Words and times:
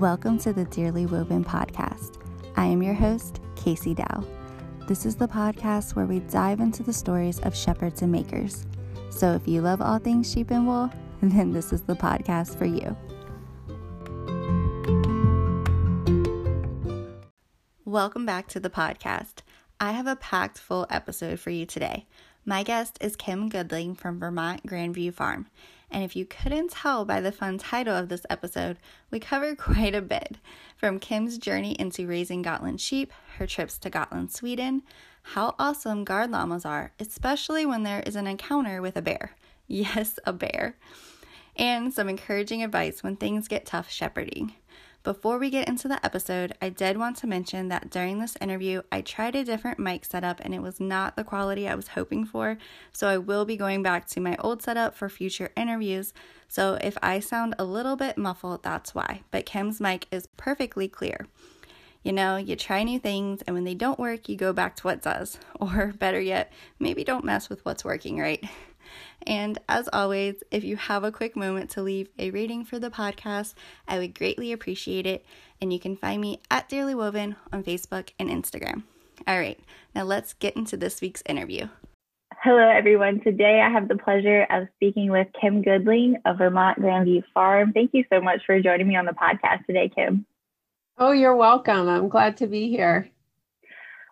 Welcome 0.00 0.38
to 0.38 0.54
the 0.54 0.64
Dearly 0.64 1.04
Woven 1.04 1.44
podcast. 1.44 2.22
I 2.56 2.64
am 2.64 2.82
your 2.82 2.94
host, 2.94 3.42
Casey 3.54 3.92
Dow. 3.92 4.24
This 4.88 5.04
is 5.04 5.14
the 5.14 5.28
podcast 5.28 5.94
where 5.94 6.06
we 6.06 6.20
dive 6.20 6.60
into 6.60 6.82
the 6.82 6.90
stories 6.90 7.38
of 7.40 7.54
shepherds 7.54 8.00
and 8.00 8.10
makers. 8.10 8.66
So 9.10 9.34
if 9.34 9.46
you 9.46 9.60
love 9.60 9.82
all 9.82 9.98
things 9.98 10.32
sheep 10.32 10.52
and 10.52 10.66
wool, 10.66 10.90
then 11.22 11.52
this 11.52 11.70
is 11.70 11.82
the 11.82 11.96
podcast 11.96 12.56
for 12.56 12.64
you. 12.64 12.96
Welcome 17.84 18.24
back 18.24 18.48
to 18.48 18.58
the 18.58 18.70
podcast. 18.70 19.42
I 19.78 19.92
have 19.92 20.06
a 20.06 20.16
packed 20.16 20.56
full 20.56 20.86
episode 20.88 21.40
for 21.40 21.50
you 21.50 21.66
today. 21.66 22.06
My 22.46 22.62
guest 22.62 22.96
is 23.02 23.16
Kim 23.16 23.50
Goodling 23.50 23.98
from 23.98 24.18
Vermont 24.18 24.66
Grandview 24.66 25.12
Farm. 25.12 25.48
And 25.90 26.04
if 26.04 26.14
you 26.14 26.24
couldn't 26.24 26.70
tell 26.70 27.04
by 27.04 27.20
the 27.20 27.32
fun 27.32 27.58
title 27.58 27.96
of 27.96 28.08
this 28.08 28.24
episode, 28.30 28.78
we 29.10 29.18
cover 29.18 29.54
quite 29.56 29.94
a 29.94 30.02
bit. 30.02 30.36
From 30.76 30.98
Kim's 30.98 31.38
journey 31.38 31.76
into 31.78 32.06
raising 32.06 32.42
Gotland 32.42 32.80
sheep, 32.80 33.12
her 33.38 33.46
trips 33.46 33.78
to 33.78 33.90
Gotland, 33.90 34.32
Sweden, 34.32 34.82
how 35.22 35.54
awesome 35.58 36.04
guard 36.04 36.30
llamas 36.30 36.64
are, 36.64 36.92
especially 36.98 37.66
when 37.66 37.82
there 37.82 38.00
is 38.00 38.16
an 38.16 38.26
encounter 38.26 38.80
with 38.80 38.96
a 38.96 39.02
bear. 39.02 39.32
Yes, 39.72 40.18
a 40.26 40.32
bear. 40.32 40.74
And 41.54 41.94
some 41.94 42.08
encouraging 42.08 42.64
advice 42.64 43.04
when 43.04 43.14
things 43.14 43.46
get 43.46 43.66
tough 43.66 43.88
shepherding. 43.88 44.54
Before 45.02 45.38
we 45.38 45.48
get 45.48 45.66
into 45.66 45.88
the 45.88 46.04
episode, 46.04 46.52
I 46.60 46.68
did 46.68 46.98
want 46.98 47.16
to 47.18 47.26
mention 47.26 47.68
that 47.68 47.88
during 47.88 48.18
this 48.18 48.36
interview, 48.38 48.82
I 48.92 49.00
tried 49.00 49.34
a 49.34 49.44
different 49.44 49.78
mic 49.78 50.04
setup 50.04 50.40
and 50.40 50.54
it 50.54 50.60
was 50.60 50.78
not 50.78 51.16
the 51.16 51.24
quality 51.24 51.66
I 51.66 51.74
was 51.74 51.88
hoping 51.88 52.26
for. 52.26 52.58
So 52.92 53.08
I 53.08 53.16
will 53.16 53.46
be 53.46 53.56
going 53.56 53.82
back 53.82 54.06
to 54.08 54.20
my 54.20 54.36
old 54.40 54.62
setup 54.62 54.94
for 54.94 55.08
future 55.08 55.52
interviews. 55.56 56.12
So 56.48 56.76
if 56.82 56.98
I 57.02 57.20
sound 57.20 57.54
a 57.58 57.64
little 57.64 57.96
bit 57.96 58.18
muffled, 58.18 58.62
that's 58.62 58.94
why. 58.94 59.22
But 59.30 59.46
Kim's 59.46 59.80
mic 59.80 60.06
is 60.10 60.28
perfectly 60.36 60.86
clear. 60.86 61.26
You 62.02 62.12
know, 62.12 62.36
you 62.36 62.54
try 62.56 62.82
new 62.82 62.98
things, 62.98 63.42
and 63.42 63.54
when 63.54 63.64
they 63.64 63.74
don't 63.74 63.98
work, 63.98 64.28
you 64.28 64.36
go 64.36 64.52
back 64.52 64.76
to 64.76 64.82
what 64.84 65.02
does. 65.02 65.38
Or 65.60 65.92
better 65.98 66.20
yet, 66.20 66.50
maybe 66.78 67.04
don't 67.04 67.24
mess 67.24 67.50
with 67.50 67.62
what's 67.66 67.84
working, 67.84 68.18
right? 68.18 68.42
And 69.26 69.58
as 69.68 69.88
always, 69.92 70.42
if 70.50 70.64
you 70.64 70.76
have 70.76 71.04
a 71.04 71.12
quick 71.12 71.36
moment 71.36 71.70
to 71.70 71.82
leave 71.82 72.08
a 72.18 72.30
rating 72.30 72.64
for 72.64 72.78
the 72.78 72.90
podcast, 72.90 73.54
I 73.86 73.98
would 73.98 74.14
greatly 74.14 74.52
appreciate 74.52 75.06
it. 75.06 75.24
And 75.60 75.72
you 75.72 75.78
can 75.78 75.96
find 75.96 76.20
me 76.20 76.40
at 76.50 76.68
Dearly 76.68 76.94
Woven 76.94 77.36
on 77.52 77.62
Facebook 77.62 78.10
and 78.18 78.28
Instagram. 78.30 78.84
All 79.28 79.38
right, 79.38 79.60
now 79.94 80.04
let's 80.04 80.32
get 80.32 80.56
into 80.56 80.76
this 80.76 81.00
week's 81.00 81.22
interview. 81.26 81.68
Hello, 82.42 82.70
everyone. 82.70 83.20
Today 83.20 83.60
I 83.60 83.70
have 83.70 83.88
the 83.88 83.98
pleasure 83.98 84.46
of 84.48 84.68
speaking 84.76 85.10
with 85.10 85.26
Kim 85.38 85.62
Goodling 85.62 86.14
of 86.24 86.38
Vermont 86.38 86.78
Grandview 86.78 87.22
Farm. 87.34 87.72
Thank 87.74 87.90
you 87.92 88.04
so 88.10 88.18
much 88.20 88.40
for 88.46 88.58
joining 88.60 88.88
me 88.88 88.96
on 88.96 89.04
the 89.04 89.12
podcast 89.12 89.66
today, 89.66 89.90
Kim. 89.94 90.24
Oh, 90.96 91.12
you're 91.12 91.36
welcome. 91.36 91.86
I'm 91.86 92.08
glad 92.08 92.38
to 92.38 92.46
be 92.46 92.70
here. 92.70 93.10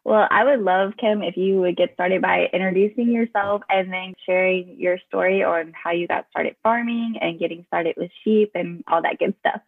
Well, 0.08 0.26
I 0.30 0.42
would 0.42 0.60
love, 0.60 0.94
Kim, 0.96 1.22
if 1.22 1.36
you 1.36 1.60
would 1.60 1.76
get 1.76 1.92
started 1.92 2.22
by 2.22 2.48
introducing 2.54 3.12
yourself 3.12 3.60
and 3.68 3.92
then 3.92 4.14
sharing 4.24 4.80
your 4.80 4.96
story 5.06 5.44
on 5.44 5.74
how 5.74 5.90
you 5.90 6.08
got 6.08 6.24
started 6.30 6.56
farming 6.62 7.16
and 7.20 7.38
getting 7.38 7.62
started 7.66 7.94
with 7.98 8.10
sheep 8.24 8.52
and 8.54 8.82
all 8.88 9.02
that 9.02 9.18
good 9.18 9.34
stuff. 9.40 9.60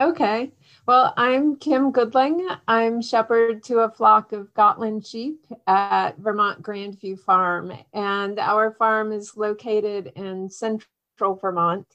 Okay. 0.00 0.50
Well, 0.84 1.14
I'm 1.16 1.54
Kim 1.54 1.92
Goodling. 1.92 2.58
I'm 2.66 3.00
shepherd 3.00 3.62
to 3.66 3.78
a 3.82 3.90
flock 3.92 4.32
of 4.32 4.52
Gotland 4.54 5.06
sheep 5.06 5.46
at 5.68 6.18
Vermont 6.18 6.60
Grandview 6.60 7.20
Farm. 7.20 7.72
And 7.92 8.40
our 8.40 8.72
farm 8.72 9.12
is 9.12 9.36
located 9.36 10.10
in 10.16 10.50
central 10.50 11.36
Vermont. 11.40 11.86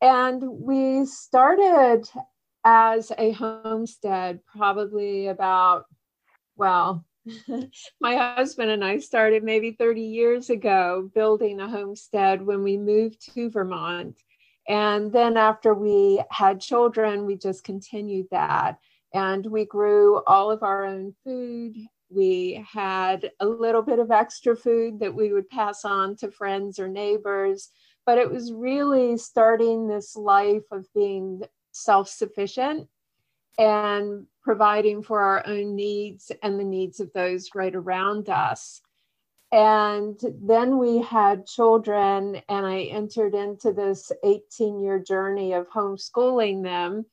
And 0.00 0.42
we 0.42 1.04
started 1.04 2.08
as 2.64 3.12
a 3.18 3.32
homestead 3.32 4.40
probably 4.46 5.26
about 5.26 5.84
well, 6.62 7.04
my 8.00 8.14
husband 8.14 8.70
and 8.70 8.84
I 8.84 8.98
started 8.98 9.42
maybe 9.42 9.72
30 9.72 10.00
years 10.00 10.48
ago 10.48 11.10
building 11.12 11.58
a 11.58 11.68
homestead 11.68 12.40
when 12.40 12.62
we 12.62 12.76
moved 12.76 13.34
to 13.34 13.50
Vermont. 13.50 14.16
And 14.68 15.12
then 15.12 15.36
after 15.36 15.74
we 15.74 16.22
had 16.30 16.60
children, 16.60 17.26
we 17.26 17.34
just 17.34 17.64
continued 17.64 18.28
that. 18.30 18.78
And 19.12 19.44
we 19.44 19.64
grew 19.64 20.22
all 20.28 20.52
of 20.52 20.62
our 20.62 20.84
own 20.84 21.16
food. 21.24 21.74
We 22.08 22.64
had 22.72 23.32
a 23.40 23.46
little 23.46 23.82
bit 23.82 23.98
of 23.98 24.12
extra 24.12 24.54
food 24.54 25.00
that 25.00 25.16
we 25.16 25.32
would 25.32 25.48
pass 25.48 25.84
on 25.84 26.14
to 26.18 26.30
friends 26.30 26.78
or 26.78 26.86
neighbors. 26.86 27.70
But 28.06 28.18
it 28.18 28.30
was 28.30 28.52
really 28.52 29.16
starting 29.16 29.88
this 29.88 30.14
life 30.14 30.70
of 30.70 30.86
being 30.94 31.42
self 31.72 32.08
sufficient 32.08 32.86
and 33.58 34.26
providing 34.42 35.02
for 35.02 35.20
our 35.20 35.46
own 35.46 35.76
needs 35.76 36.32
and 36.42 36.58
the 36.58 36.64
needs 36.64 37.00
of 37.00 37.12
those 37.12 37.50
right 37.54 37.74
around 37.74 38.28
us. 38.28 38.80
And 39.52 40.18
then 40.42 40.78
we 40.78 41.02
had 41.02 41.46
children, 41.46 42.40
and 42.48 42.66
I 42.66 42.84
entered 42.84 43.34
into 43.34 43.72
this 43.72 44.10
18 44.24 44.80
year 44.80 44.98
journey 44.98 45.52
of 45.52 45.68
homeschooling 45.68 46.62
them. 46.62 47.04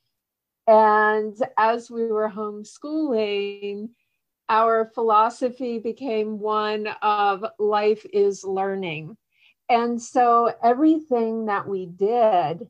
And 0.65 1.35
as 1.57 1.91
we 1.91 2.07
were 2.07 2.29
homeschooling, 2.29 3.89
our 4.47 4.89
philosophy 4.95 5.79
became 5.79 6.39
one 6.39 6.87
of 7.01 7.45
life 7.59 8.05
is 8.13 8.43
learning. 8.43 9.17
And 9.69 10.01
so 10.01 10.53
everything 10.63 11.45
that 11.47 11.67
we 11.67 11.85
did 11.85 12.67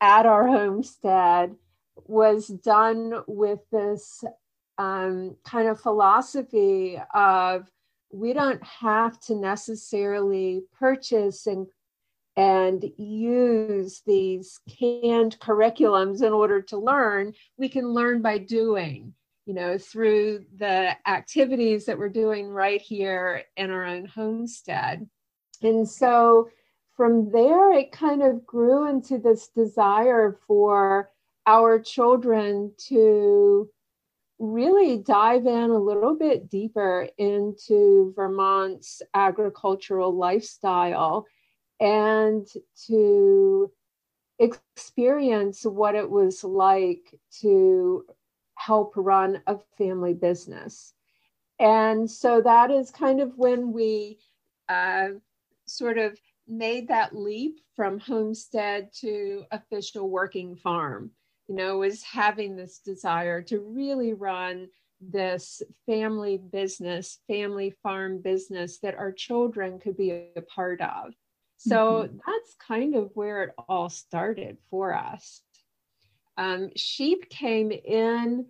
at 0.00 0.26
our 0.26 0.46
homestead 0.46 1.54
was 2.06 2.48
done 2.48 3.22
with 3.26 3.60
this 3.70 4.24
um, 4.78 5.36
kind 5.44 5.68
of 5.68 5.80
philosophy 5.80 6.98
of 7.14 7.70
we 8.12 8.32
don't 8.32 8.62
have 8.64 9.20
to 9.20 9.34
necessarily 9.34 10.62
purchase 10.78 11.46
and 11.46 11.66
and 12.36 12.84
use 12.96 14.02
these 14.06 14.60
canned 14.78 15.38
curriculums 15.40 16.22
in 16.22 16.32
order 16.32 16.62
to 16.62 16.78
learn. 16.78 17.34
We 17.58 17.68
can 17.68 17.92
learn 17.92 18.22
by 18.22 18.38
doing 18.38 19.14
you 19.46 19.54
know 19.54 19.78
through 19.78 20.44
the 20.56 20.96
activities 21.06 21.84
that 21.86 21.98
we're 21.98 22.08
doing 22.08 22.48
right 22.48 22.80
here 22.80 23.44
in 23.56 23.70
our 23.70 23.84
own 23.84 24.06
homestead. 24.06 25.08
And 25.62 25.88
so 25.88 26.48
from 26.96 27.30
there 27.30 27.72
it 27.72 27.92
kind 27.92 28.22
of 28.22 28.46
grew 28.46 28.88
into 28.88 29.18
this 29.18 29.48
desire 29.48 30.38
for 30.46 31.10
our 31.46 31.78
children 31.78 32.72
to 32.88 33.68
really 34.38 34.98
dive 34.98 35.46
in 35.46 35.70
a 35.70 35.78
little 35.78 36.16
bit 36.16 36.48
deeper 36.48 37.08
into 37.18 38.12
Vermont's 38.16 39.02
agricultural 39.14 40.16
lifestyle 40.16 41.26
and 41.78 42.46
to 42.86 43.70
experience 44.38 45.64
what 45.64 45.94
it 45.94 46.08
was 46.08 46.42
like 46.42 47.14
to 47.40 48.04
help 48.54 48.92
run 48.96 49.42
a 49.46 49.56
family 49.76 50.14
business. 50.14 50.94
And 51.58 52.10
so 52.10 52.40
that 52.40 52.70
is 52.70 52.90
kind 52.90 53.20
of 53.20 53.36
when 53.36 53.72
we 53.72 54.18
uh, 54.70 55.08
sort 55.66 55.98
of 55.98 56.18
made 56.48 56.88
that 56.88 57.14
leap 57.14 57.60
from 57.76 57.98
homestead 57.98 58.90
to 59.00 59.44
official 59.50 60.08
working 60.08 60.56
farm 60.56 61.10
you 61.50 61.56
know, 61.56 61.78
was 61.78 62.04
having 62.04 62.54
this 62.54 62.78
desire 62.78 63.42
to 63.42 63.58
really 63.58 64.14
run 64.14 64.68
this 65.00 65.62
family 65.84 66.38
business, 66.38 67.18
family 67.26 67.74
farm 67.82 68.22
business 68.22 68.78
that 68.78 68.94
our 68.94 69.10
children 69.10 69.80
could 69.80 69.96
be 69.96 70.12
a 70.12 70.42
part 70.42 70.80
of. 70.80 71.12
So 71.56 72.04
mm-hmm. 72.04 72.18
that's 72.24 72.54
kind 72.64 72.94
of 72.94 73.10
where 73.14 73.42
it 73.42 73.54
all 73.68 73.88
started 73.88 74.58
for 74.70 74.94
us. 74.94 75.42
Um, 76.36 76.70
sheep 76.76 77.28
came 77.28 77.72
in 77.72 78.46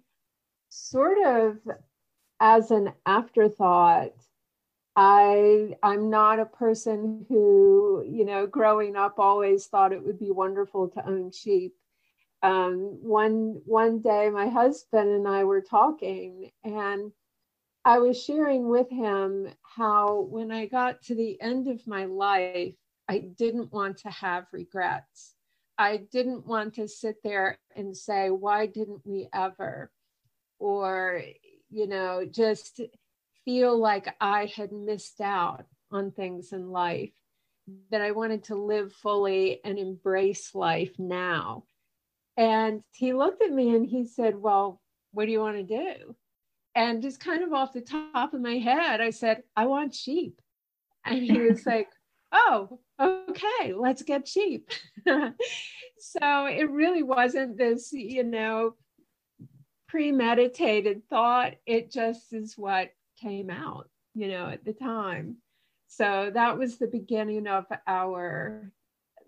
sort 0.68 1.24
of 1.24 1.56
as 2.38 2.70
an 2.70 2.92
afterthought. 3.06 4.10
I 4.94 5.74
I'm 5.82 6.10
not 6.10 6.38
a 6.38 6.44
person 6.44 7.24
who, 7.30 8.04
you 8.06 8.26
know, 8.26 8.46
growing 8.46 8.94
up 8.94 9.14
always 9.18 9.64
thought 9.68 9.94
it 9.94 10.04
would 10.04 10.18
be 10.18 10.30
wonderful 10.30 10.88
to 10.88 11.08
own 11.08 11.30
sheep 11.32 11.74
um, 12.42 12.98
one 13.02 13.60
one 13.64 14.00
day 14.00 14.30
my 14.30 14.48
husband 14.48 15.10
and 15.10 15.28
I 15.28 15.44
were 15.44 15.60
talking 15.60 16.50
and 16.64 17.12
I 17.84 17.98
was 17.98 18.22
sharing 18.22 18.68
with 18.68 18.90
him 18.90 19.48
how 19.62 20.26
when 20.30 20.50
I 20.50 20.66
got 20.66 21.02
to 21.04 21.14
the 21.14 21.40
end 21.40 21.68
of 21.68 21.86
my 21.86 22.04
life, 22.04 22.74
I 23.08 23.18
didn't 23.18 23.72
want 23.72 23.98
to 23.98 24.10
have 24.10 24.46
regrets. 24.52 25.34
I 25.78 25.98
didn't 26.12 26.46
want 26.46 26.74
to 26.74 26.86
sit 26.86 27.16
there 27.24 27.58
and 27.74 27.96
say, 27.96 28.28
why 28.28 28.66
didn't 28.66 29.00
we 29.06 29.28
ever? 29.32 29.90
Or, 30.58 31.22
you 31.70 31.86
know, 31.86 32.26
just 32.30 32.82
feel 33.46 33.78
like 33.78 34.14
I 34.20 34.52
had 34.54 34.72
missed 34.72 35.22
out 35.22 35.64
on 35.90 36.10
things 36.10 36.52
in 36.52 36.70
life, 36.70 37.12
that 37.90 38.02
I 38.02 38.10
wanted 38.10 38.44
to 38.44 38.56
live 38.56 38.92
fully 38.92 39.60
and 39.64 39.78
embrace 39.78 40.54
life 40.54 40.92
now 40.98 41.64
And 42.36 42.82
he 42.92 43.12
looked 43.12 43.42
at 43.42 43.52
me 43.52 43.74
and 43.74 43.86
he 43.86 44.06
said, 44.06 44.36
Well, 44.36 44.80
what 45.12 45.26
do 45.26 45.32
you 45.32 45.40
want 45.40 45.56
to 45.56 45.62
do? 45.62 46.14
And 46.74 47.02
just 47.02 47.20
kind 47.20 47.42
of 47.42 47.52
off 47.52 47.72
the 47.72 47.80
top 47.80 48.32
of 48.32 48.40
my 48.40 48.58
head, 48.58 49.00
I 49.00 49.10
said, 49.10 49.42
I 49.56 49.66
want 49.66 49.94
sheep. 49.94 50.40
And 51.04 51.22
he 51.22 51.40
was 51.40 51.66
like, 51.66 51.88
Oh, 52.32 52.80
okay, 53.00 53.72
let's 53.74 54.02
get 54.02 54.28
sheep. 54.28 54.70
so 55.06 56.46
it 56.46 56.70
really 56.70 57.02
wasn't 57.02 57.58
this, 57.58 57.92
you 57.92 58.22
know, 58.22 58.74
premeditated 59.88 61.02
thought. 61.08 61.54
It 61.66 61.90
just 61.90 62.32
is 62.32 62.56
what 62.56 62.90
came 63.20 63.50
out, 63.50 63.88
you 64.14 64.28
know, 64.28 64.48
at 64.48 64.64
the 64.64 64.72
time. 64.72 65.38
So 65.88 66.30
that 66.32 66.56
was 66.56 66.78
the 66.78 66.86
beginning 66.86 67.48
of 67.48 67.66
our 67.86 68.70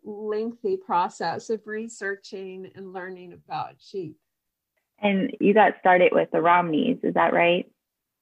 lengthy 0.05 0.77
process 0.77 1.51
of 1.51 1.67
researching 1.67 2.71
and 2.75 2.93
learning 2.93 3.33
about 3.33 3.75
sheep. 3.79 4.17
And 4.99 5.37
you 5.41 5.53
got 5.55 5.75
started 5.81 6.13
with 6.13 6.31
the 6.31 6.41
Romneys, 6.41 6.99
is 7.03 7.15
that 7.15 7.33
right? 7.33 7.71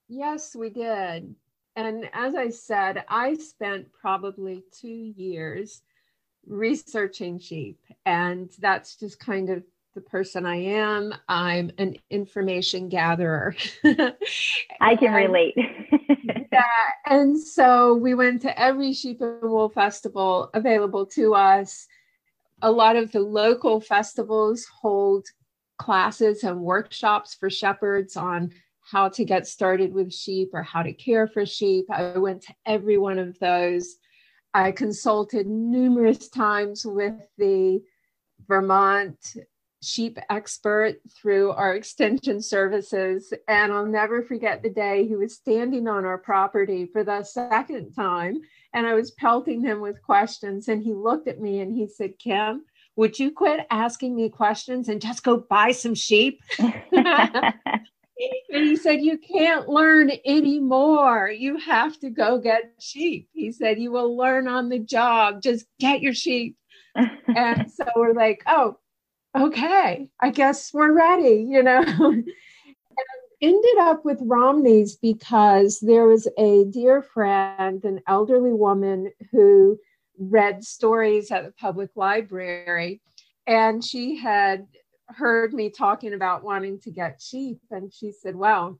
Yes, 0.09 0.56
we 0.56 0.71
did. 0.71 1.35
And 1.77 2.09
as 2.12 2.35
I 2.35 2.50
said, 2.50 3.05
I 3.09 3.35
spent 3.35 3.93
probably 3.93 4.65
two 4.73 5.12
years 5.17 5.82
researching 6.47 7.38
sheep, 7.38 7.79
and 8.06 8.50
that's 8.59 8.97
just 8.97 9.21
kind 9.21 9.50
of 9.50 9.62
the 9.94 10.00
person 10.00 10.47
I 10.47 10.56
am. 10.56 11.15
I'm 11.29 11.71
an 11.79 11.97
information 12.11 12.88
gatherer. 12.88 13.55
I 14.81 14.97
can 14.97 15.12
relate. 15.12 15.56
And 17.11 17.37
so 17.37 17.95
we 17.95 18.15
went 18.15 18.41
to 18.43 18.59
every 18.59 18.93
sheep 18.93 19.21
and 19.21 19.43
wool 19.43 19.69
festival 19.69 20.49
available 20.55 21.05
to 21.07 21.35
us. 21.35 21.89
A 22.62 22.71
lot 22.71 22.95
of 22.95 23.11
the 23.11 23.19
local 23.19 23.81
festivals 23.81 24.65
hold 24.67 25.27
classes 25.77 26.45
and 26.45 26.61
workshops 26.61 27.35
for 27.35 27.51
shepherds 27.51 28.17
on 28.17 28.53
how 28.81 29.09
to 29.09 29.25
get 29.25 29.49
started 29.49 29.93
with 29.93 30.15
sheep 30.15 30.51
or 30.53 30.62
how 30.62 30.85
to 30.85 30.93
care 30.93 31.27
for 31.27 31.45
sheep. 31.45 31.87
I 31.91 32.17
went 32.17 32.43
to 32.43 32.55
every 32.65 32.97
one 32.97 33.19
of 33.19 33.37
those. 33.41 33.97
I 34.55 34.71
consulted 34.71 35.49
numerous 35.49 36.29
times 36.29 36.87
with 36.87 37.15
the 37.39 37.83
Vermont 38.47 39.37
sheep 39.82 40.19
expert 40.29 40.97
through 41.17 41.50
our 41.53 41.75
extension 41.75 42.43
services. 42.43 43.32
And 43.49 43.73
I'll 43.73 43.87
never 43.87 44.23
forget 44.23 44.62
the 44.62 44.71
day 44.71 45.06
he 45.06 45.17
was 45.17 45.35
standing 45.35 45.88
on 45.88 46.05
our 46.05 46.19
property 46.19 46.87
for 46.87 47.05
the 47.05 47.23
second 47.23 47.93
time. 47.93 48.41
And 48.75 48.87
I 48.87 48.94
was 48.94 49.12
pelting 49.12 49.62
him 49.62 49.81
with 49.81 50.03
questions. 50.03 50.69
And 50.69 50.82
he 50.82 50.93
looked 50.93 51.29
at 51.29 51.41
me 51.41 51.61
and 51.61 51.73
he 51.75 51.87
said, 51.87 52.19
Kim, 52.19 52.62
would 52.97 53.19
you 53.19 53.31
quit 53.31 53.67
asking 53.71 54.15
me 54.15 54.29
questions 54.29 54.88
and 54.88 55.00
just 55.00 55.23
go 55.23 55.38
buy 55.38 55.73
some 55.73 55.94
sheep? 55.94 56.43
and 56.59 57.55
he 58.50 58.76
said, 58.76 59.00
You 59.00 59.19
can't 59.19 59.69
learn 59.69 60.11
anymore. 60.26 61.31
You 61.31 61.56
have 61.59 61.99
to 62.00 62.11
go 62.11 62.38
get 62.38 62.75
sheep. 62.79 63.29
He 63.33 63.53
said, 63.53 63.79
You 63.79 63.93
will 63.93 64.17
learn 64.17 64.49
on 64.49 64.69
the 64.69 64.79
job. 64.79 65.41
Just 65.43 65.67
get 65.79 66.03
your 66.03 66.15
sheep. 66.15 66.56
and 66.94 67.71
so 67.71 67.85
we're 67.97 68.12
like, 68.12 68.43
Oh, 68.47 68.76
okay, 69.37 70.09
I 70.21 70.31
guess 70.31 70.73
we're 70.73 70.93
ready, 70.93 71.47
you 71.49 71.62
know. 71.62 71.85
ended 73.41 73.79
up 73.81 74.05
with 74.05 74.19
Romneys 74.23 74.97
because 74.97 75.81
there 75.81 76.06
was 76.06 76.29
a 76.37 76.65
dear 76.65 77.03
friend, 77.03 77.82
an 77.85 78.00
elderly 78.06 78.53
woman 78.53 79.11
who 79.32 79.79
read 80.19 80.62
stories 80.62 81.31
at 81.31 81.44
the 81.44 81.53
public 81.53 81.91
library, 81.97 83.00
and 83.47 83.82
she 83.82 84.17
had 84.17 84.67
heard 85.09 85.53
me 85.53 85.71
talking 85.71 86.12
about 86.12 86.44
wanting 86.44 86.79
to 86.81 86.91
get 86.91 87.21
sheep. 87.21 87.61
And 87.71 87.93
she 87.93 88.12
said, 88.12 88.37
Well, 88.37 88.79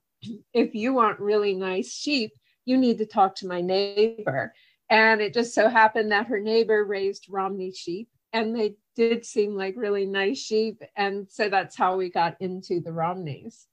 if 0.53 0.75
you 0.75 0.93
want 0.93 1.21
really 1.21 1.55
nice 1.55 1.93
sheep, 1.93 2.33
you 2.67 2.77
need 2.77 2.99
to 2.99 3.07
talk 3.07 3.35
to 3.37 3.49
my 3.49 3.61
neighbor. 3.61 4.53
And 4.91 5.21
it 5.21 5.33
just 5.33 5.55
so 5.55 5.69
happened 5.69 6.13
that 6.13 6.27
her 6.27 6.41
neighbor 6.41 6.85
raised 6.85 7.27
Romney 7.31 7.73
sheep 7.73 8.09
and 8.33 8.55
they 8.55 8.77
did 8.97 9.25
seem 9.25 9.55
like 9.55 9.75
really 9.77 10.07
nice 10.07 10.39
sheep. 10.39 10.83
And 10.97 11.29
so 11.31 11.49
that's 11.49 11.77
how 11.77 11.97
we 11.97 12.11
got 12.11 12.37
into 12.41 12.81
the 12.81 12.93
Romneys. 12.93 13.67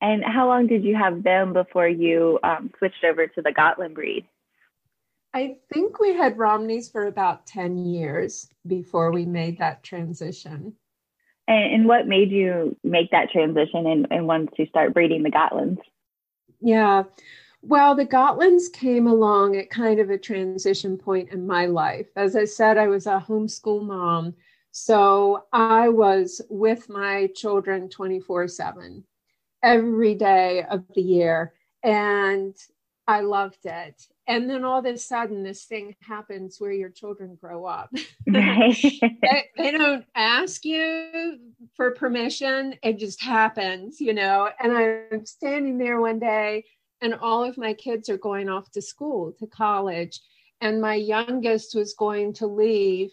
And 0.00 0.22
how 0.24 0.48
long 0.48 0.66
did 0.66 0.84
you 0.84 0.94
have 0.94 1.22
them 1.22 1.52
before 1.52 1.88
you 1.88 2.38
um, 2.42 2.70
switched 2.78 3.04
over 3.04 3.26
to 3.26 3.42
the 3.42 3.52
Gotland 3.52 3.94
breed? 3.94 4.26
I 5.32 5.56
think 5.72 6.00
we 6.00 6.14
had 6.14 6.38
Romneys 6.38 6.88
for 6.88 7.06
about 7.06 7.46
10 7.46 7.78
years 7.78 8.48
before 8.66 9.12
we 9.12 9.26
made 9.26 9.58
that 9.58 9.82
transition. 9.82 10.74
And, 11.48 11.74
and 11.74 11.86
what 11.86 12.06
made 12.06 12.30
you 12.30 12.76
make 12.82 13.10
that 13.10 13.30
transition 13.30 13.86
and, 13.86 14.06
and 14.10 14.26
want 14.26 14.54
to 14.56 14.66
start 14.66 14.94
breeding 14.94 15.22
the 15.22 15.30
Gotlands? 15.30 15.78
Yeah, 16.60 17.04
well, 17.68 17.96
the 17.96 18.06
Gotlands 18.06 18.72
came 18.72 19.08
along 19.08 19.56
at 19.56 19.70
kind 19.70 19.98
of 19.98 20.08
a 20.10 20.18
transition 20.18 20.96
point 20.96 21.30
in 21.30 21.46
my 21.46 21.66
life. 21.66 22.06
As 22.14 22.36
I 22.36 22.44
said, 22.44 22.78
I 22.78 22.86
was 22.86 23.06
a 23.06 23.24
homeschool 23.26 23.84
mom. 23.84 24.34
So 24.70 25.44
I 25.52 25.88
was 25.88 26.40
with 26.48 26.88
my 26.88 27.28
children 27.34 27.88
24 27.88 28.46
7 28.46 29.02
every 29.64 30.14
day 30.14 30.62
of 30.70 30.84
the 30.94 31.00
year. 31.00 31.54
And 31.82 32.54
I 33.08 33.20
loved 33.22 33.64
it. 33.66 34.06
And 34.28 34.50
then 34.50 34.64
all 34.64 34.80
of 34.80 34.86
a 34.86 34.96
sudden, 34.96 35.42
this 35.42 35.64
thing 35.64 35.94
happens 36.00 36.60
where 36.60 36.72
your 36.72 36.90
children 36.90 37.36
grow 37.40 37.64
up. 37.64 37.90
they, 38.26 39.44
they, 39.56 39.70
don't 39.70 40.04
ask 40.16 40.64
you 40.64 41.38
for 41.74 41.92
permission, 41.92 42.74
it 42.82 42.98
just 42.98 43.22
happens, 43.22 44.00
you 44.00 44.12
know. 44.12 44.50
And 44.58 44.72
I'm 44.76 45.24
standing 45.26 45.78
there 45.78 46.00
one 46.00 46.18
day 46.18 46.64
and 47.00 47.14
all 47.14 47.44
of 47.44 47.58
my 47.58 47.74
kids 47.74 48.08
are 48.08 48.18
going 48.18 48.48
off 48.48 48.70
to 48.72 48.82
school, 48.82 49.32
to 49.38 49.46
college. 49.46 50.20
And 50.60 50.80
my 50.80 50.94
youngest 50.94 51.74
was 51.74 51.94
going 51.94 52.32
to 52.34 52.46
leave 52.46 53.10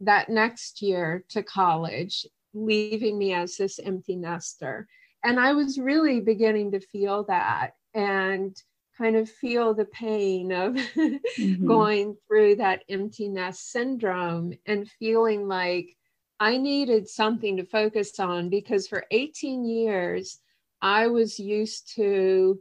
that 0.00 0.28
next 0.28 0.80
year 0.82 1.24
to 1.30 1.42
college, 1.42 2.26
leaving 2.54 3.18
me 3.18 3.34
as 3.34 3.56
this 3.56 3.78
empty 3.78 4.16
nester. 4.16 4.88
And 5.24 5.38
I 5.38 5.52
was 5.52 5.78
really 5.78 6.20
beginning 6.20 6.72
to 6.72 6.80
feel 6.80 7.24
that 7.24 7.72
and 7.94 8.56
kind 8.96 9.16
of 9.16 9.28
feel 9.28 9.74
the 9.74 9.84
pain 9.84 10.52
of 10.52 10.74
mm-hmm. 10.96 11.66
going 11.66 12.16
through 12.26 12.56
that 12.56 12.82
empty 12.88 13.28
nest 13.28 13.70
syndrome 13.70 14.54
and 14.66 14.88
feeling 14.98 15.48
like 15.48 15.96
I 16.38 16.56
needed 16.58 17.08
something 17.08 17.56
to 17.56 17.64
focus 17.64 18.18
on 18.18 18.48
because 18.50 18.86
for 18.86 19.04
18 19.10 19.64
years, 19.64 20.40
I 20.82 21.06
was 21.08 21.38
used 21.38 21.94
to 21.96 22.58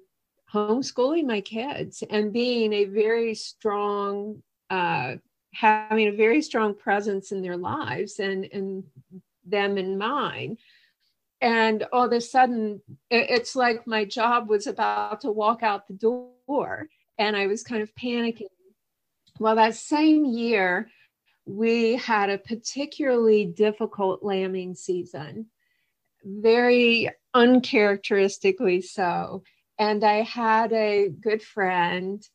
homeschooling 0.54 1.26
my 1.26 1.42
kids 1.42 2.04
and 2.10 2.32
being 2.32 2.74
a 2.74 2.86
very 2.86 3.36
strong 3.36 4.42
uh, 4.70 5.16
having 5.54 6.08
a 6.08 6.12
very 6.12 6.42
strong 6.42 6.74
presence 6.76 7.32
in 7.32 7.42
their 7.42 7.58
lives 7.58 8.20
and 8.20 8.46
and 8.52 8.84
them 9.46 9.78
and 9.78 9.98
mine. 9.98 10.58
And 11.42 11.86
all 11.92 12.06
of 12.06 12.12
a 12.12 12.22
sudden 12.22 12.82
it's 13.10 13.56
like 13.56 13.86
my 13.86 14.06
job 14.06 14.50
was 14.50 14.68
about 14.68 15.22
to 15.22 15.32
walk 15.32 15.64
out 15.64 15.88
the 15.88 15.94
door 15.94 16.88
and 17.18 17.36
i 17.36 17.48
was 17.48 17.64
kind 17.64 17.82
of 17.82 17.94
panicking. 17.96 18.48
Well 19.40 19.56
that 19.56 19.76
same 19.76 20.26
year 20.26 20.90
we 21.46 21.96
had 21.96 22.30
a 22.30 22.40
particularly 22.40 23.46
difficult 23.46 24.24
lambing 24.24 24.76
season. 24.76 25.48
Very 26.24 27.12
uncharacteristically 27.36 28.82
so 28.82 29.44
and 29.78 30.04
I 30.04 30.22
had 30.22 30.72
a 30.74 31.10
good 31.10 31.42
friend 31.42 32.26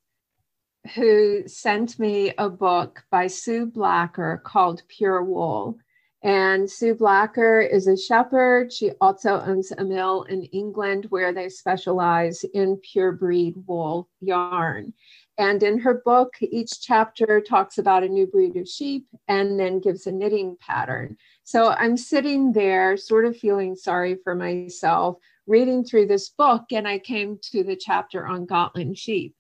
who 0.95 1.47
sent 1.47 1.99
me 1.99 2.33
a 2.39 2.49
book 2.49 3.03
by 3.11 3.27
Sue 3.27 3.67
Blacker 3.67 4.43
called 4.45 4.83
Pure 4.89 5.25
Wool. 5.25 5.79
And 6.23 6.71
Sue 6.71 6.95
Blacker 6.95 7.61
is 7.61 7.87
a 7.87 7.97
shepherd. 7.97 8.73
She 8.73 8.91
also 9.01 9.41
owns 9.41 9.73
a 9.73 9.85
mill 9.85 10.25
in 10.25 10.45
England 10.45 11.07
where 11.09 11.33
they 11.33 11.49
specialize 11.49 12.45
in 12.53 12.77
pure 12.77 13.13
breed 13.13 13.55
wool 13.67 14.09
yarn. 14.21 14.93
And 15.39 15.63
in 15.63 15.79
her 15.79 16.03
book, 16.05 16.35
each 16.43 16.83
chapter 16.83 17.41
talks 17.41 17.79
about 17.79 18.03
a 18.03 18.09
new 18.09 18.27
breed 18.27 18.57
of 18.57 18.69
sheep 18.69 19.07
and 19.29 19.59
then 19.59 19.81
gives 19.81 20.07
a 20.07 20.13
knitting 20.13 20.59
pattern. 20.61 21.17
So 21.45 21.71
I'm 21.71 21.97
sitting 21.97 22.53
there, 22.53 22.99
sort 22.99 23.25
of 23.25 23.39
feeling 23.39 23.75
sorry 23.75 24.17
for 24.23 24.35
myself, 24.35 25.17
reading 25.51 25.85
through 25.85 26.07
this 26.07 26.29
book 26.29 26.67
and 26.71 26.87
I 26.87 27.01
came 27.01 27.39
to 27.51 27.65
the 27.65 27.75
chapter 27.75 28.25
on 28.25 28.47
Gotland 28.47 28.97
sheep. 28.97 29.35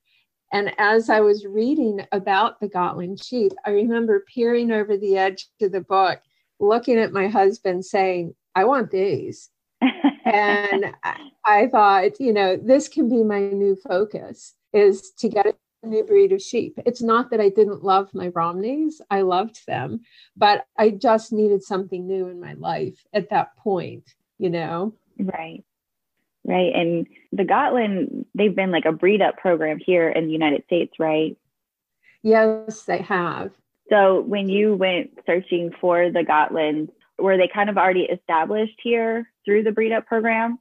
And 0.52 0.72
as 0.78 1.08
I 1.08 1.20
was 1.20 1.46
reading 1.46 2.04
about 2.10 2.58
the 2.58 2.68
Gotland 2.68 3.22
sheep, 3.22 3.52
I 3.64 3.70
remember 3.70 4.24
peering 4.34 4.72
over 4.72 4.96
the 4.96 5.16
edge 5.16 5.46
to 5.60 5.68
the 5.68 5.80
book, 5.80 6.20
looking 6.58 6.98
at 6.98 7.12
my 7.12 7.28
husband 7.28 7.84
saying, 7.84 8.34
I 8.56 8.64
want 8.64 8.90
these. 8.90 9.50
and 10.24 10.92
I 11.46 11.68
thought, 11.68 12.18
you 12.18 12.32
know, 12.32 12.56
this 12.56 12.88
can 12.88 13.08
be 13.08 13.22
my 13.22 13.38
new 13.38 13.76
focus 13.76 14.54
is 14.72 15.12
to 15.18 15.28
get 15.28 15.46
a 15.46 15.86
new 15.86 16.02
breed 16.02 16.32
of 16.32 16.42
sheep. 16.42 16.76
It's 16.84 17.02
not 17.02 17.30
that 17.30 17.40
I 17.40 17.50
didn't 17.50 17.84
love 17.84 18.12
my 18.12 18.28
Romneys, 18.28 19.00
I 19.10 19.20
loved 19.20 19.64
them, 19.68 20.00
but 20.36 20.66
I 20.76 20.90
just 20.90 21.32
needed 21.32 21.62
something 21.62 22.08
new 22.08 22.26
in 22.26 22.40
my 22.40 22.54
life 22.54 23.00
at 23.12 23.30
that 23.30 23.56
point, 23.56 24.12
you 24.38 24.50
know? 24.50 24.94
Right. 25.16 25.64
Right. 26.50 26.74
And 26.74 27.06
the 27.30 27.44
Gotland, 27.44 28.26
they've 28.34 28.56
been 28.56 28.72
like 28.72 28.84
a 28.84 28.90
breed 28.90 29.22
up 29.22 29.36
program 29.36 29.78
here 29.78 30.08
in 30.08 30.26
the 30.26 30.32
United 30.32 30.64
States, 30.64 30.94
right? 30.98 31.36
Yes, 32.24 32.82
they 32.82 33.02
have. 33.02 33.52
So 33.88 34.22
when 34.22 34.48
you 34.48 34.74
went 34.74 35.10
searching 35.26 35.70
for 35.80 36.10
the 36.10 36.24
Gotland, 36.24 36.90
were 37.20 37.36
they 37.36 37.46
kind 37.46 37.70
of 37.70 37.78
already 37.78 38.02
established 38.02 38.80
here 38.82 39.30
through 39.44 39.62
the 39.62 39.70
breed 39.70 39.92
up 39.92 40.06
program? 40.06 40.58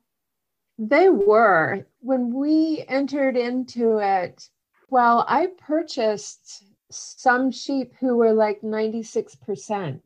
They 0.77 1.10
were. 1.10 1.88
When 2.01 2.36
we 2.36 2.86
entered 2.88 3.36
into 3.36 3.98
it, 3.98 4.48
well, 4.89 5.25
I 5.27 5.48
purchased 5.58 6.65
some 6.91 7.50
sheep 7.50 7.93
who 8.00 8.15
were 8.15 8.34
like 8.34 8.62
96%. 8.62 10.01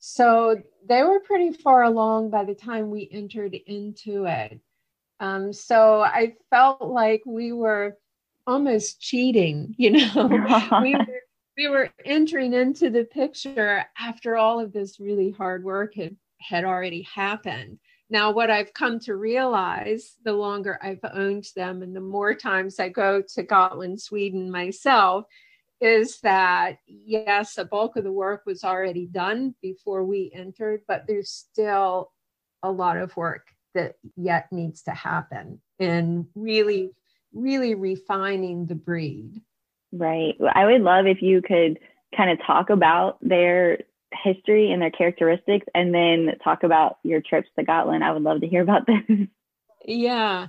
So 0.00 0.56
they 0.88 1.04
were 1.04 1.20
pretty 1.20 1.52
far 1.52 1.84
along 1.84 2.30
by 2.30 2.44
the 2.44 2.56
time 2.56 2.90
we 2.90 3.08
entered 3.12 3.54
into 3.54 4.24
it. 4.24 4.60
Um, 5.22 5.52
so 5.52 6.00
I 6.00 6.34
felt 6.50 6.82
like 6.82 7.22
we 7.24 7.52
were 7.52 7.96
almost 8.44 9.00
cheating, 9.00 9.74
you 9.78 9.92
know. 9.92 10.26
we, 10.82 10.94
were, 10.96 11.22
we 11.56 11.68
were 11.68 11.90
entering 12.04 12.52
into 12.52 12.90
the 12.90 13.04
picture 13.04 13.84
after 13.98 14.36
all 14.36 14.58
of 14.58 14.72
this 14.72 14.98
really 14.98 15.30
hard 15.30 15.64
work 15.64 15.94
had, 15.94 16.16
had 16.40 16.64
already 16.64 17.02
happened. 17.02 17.78
Now, 18.10 18.32
what 18.32 18.50
I've 18.50 18.74
come 18.74 18.98
to 19.00 19.16
realize 19.16 20.16
the 20.24 20.32
longer 20.32 20.78
I've 20.82 20.98
owned 21.14 21.46
them 21.54 21.82
and 21.82 21.94
the 21.96 22.00
more 22.00 22.34
times 22.34 22.80
I 22.80 22.88
go 22.88 23.22
to 23.34 23.42
Gotland, 23.44 24.02
Sweden 24.02 24.50
myself, 24.50 25.24
is 25.80 26.18
that 26.22 26.78
yes, 26.86 27.58
a 27.58 27.64
bulk 27.64 27.96
of 27.96 28.04
the 28.04 28.12
work 28.12 28.42
was 28.44 28.64
already 28.64 29.06
done 29.06 29.54
before 29.62 30.04
we 30.04 30.32
entered, 30.34 30.82
but 30.88 31.04
there's 31.06 31.30
still 31.30 32.12
a 32.62 32.70
lot 32.70 32.96
of 32.96 33.16
work 33.16 33.51
that 33.74 33.96
yet 34.16 34.50
needs 34.52 34.82
to 34.82 34.92
happen 34.92 35.60
in 35.78 36.28
really, 36.34 36.90
really 37.32 37.74
refining 37.74 38.66
the 38.66 38.74
breed. 38.74 39.42
Right. 39.92 40.34
I 40.54 40.66
would 40.66 40.82
love 40.82 41.06
if 41.06 41.22
you 41.22 41.42
could 41.42 41.78
kind 42.16 42.30
of 42.30 42.44
talk 42.46 42.70
about 42.70 43.18
their 43.20 43.78
history 44.12 44.70
and 44.70 44.82
their 44.82 44.90
characteristics 44.90 45.66
and 45.74 45.94
then 45.94 46.36
talk 46.42 46.62
about 46.62 46.98
your 47.02 47.20
trips 47.20 47.48
to 47.58 47.64
Gotland. 47.64 48.04
I 48.04 48.12
would 48.12 48.22
love 48.22 48.40
to 48.40 48.46
hear 48.46 48.62
about 48.62 48.86
this. 48.86 49.28
Yeah. 49.84 50.46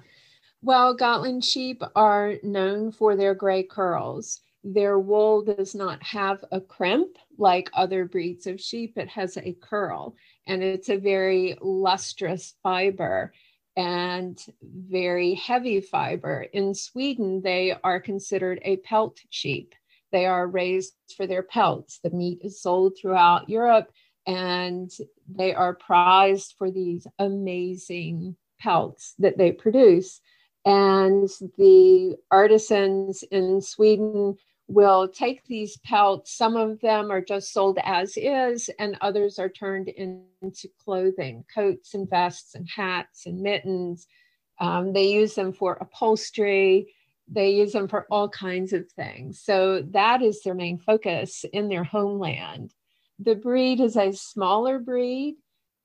Well, 0.61 0.93
Gotland 0.93 1.43
sheep 1.43 1.81
are 1.95 2.35
known 2.43 2.91
for 2.91 3.15
their 3.15 3.33
gray 3.33 3.63
curls. 3.63 4.41
Their 4.63 4.99
wool 4.99 5.43
does 5.43 5.73
not 5.73 6.03
have 6.03 6.45
a 6.51 6.61
crimp 6.61 7.17
like 7.37 7.69
other 7.73 8.05
breeds 8.05 8.47
of 8.47 8.61
sheep, 8.61 8.97
it 8.97 9.09
has 9.09 9.37
a 9.37 9.57
curl, 9.59 10.15
and 10.47 10.63
it's 10.63 10.89
a 10.89 10.97
very 10.97 11.57
lustrous 11.62 12.55
fiber 12.63 13.33
and 13.75 14.39
very 14.62 15.33
heavy 15.33 15.81
fiber. 15.81 16.45
In 16.53 16.73
Sweden, 16.73 17.41
they 17.41 17.75
are 17.83 18.00
considered 18.00 18.59
a 18.63 18.77
pelt 18.77 19.19
sheep. 19.29 19.73
They 20.12 20.25
are 20.25 20.47
raised 20.47 20.93
for 21.17 21.25
their 21.25 21.43
pelts. 21.43 22.00
The 22.03 22.12
meat 22.12 22.39
is 22.43 22.62
sold 22.62 22.97
throughout 23.00 23.50
Europe 23.50 23.91
and 24.27 24.91
they 25.27 25.53
are 25.53 25.73
prized 25.73 26.55
for 26.57 26.71
these 26.71 27.07
amazing 27.19 28.35
pelts 28.59 29.15
that 29.19 29.38
they 29.38 29.51
produce. 29.51 30.21
And 30.65 31.27
the 31.57 32.15
artisans 32.31 33.23
in 33.23 33.59
Sweden 33.59 34.38
will 34.67 35.08
take 35.08 35.46
these 35.46 35.77
pelts. 35.77 36.36
Some 36.36 36.55
of 36.55 36.79
them 36.82 37.12
are 37.12 37.22
just 37.22 37.53
sold 37.53 37.79
as 37.84 38.17
is, 38.17 38.70
and 38.79 38.98
others 39.01 39.39
are 39.39 39.50
turned 39.50 39.89
into 39.89 40.70
clothing, 40.84 41.46
coats 41.53 41.93
and 41.93 42.10
vests 42.10 42.55
and 42.55 42.67
hats 42.70 43.25
and 43.25 43.41
mittens. 43.41 44.08
Um, 44.60 44.93
they 44.93 45.08
use 45.08 45.36
them 45.36 45.53
for 45.53 45.74
upholstery 45.82 46.88
they 47.27 47.51
use 47.51 47.72
them 47.72 47.88
for 47.88 48.05
all 48.10 48.29
kinds 48.29 48.74
of 48.74 48.89
things. 48.91 49.41
So 49.41 49.82
that 49.91 50.22
is 50.22 50.41
their 50.41 50.53
main 50.53 50.77
focus 50.77 51.46
in 51.53 51.70
their 51.70 51.84
homeland. 51.84 52.74
The 53.20 53.36
breed 53.36 53.79
is 53.79 53.96
a 53.96 54.12
smaller 54.12 54.79
breed. 54.79 55.36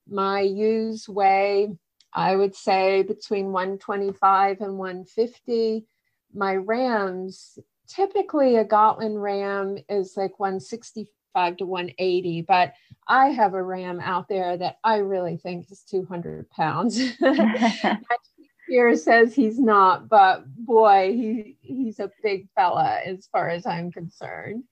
My 0.09 0.41
ewes 0.41 1.09
weigh, 1.09 1.69
I 2.13 2.35
would 2.35 2.55
say, 2.55 3.03
between 3.03 3.53
125 3.53 4.61
and 4.61 4.79
150. 4.79 5.87
My 6.35 6.57
rams, 6.57 7.59
typically 7.88 8.57
a 8.57 8.64
Gotland 8.64 9.21
ram 9.23 9.78
is 9.88 10.16
like 10.16 10.38
165 10.38 11.57
to 11.57 11.66
180, 11.66 12.42
but 12.42 12.75
I 13.07 13.28
have 13.28 13.54
a 13.54 13.62
ram 13.62 14.00
out 14.00 14.28
there 14.28 14.57
that 14.57 14.78
I 14.85 14.97
really 14.97 15.37
think 15.37 15.71
is 15.71 15.83
200 15.83 16.49
pounds. 16.50 17.00
here 18.68 18.95
says 18.97 19.35
he's 19.35 19.59
not, 19.59 20.09
but 20.09 20.45
boy, 20.57 21.12
he 21.12 21.57
he's 21.61 21.99
a 21.99 22.12
big 22.23 22.49
fella 22.54 23.00
as 23.04 23.26
far 23.33 23.49
as 23.49 23.66
I'm 23.66 23.90
concerned. 23.90 24.64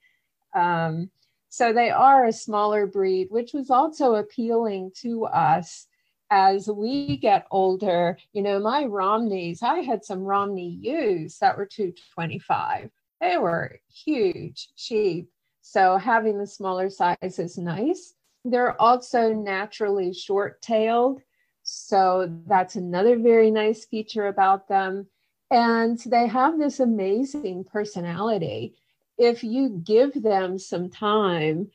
Um, 0.55 1.09
so 1.49 1.73
they 1.73 1.89
are 1.89 2.25
a 2.25 2.33
smaller 2.33 2.85
breed, 2.85 3.27
which 3.31 3.53
was 3.53 3.69
also 3.69 4.15
appealing 4.15 4.91
to 5.01 5.25
us 5.25 5.87
as 6.29 6.67
we 6.67 7.17
get 7.17 7.47
older. 7.49 8.17
You 8.33 8.43
know, 8.43 8.59
my 8.59 8.85
Romneys, 8.85 9.63
I 9.63 9.79
had 9.79 10.05
some 10.05 10.19
Romney 10.19 10.77
ewes 10.81 11.39
that 11.39 11.57
were 11.57 11.65
225. 11.65 12.91
They 13.21 13.37
were 13.37 13.79
huge 13.89 14.69
sheep. 14.75 15.29
So 15.61 15.97
having 15.97 16.37
the 16.37 16.47
smaller 16.47 16.89
size 16.89 17.39
is 17.39 17.57
nice. 17.57 18.13
They're 18.45 18.79
also 18.81 19.33
naturally 19.33 20.13
short 20.13 20.61
tailed. 20.61 21.21
So 21.63 22.31
that's 22.47 22.75
another 22.75 23.17
very 23.17 23.51
nice 23.51 23.85
feature 23.85 24.27
about 24.27 24.67
them. 24.69 25.07
And 25.51 25.99
they 26.05 26.27
have 26.27 26.57
this 26.57 26.79
amazing 26.79 27.65
personality. 27.65 28.75
If 29.17 29.43
you 29.43 29.81
give 29.83 30.21
them 30.21 30.59
some 30.59 30.89
time 30.89 31.69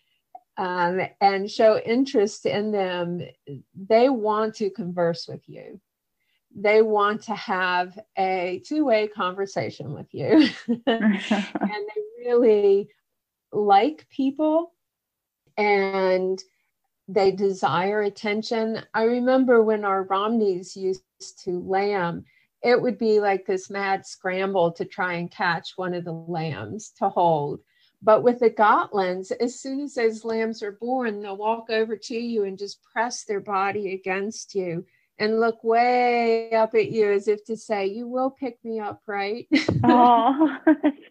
um, 0.57 1.01
and 1.21 1.51
show 1.51 1.79
interest 1.79 2.47
in 2.47 2.73
them, 2.73 3.21
they 3.75 4.09
want 4.09 4.55
to 4.57 4.71
converse 4.71 5.27
with 5.27 5.43
you. 5.47 5.81
They 6.55 6.83
want 6.83 7.23
to 7.25 7.35
have 7.35 7.99
a 8.19 8.63
two 8.67 8.85
way 8.85 9.09
conversation 9.09 9.93
with 9.93 10.13
you. 10.13 10.49
and 10.87 11.05
they 11.07 12.25
really 12.25 12.89
like 13.53 14.07
people 14.11 14.73
and 15.57 16.43
they 17.09 17.31
desire 17.33 18.03
attention. 18.03 18.83
I 18.95 19.05
remember 19.05 19.63
when 19.63 19.85
our 19.85 20.05
Romneys 20.05 20.77
used 20.77 21.03
to 21.45 21.61
lamb, 21.61 22.25
it 22.63 22.81
would 22.81 22.99
be 22.99 23.21
like 23.21 23.45
this 23.45 23.71
mad 23.71 24.07
scramble 24.07 24.73
to 24.73 24.85
try 24.85 25.15
and 25.15 25.31
catch 25.31 25.73
one 25.77 25.95
of 25.95 26.05
the 26.05 26.13
lambs 26.13 26.93
to 26.99 27.09
hold. 27.09 27.61
But 28.03 28.23
with 28.23 28.41
the 28.41 28.51
Gotlands, 28.51 29.31
as 29.41 29.61
soon 29.61 29.81
as 29.81 29.95
those 29.95 30.25
lambs 30.25 30.63
are 30.63 30.73
born, 30.73 31.21
they'll 31.21 31.37
walk 31.37 31.71
over 31.71 31.97
to 31.97 32.17
you 32.17 32.45
and 32.45 32.59
just 32.59 32.83
press 32.83 33.25
their 33.25 33.41
body 33.41 33.95
against 33.95 34.55
you 34.55 34.85
and 35.19 35.41
look 35.41 35.63
way 35.63 36.53
up 36.53 36.75
at 36.75 36.91
you 36.91 37.11
as 37.11 37.29
if 37.29 37.45
to 37.45 37.57
say, 37.57 37.87
"You 37.87 38.09
will 38.09 38.31
pick 38.31 38.59
me 38.65 38.81
up, 38.81 39.03
right?" 39.07 39.47
Oh, 39.85 40.59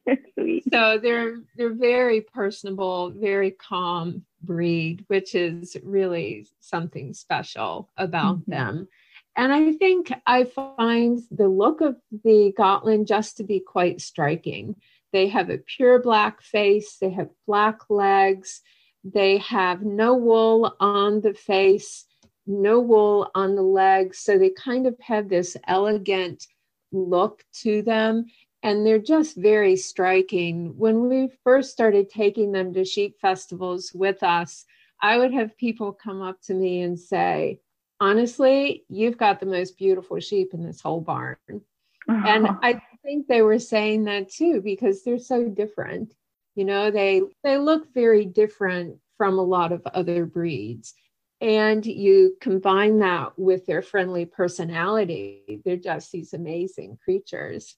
so 0.08 0.16
sweet. 0.34 0.64
So 0.72 0.98
they're 0.98 1.42
they're 1.56 1.74
very 1.74 2.22
personable, 2.22 3.12
very 3.12 3.52
calm 3.52 4.26
breed, 4.42 5.06
which 5.08 5.36
is 5.36 5.78
really 5.84 6.48
something 6.60 7.14
special 7.14 7.90
about 7.98 8.40
mm-hmm. 8.40 8.52
them. 8.52 8.88
And 9.36 9.54
I 9.54 9.74
think 9.74 10.12
I 10.26 10.44
find 10.44 11.20
the 11.32 11.48
look 11.48 11.82
of 11.82 11.96
the 12.24 12.54
Gotland 12.58 13.08
just 13.08 13.38
to 13.38 13.44
be 13.44 13.60
quite 13.60 14.02
striking. 14.02 14.76
They 15.14 15.28
have 15.28 15.50
a 15.50 15.58
pure 15.58 16.02
black 16.02 16.42
face, 16.42 16.98
they 17.00 17.12
have 17.12 17.30
black 17.48 17.90
legs, 17.90 18.62
they 19.04 19.38
have 19.38 19.82
no 19.82 20.16
wool 20.16 20.76
on 20.80 21.22
the 21.22 21.34
face 21.34 22.06
no 22.52 22.80
wool 22.80 23.32
on 23.34 23.56
the 23.56 23.62
legs. 23.62 24.20
So 24.20 24.38
they 24.38 24.50
kind 24.50 24.86
of 24.86 24.96
have 25.00 25.30
this 25.30 25.58
elegant 25.68 26.48
look 26.92 27.44
to 27.62 27.82
them. 27.82 28.26
And 28.64 28.86
they're 28.86 29.00
just 29.00 29.38
very 29.38 29.76
striking. 29.76 30.78
When 30.78 31.10
we 31.10 31.30
first 31.44 31.72
started 31.72 32.10
taking 32.10 32.52
them 32.52 32.74
to 32.74 32.86
sheep 32.86 33.20
festivals 33.20 33.92
with 33.94 34.22
us, 34.22 34.66
I 35.02 35.18
would 35.18 35.34
have 35.34 35.58
people 35.58 35.94
come 35.94 36.22
up 36.22 36.42
to 36.44 36.54
me 36.54 36.82
and 36.82 37.00
say, 37.00 37.60
Honestly, 38.00 38.84
you've 38.90 39.18
got 39.18 39.40
the 39.40 39.46
most 39.46 39.78
beautiful 39.78 40.20
sheep 40.20 40.54
in 40.54 40.64
this 40.66 40.82
whole 40.82 41.02
barn. 41.02 41.38
Uh-huh. 41.48 42.28
And 42.28 42.48
I 42.64 42.82
think 43.04 43.28
they 43.28 43.42
were 43.42 43.60
saying 43.60 44.06
that 44.06 44.30
too 44.30 44.62
because 44.62 45.04
they're 45.04 45.20
so 45.20 45.48
different. 45.48 46.14
You 46.56 46.66
know, 46.66 46.92
they 46.92 47.22
they 47.44 47.58
look 47.58 47.94
very 47.94 48.26
different 48.26 48.98
from 49.18 49.38
a 49.38 49.44
lot 49.44 49.72
of 49.72 49.82
other 49.94 50.26
breeds 50.26 50.94
and 51.42 51.86
you 51.86 52.38
combine 52.40 53.00
that 53.00 53.38
with 53.38 53.66
their 53.66 53.82
friendly 53.82 54.26
personality 54.26 55.62
they're 55.66 55.76
just 55.76 56.12
these 56.12 56.34
amazing 56.34 56.98
creatures 57.04 57.76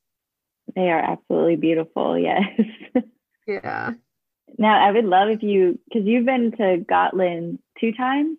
They 0.76 0.90
are 0.90 1.00
absolutely 1.00 1.56
beautiful. 1.58 2.18
Yes. 2.20 2.50
Yeah. 3.46 3.94
Now, 4.58 4.82
I 4.86 4.92
would 4.92 5.06
love 5.06 5.30
if 5.30 5.44
you, 5.44 5.80
because 5.86 6.08
you've 6.08 6.26
been 6.26 6.52
to 6.54 6.78
Gotland 6.88 7.60
two 7.80 7.92
times. 7.92 8.38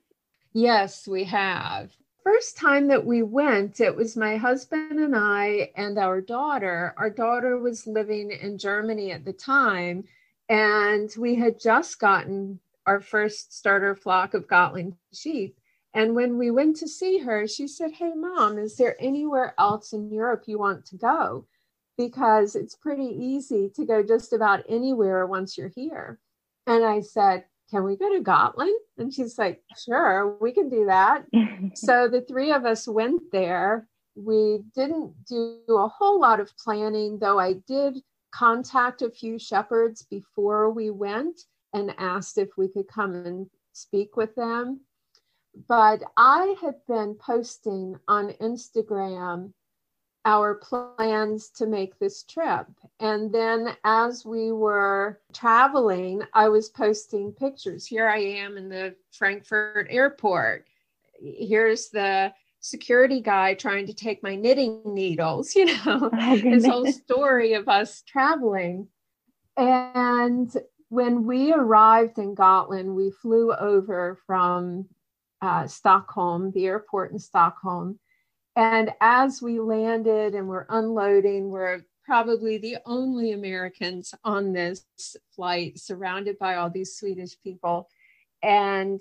Yes, 0.55 1.07
we 1.07 1.25
have. 1.25 1.93
First 2.23 2.57
time 2.57 2.89
that 2.89 3.05
we 3.05 3.23
went, 3.23 3.81
it 3.81 3.95
was 3.95 4.17
my 4.17 4.37
husband 4.37 4.99
and 4.99 5.15
I 5.15 5.71
and 5.77 5.99
our 5.99 6.23
daughter. 6.23 6.95
Our 6.97 7.11
daughter 7.11 7.59
was 7.59 7.87
living 7.87 8.31
in 8.31 8.57
Germany 8.57 9.13
at 9.13 9.27
the 9.27 9.35
time, 9.35 10.05
and 10.49 11.13
we 11.19 11.35
had 11.35 11.61
just 11.61 11.99
gotten 11.99 12.61
our 12.87 13.01
first 13.01 13.57
starter 13.57 13.95
flock 13.95 14.35
of 14.35 14.49
Gotland 14.49 14.95
sheep. 15.13 15.59
And 15.95 16.15
when 16.15 16.39
we 16.39 16.51
went 16.51 16.77
to 16.77 16.89
see 16.89 17.19
her, 17.19 17.47
she 17.47 17.69
said, 17.69 17.93
Hey, 17.93 18.13
mom, 18.15 18.59
is 18.59 18.77
there 18.77 18.97
anywhere 18.99 19.55
else 19.59 19.93
in 19.93 20.11
Europe 20.11 20.45
you 20.47 20.59
want 20.59 20.85
to 20.87 20.97
go? 20.97 21.47
Because 21.97 22.57
it's 22.57 22.75
pretty 22.75 23.07
easy 23.07 23.71
to 23.77 23.85
go 23.85 24.03
just 24.03 24.33
about 24.33 24.65
anywhere 24.69 25.27
once 25.27 25.57
you're 25.57 25.69
here. 25.69 26.19
And 26.67 26.85
I 26.85 27.01
said, 27.01 27.45
Can 27.71 27.85
we 27.85 27.97
go 27.97 28.13
to 28.13 28.21
Gotland? 28.21 28.77
And 28.99 29.15
she's 29.15 29.39
like, 29.39 29.63
Sure, 29.85 30.37
we 30.41 30.53
can 30.53 30.69
do 30.69 30.87
that. 30.87 31.27
so 31.75 32.09
the 32.09 32.23
three 32.23 32.53
of 32.53 32.65
us 32.65 32.89
went 32.89 33.23
there. 33.31 33.87
We 34.17 34.61
didn't 34.75 35.13
do 35.29 35.61
a 35.69 35.89
whole 35.89 36.21
lot 36.21 36.41
of 36.41 36.57
planning, 36.57 37.19
though 37.21 37.39
I 37.39 37.55
did 37.69 37.99
contact 38.33 39.03
a 39.03 39.11
few 39.11 39.39
shepherds 39.39 40.03
before 40.03 40.71
we 40.71 40.91
went 40.91 41.41
and 41.75 41.95
asked 41.99 42.39
if 42.39 42.49
we 42.57 42.69
could 42.69 42.89
come 42.89 43.15
and 43.15 43.51
speak 43.73 44.17
with 44.17 44.35
them 44.35 44.81
but 45.69 46.03
I 46.17 46.57
had 46.61 46.75
been 46.89 47.15
posting 47.15 47.97
on 48.09 48.31
Instagram 48.41 49.53
our 50.27 50.55
plans 50.55 51.51
to 51.51 51.67
make 51.67 51.99
this 51.99 52.23
trip. 52.23 52.67
And 52.99 53.33
then 53.33 53.77
as 53.85 54.25
we 54.25 54.53
were 54.53 55.21
traveling, 55.35 56.23
I 56.33 56.49
was 56.49 56.71
posting 56.71 57.33
pictures. 57.33 57.85
Here 57.85 58.09
I 58.09 58.19
am 58.19 58.57
in 58.57 58.71
the 58.71 58.95
Frankfurt 59.13 59.87
airport. 59.91 60.67
Here's 61.21 61.91
the 61.91 62.33
security 62.61 63.21
guy 63.21 63.53
trying 63.53 63.87
to 63.87 63.95
take 63.95 64.23
my 64.23 64.35
knitting 64.35 64.81
needles, 64.87 65.55
you 65.57 65.67
know, 65.67 66.11
oh, 66.13 66.37
this 66.39 66.67
whole 66.67 66.91
story 66.91 67.53
of 67.53 67.69
us 67.69 68.03
traveling. 68.07 68.89
And 69.59 70.51
when 70.89 71.25
we 71.25 71.53
arrived 71.53 72.19
in 72.19 72.35
Gotland, 72.35 72.95
we 72.95 73.11
flew 73.11 73.53
over 73.53 74.19
from 74.27 74.89
uh, 75.41 75.67
Stockholm, 75.67 76.51
the 76.53 76.67
airport 76.67 77.13
in 77.13 77.19
Stockholm. 77.19 77.99
And 78.57 78.93
as 79.01 79.43
we 79.43 79.59
landed 79.59 80.35
and 80.35 80.49
we're 80.49 80.67
unloading, 80.69 81.51
we're 81.51 81.83
probably 82.05 82.59
the 82.59 82.77
only 82.87 83.33
Americans 83.33 84.15
on 84.25 84.53
this 84.53 84.85
flight, 85.35 85.79
surrounded 85.79 86.39
by 86.39 86.57
all 86.57 86.71
these 86.71 86.97
Swedish 86.97 87.37
people. 87.43 87.89
And 88.43 89.01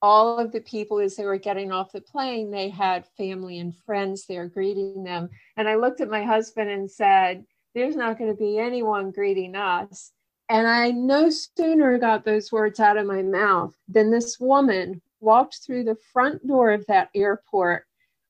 all 0.00 0.38
of 0.38 0.52
the 0.52 0.60
people, 0.60 1.00
as 1.00 1.16
they 1.16 1.24
were 1.24 1.38
getting 1.38 1.72
off 1.72 1.92
the 1.92 2.00
plane, 2.00 2.50
they 2.50 2.68
had 2.68 3.06
family 3.16 3.58
and 3.58 3.74
friends 3.74 4.26
there 4.26 4.46
greeting 4.46 5.02
them. 5.02 5.30
And 5.56 5.68
I 5.68 5.76
looked 5.76 6.00
at 6.00 6.08
my 6.08 6.22
husband 6.22 6.70
and 6.70 6.90
said, 6.90 7.44
There's 7.74 7.96
not 7.96 8.18
going 8.18 8.30
to 8.30 8.36
be 8.36 8.58
anyone 8.58 9.10
greeting 9.10 9.56
us. 9.56 10.12
And 10.48 10.66
I 10.66 10.90
no 10.90 11.30
sooner 11.30 11.98
got 11.98 12.24
those 12.24 12.52
words 12.52 12.78
out 12.80 12.96
of 12.96 13.06
my 13.06 13.22
mouth 13.22 13.74
than 13.88 14.10
this 14.10 14.38
woman 14.38 15.00
walked 15.20 15.60
through 15.64 15.84
the 15.84 15.96
front 16.12 16.46
door 16.46 16.70
of 16.70 16.86
that 16.86 17.08
airport 17.14 17.86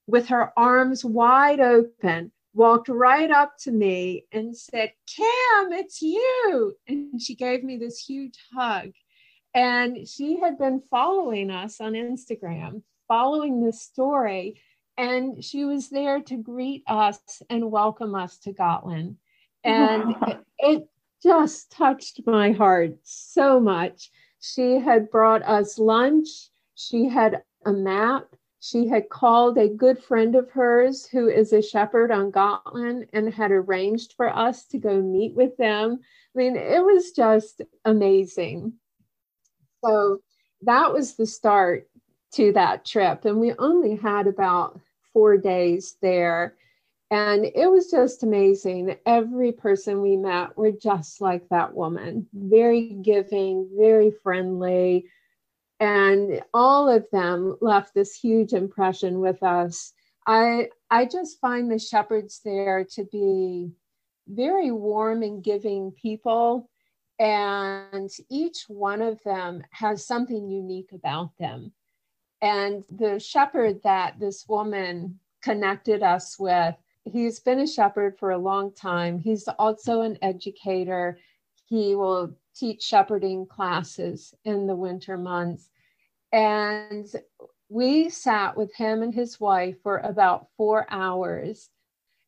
with 0.07 0.29
her 0.29 0.53
arms 0.57 1.05
wide 1.05 1.61
open, 1.61 2.31
walked 2.55 2.89
right 2.89 3.31
up 3.31 3.59
to 3.59 3.73
me 3.73 4.27
and 4.33 4.57
said, 4.57 4.93
Cam, 5.15 5.73
it's 5.73 6.01
you. 6.01 6.75
And 6.87 7.21
she 7.21 7.35
gave 7.35 7.65
me 7.65 7.77
this 7.77 7.99
huge 7.99 8.39
hug. 8.55 8.93
And 9.55 10.09
she 10.09 10.39
had 10.39 10.59
been 10.59 10.83
following 10.91 11.51
us 11.51 11.81
on 11.81 11.93
Instagram, 11.93 12.83
following 13.09 13.65
this 13.65 13.83
story. 13.83 14.61
And 14.97 15.43
she 15.45 15.65
was 15.65 15.89
there 15.89 16.21
to 16.23 16.37
greet 16.37 16.85
us 16.87 17.43
and 17.51 17.71
welcome 17.71 18.15
us 18.15 18.39
to 18.39 18.53
Gotland. 18.53 19.17
And 19.65 20.15
it, 20.29 20.39
it 20.59 20.89
just 21.25 21.73
touched 21.73 22.21
my 22.27 22.53
heart 22.53 22.99
so 23.03 23.59
much. 23.59 24.11
She 24.41 24.79
had 24.79 25.11
brought 25.11 25.43
us 25.43 25.79
lunch. 25.79 26.29
She 26.75 27.09
had 27.09 27.43
a 27.65 27.73
map. 27.73 28.27
She 28.61 28.89
had 28.89 29.09
called 29.09 29.59
a 29.59 29.69
good 29.69 29.99
friend 29.99 30.37
of 30.37 30.51
hers 30.51 31.07
who 31.07 31.29
is 31.29 31.53
a 31.53 31.63
shepherd 31.63 32.11
on 32.11 32.31
Gotland 32.31 33.07
and 33.13 33.33
had 33.33 33.51
arranged 33.51 34.15
for 34.17 34.29
us 34.29 34.67
to 34.67 34.79
go 34.79 35.01
meet 35.01 35.35
with 35.35 35.57
them. 35.57 35.99
I 36.35 36.39
mean, 36.39 36.57
it 36.57 36.85
was 36.85 37.13
just 37.13 37.63
amazing. 37.85 38.75
So 39.85 40.21
that 40.63 40.93
was 40.93 41.15
the 41.15 41.27
start 41.27 41.89
to 42.35 42.53
that 42.53 42.85
trip. 42.85 43.25
And 43.25 43.39
we 43.39 43.55
only 43.59 43.97
had 43.97 44.27
about 44.27 44.81
four 45.13 45.37
days 45.39 45.97
there. 46.03 46.57
And 47.11 47.45
it 47.45 47.71
was 47.71 47.91
just 47.91 48.23
amazing. 48.23 48.97
Every 49.07 49.53
person 49.53 50.01
we 50.01 50.17
met 50.17 50.57
were 50.57 50.73
just 50.73 51.21
like 51.21 51.49
that 51.51 51.75
woman. 51.75 52.27
Very 52.33 52.99
giving, 53.03 53.69
very 53.77 54.11
friendly, 54.11 55.07
and 55.81 56.43
all 56.55 56.89
of 56.89 57.07
them 57.13 57.57
left 57.61 57.95
this 57.95 58.15
huge 58.15 58.53
impression 58.53 59.21
with 59.21 59.43
us. 59.43 59.93
I 60.27 60.69
i 60.91 61.05
just 61.05 61.41
find 61.41 61.71
the 61.71 61.79
shepherds 61.79 62.41
there 62.45 62.87
to 62.93 63.05
be 63.05 63.71
very 64.27 64.71
warm 64.71 65.23
and 65.23 65.43
giving 65.43 65.93
people. 65.93 66.71
And 67.19 68.11
each 68.31 68.65
one 68.69 69.03
of 69.03 69.23
them 69.25 69.63
has 69.71 70.07
something 70.07 70.49
unique 70.49 70.93
about 70.93 71.37
them. 71.39 71.73
And 72.41 72.85
the 72.91 73.21
shepherd 73.21 73.83
that 73.85 74.19
this 74.19 74.47
woman 74.49 75.21
connected 75.43 76.03
us 76.03 76.39
with 76.39 76.75
he's 77.05 77.41
been 77.41 77.61
a 77.61 77.67
shepherd 77.67 78.19
for 78.19 78.31
a 78.31 78.39
long 78.39 78.73
time 78.73 79.19
he's 79.19 79.47
also 79.59 80.01
an 80.01 80.19
educator 80.23 81.19
he 81.67 81.95
will 81.95 82.35
teach 82.55 82.83
shepherding 82.83 83.47
classes 83.47 84.35
in 84.45 84.67
the 84.67 84.77
winter 84.77 85.17
months. 85.17 85.69
And 86.33 87.07
we 87.69 88.09
sat 88.11 88.57
with 88.57 88.75
him 88.75 89.03
and 89.03 89.15
his 89.15 89.41
wife 89.41 89.77
for 89.83 89.99
about 89.99 90.49
four 90.57 90.87
hours 90.91 91.71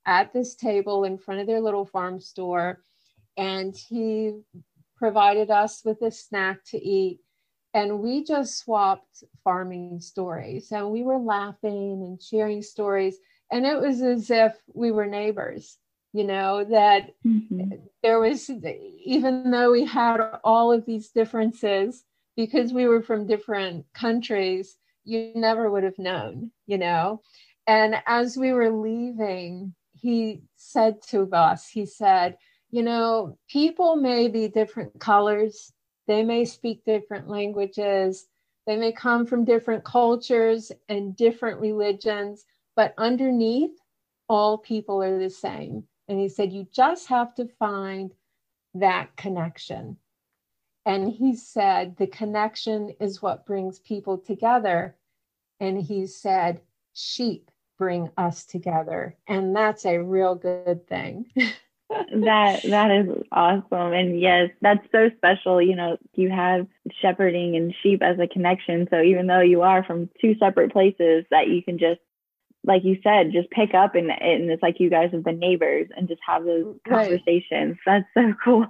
at 0.06 0.32
this 0.32 0.54
table 0.54 1.04
in 1.04 1.18
front 1.18 1.40
of 1.40 1.46
their 1.46 1.60
little 1.60 1.86
farm 1.86 2.20
store. 2.20 2.82
And 3.36 3.76
he 3.76 4.32
provided 4.96 5.50
us 5.50 5.82
with 5.84 6.00
a 6.02 6.10
snack 6.10 6.64
to 6.66 6.78
eat. 6.78 7.20
And 7.74 8.00
we 8.00 8.24
just 8.24 8.58
swapped 8.58 9.22
farming 9.44 10.00
stories 10.00 10.72
and 10.72 10.90
we 10.90 11.02
were 11.02 11.18
laughing 11.18 12.02
and 12.02 12.22
sharing 12.22 12.62
stories. 12.62 13.18
And 13.50 13.64
it 13.64 13.80
was 13.80 14.02
as 14.02 14.30
if 14.30 14.56
we 14.74 14.90
were 14.90 15.06
neighbors 15.06 15.78
you 16.16 16.24
know 16.24 16.64
that 16.64 17.10
mm-hmm. 17.26 17.72
there 18.02 18.18
was 18.18 18.48
even 19.04 19.50
though 19.50 19.70
we 19.70 19.84
had 19.84 20.18
all 20.42 20.72
of 20.72 20.86
these 20.86 21.10
differences 21.10 22.04
because 22.36 22.72
we 22.72 22.86
were 22.86 23.02
from 23.02 23.26
different 23.26 23.84
countries 23.92 24.76
you 25.04 25.32
never 25.34 25.70
would 25.70 25.84
have 25.84 25.98
known 25.98 26.50
you 26.66 26.78
know? 26.78 27.20
And 27.66 27.96
as 28.06 28.36
we 28.36 28.52
were 28.52 28.70
leaving 28.70 29.74
he 29.92 30.42
said 30.56 31.02
to 31.08 31.28
us 31.32 31.68
he 31.68 31.84
said 31.84 32.38
you 32.70 32.82
know 32.82 33.36
people 33.50 33.96
may 33.96 34.28
be 34.28 34.48
different 34.48 34.98
colors. 34.98 35.72
They 36.06 36.22
may 36.22 36.44
speak 36.44 36.84
different 36.84 37.28
languages. 37.28 38.26
They 38.66 38.76
may 38.76 38.92
come 38.92 39.26
from 39.26 39.44
different 39.44 39.84
cultures 39.84 40.72
and 40.88 41.14
different 41.16 41.60
religions 41.60 42.46
but 42.76 42.94
underneath 42.98 43.80
all 44.28 44.58
people 44.58 45.02
are 45.02 45.18
the 45.18 45.30
same 45.30 45.84
and 46.08 46.20
he 46.20 46.28
said, 46.28 46.52
You 46.52 46.66
just 46.72 47.08
have 47.08 47.34
to 47.36 47.48
find 47.58 48.12
that 48.74 49.16
connection. 49.16 49.96
And 50.84 51.10
he 51.10 51.34
said, 51.34 51.96
The 51.96 52.06
connection 52.06 52.94
is 53.00 53.22
what 53.22 53.46
brings 53.46 53.80
people 53.80 54.18
together. 54.18 54.96
And 55.58 55.82
he 55.82 56.06
said, 56.06 56.60
Sheep 56.94 57.50
bring 57.78 58.10
us 58.16 58.44
together. 58.44 59.16
And 59.26 59.54
that's 59.54 59.84
a 59.84 59.98
real 59.98 60.34
good 60.34 60.86
thing. 60.86 61.26
that 61.88 62.62
that 62.64 62.90
is 62.90 63.06
awesome 63.30 63.92
and 63.92 64.20
yes 64.20 64.50
that's 64.60 64.84
so 64.90 65.08
special 65.16 65.62
you 65.62 65.76
know 65.76 65.96
you 66.14 66.28
have 66.28 66.66
shepherding 67.00 67.54
and 67.54 67.72
sheep 67.80 68.02
as 68.02 68.18
a 68.18 68.26
connection 68.26 68.88
so 68.90 69.00
even 69.00 69.28
though 69.28 69.40
you 69.40 69.62
are 69.62 69.84
from 69.84 70.10
two 70.20 70.34
separate 70.40 70.72
places 70.72 71.24
that 71.30 71.46
you 71.46 71.62
can 71.62 71.78
just 71.78 72.00
like 72.66 72.84
you 72.84 72.98
said, 73.02 73.32
just 73.32 73.50
pick 73.50 73.74
up 73.74 73.94
and 73.94 74.10
and 74.10 74.50
it's 74.50 74.62
like 74.62 74.80
you 74.80 74.90
guys 74.90 75.10
have 75.12 75.24
been 75.24 75.38
neighbors 75.38 75.88
and 75.96 76.08
just 76.08 76.20
have 76.26 76.44
those 76.44 76.76
conversations. 76.86 77.78
Right. 77.86 78.04
That's 78.14 78.28
so 78.28 78.34
cool. 78.44 78.66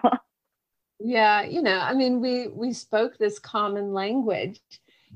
Yeah, 1.00 1.42
you 1.42 1.62
know, 1.62 1.78
I 1.78 1.94
mean, 1.94 2.20
we 2.20 2.48
we 2.48 2.72
spoke 2.72 3.18
this 3.18 3.38
common 3.38 3.92
language, 3.92 4.60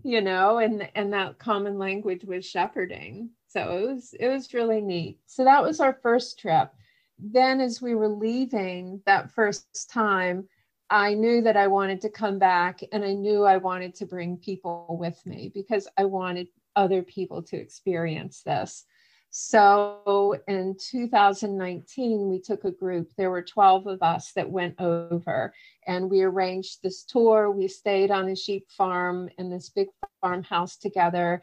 you 0.03 0.21
know, 0.21 0.59
and 0.59 0.89
and 0.95 1.13
that 1.13 1.39
common 1.39 1.79
language 1.79 2.25
was 2.25 2.45
shepherding. 2.47 3.31
So 3.49 3.79
it 3.79 3.87
was 3.87 4.15
it 4.19 4.29
was 4.29 4.55
really 4.55 4.81
neat. 4.81 5.21
So 5.27 5.45
that 5.45 5.63
was 5.63 5.81
our 5.81 5.99
first 6.03 6.39
trip. 6.39 6.73
then 7.19 7.61
as 7.61 7.83
we 7.83 7.95
were 7.95 8.09
leaving 8.09 9.03
that 9.07 9.31
first 9.33 9.91
time, 9.91 10.49
I 10.91 11.15
knew 11.15 11.43
that 11.43 11.57
I 11.57 11.67
wanted 11.69 12.01
to 12.03 12.11
come 12.11 12.39
back 12.39 12.81
and 12.93 13.05
I 13.05 13.13
knew 13.13 13.45
I 13.45 13.59
wanted 13.59 13.95
to 13.97 14.07
bring 14.07 14.37
people 14.39 14.97
with 14.99 15.25
me 15.27 15.51
because 15.55 15.87
I 15.99 16.05
wanted 16.05 16.49
other 16.77 17.03
people 17.03 17.43
to 17.43 17.57
experience 17.57 18.43
this. 18.43 18.85
So 19.31 20.37
in 20.49 20.77
2019, 20.77 22.29
we 22.29 22.41
took 22.41 22.65
a 22.65 22.73
group. 22.73 23.11
There 23.17 23.31
were 23.31 23.43
12 23.43 23.87
of 23.87 24.03
us 24.03 24.33
that 24.33 24.51
went 24.51 24.81
over 24.81 25.55
and 25.87 26.11
we 26.11 26.23
arranged 26.23 26.83
this 26.83 27.05
tour. 27.05 27.51
We 27.51 27.69
stayed 27.69 28.11
on 28.11 28.29
a 28.29 28.35
sheep 28.37 28.69
farm 28.77 29.29
in 29.39 29.49
this 29.49 29.69
big 29.69 29.87
farmhouse 30.21 30.77
together. 30.77 31.43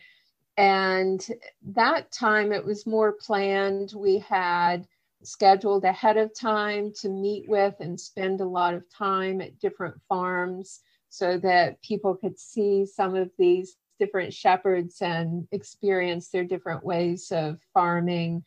And 0.58 1.26
that 1.76 2.12
time 2.12 2.52
it 2.52 2.66
was 2.66 2.86
more 2.86 3.14
planned. 3.14 3.94
We 3.96 4.20
had 4.20 4.86
scheduled 5.24 5.86
ahead 5.86 6.18
of 6.18 6.38
time 6.38 6.92
to 7.02 7.10
meet 7.10 7.48
with 7.48 7.76
and 7.80 8.00
spend 8.00 8.42
a 8.42 8.46
lot 8.46 8.74
of 8.74 8.84
time 8.90 9.40
at 9.40 9.60
different 9.60 9.96
farms 10.10 10.82
so 11.10 11.38
that 11.38 11.82
people 11.82 12.16
could 12.16 12.38
see 12.38 12.86
some 12.86 13.16
of 13.16 13.32
these 13.38 13.78
different 14.00 14.34
shepherds 14.34 15.02
and 15.02 15.48
experience 15.52 16.30
their 16.30 16.44
different 16.44 16.84
ways 16.84 17.32
of 17.32 17.60
farming. 17.74 18.44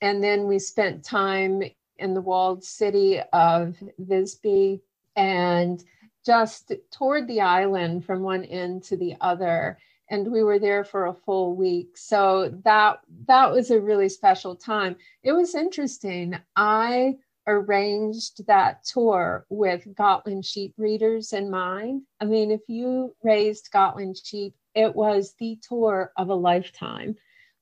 And 0.00 0.22
then 0.22 0.46
we 0.46 0.58
spent 0.58 1.04
time 1.04 1.62
in 1.98 2.14
the 2.14 2.20
walled 2.20 2.64
city 2.64 3.20
of 3.32 3.76
Visby 3.98 4.80
and 5.16 5.82
just 6.24 6.72
toured 6.90 7.28
the 7.28 7.40
island 7.40 8.04
from 8.04 8.22
one 8.22 8.44
end 8.44 8.84
to 8.84 8.96
the 8.96 9.14
other 9.20 9.78
and 10.08 10.30
we 10.30 10.42
were 10.42 10.58
there 10.58 10.84
for 10.84 11.06
a 11.06 11.14
full 11.14 11.54
week 11.54 11.96
so 11.96 12.48
that 12.64 13.00
that 13.26 13.50
was 13.50 13.70
a 13.70 13.80
really 13.80 14.08
special 14.08 14.54
time 14.54 14.94
it 15.22 15.32
was 15.32 15.54
interesting 15.54 16.38
i 16.56 17.14
arranged 17.46 18.46
that 18.46 18.84
tour 18.84 19.46
with 19.48 19.86
Gotland 19.94 20.44
sheep 20.44 20.76
breeders 20.76 21.32
in 21.32 21.50
mind. 21.50 22.02
I 22.20 22.24
mean, 22.24 22.50
if 22.50 22.60
you 22.68 23.14
raised 23.22 23.70
Gotland 23.72 24.16
sheep, 24.22 24.54
it 24.74 24.94
was 24.94 25.34
the 25.38 25.58
tour 25.62 26.12
of 26.16 26.28
a 26.28 26.34
lifetime. 26.34 27.16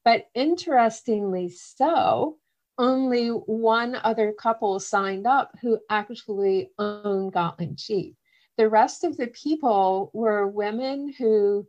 But 0.04 0.28
interestingly 0.34 1.50
so, 1.50 2.38
only 2.78 3.28
one 3.28 3.96
other 3.96 4.32
couple 4.32 4.80
signed 4.80 5.26
up 5.26 5.56
who 5.60 5.78
actually 5.90 6.70
owned 6.78 7.32
Gotland 7.32 7.78
sheep. 7.78 8.16
The 8.56 8.68
rest 8.68 9.04
of 9.04 9.16
the 9.16 9.26
people 9.28 10.10
were 10.14 10.46
women 10.46 11.12
who 11.12 11.66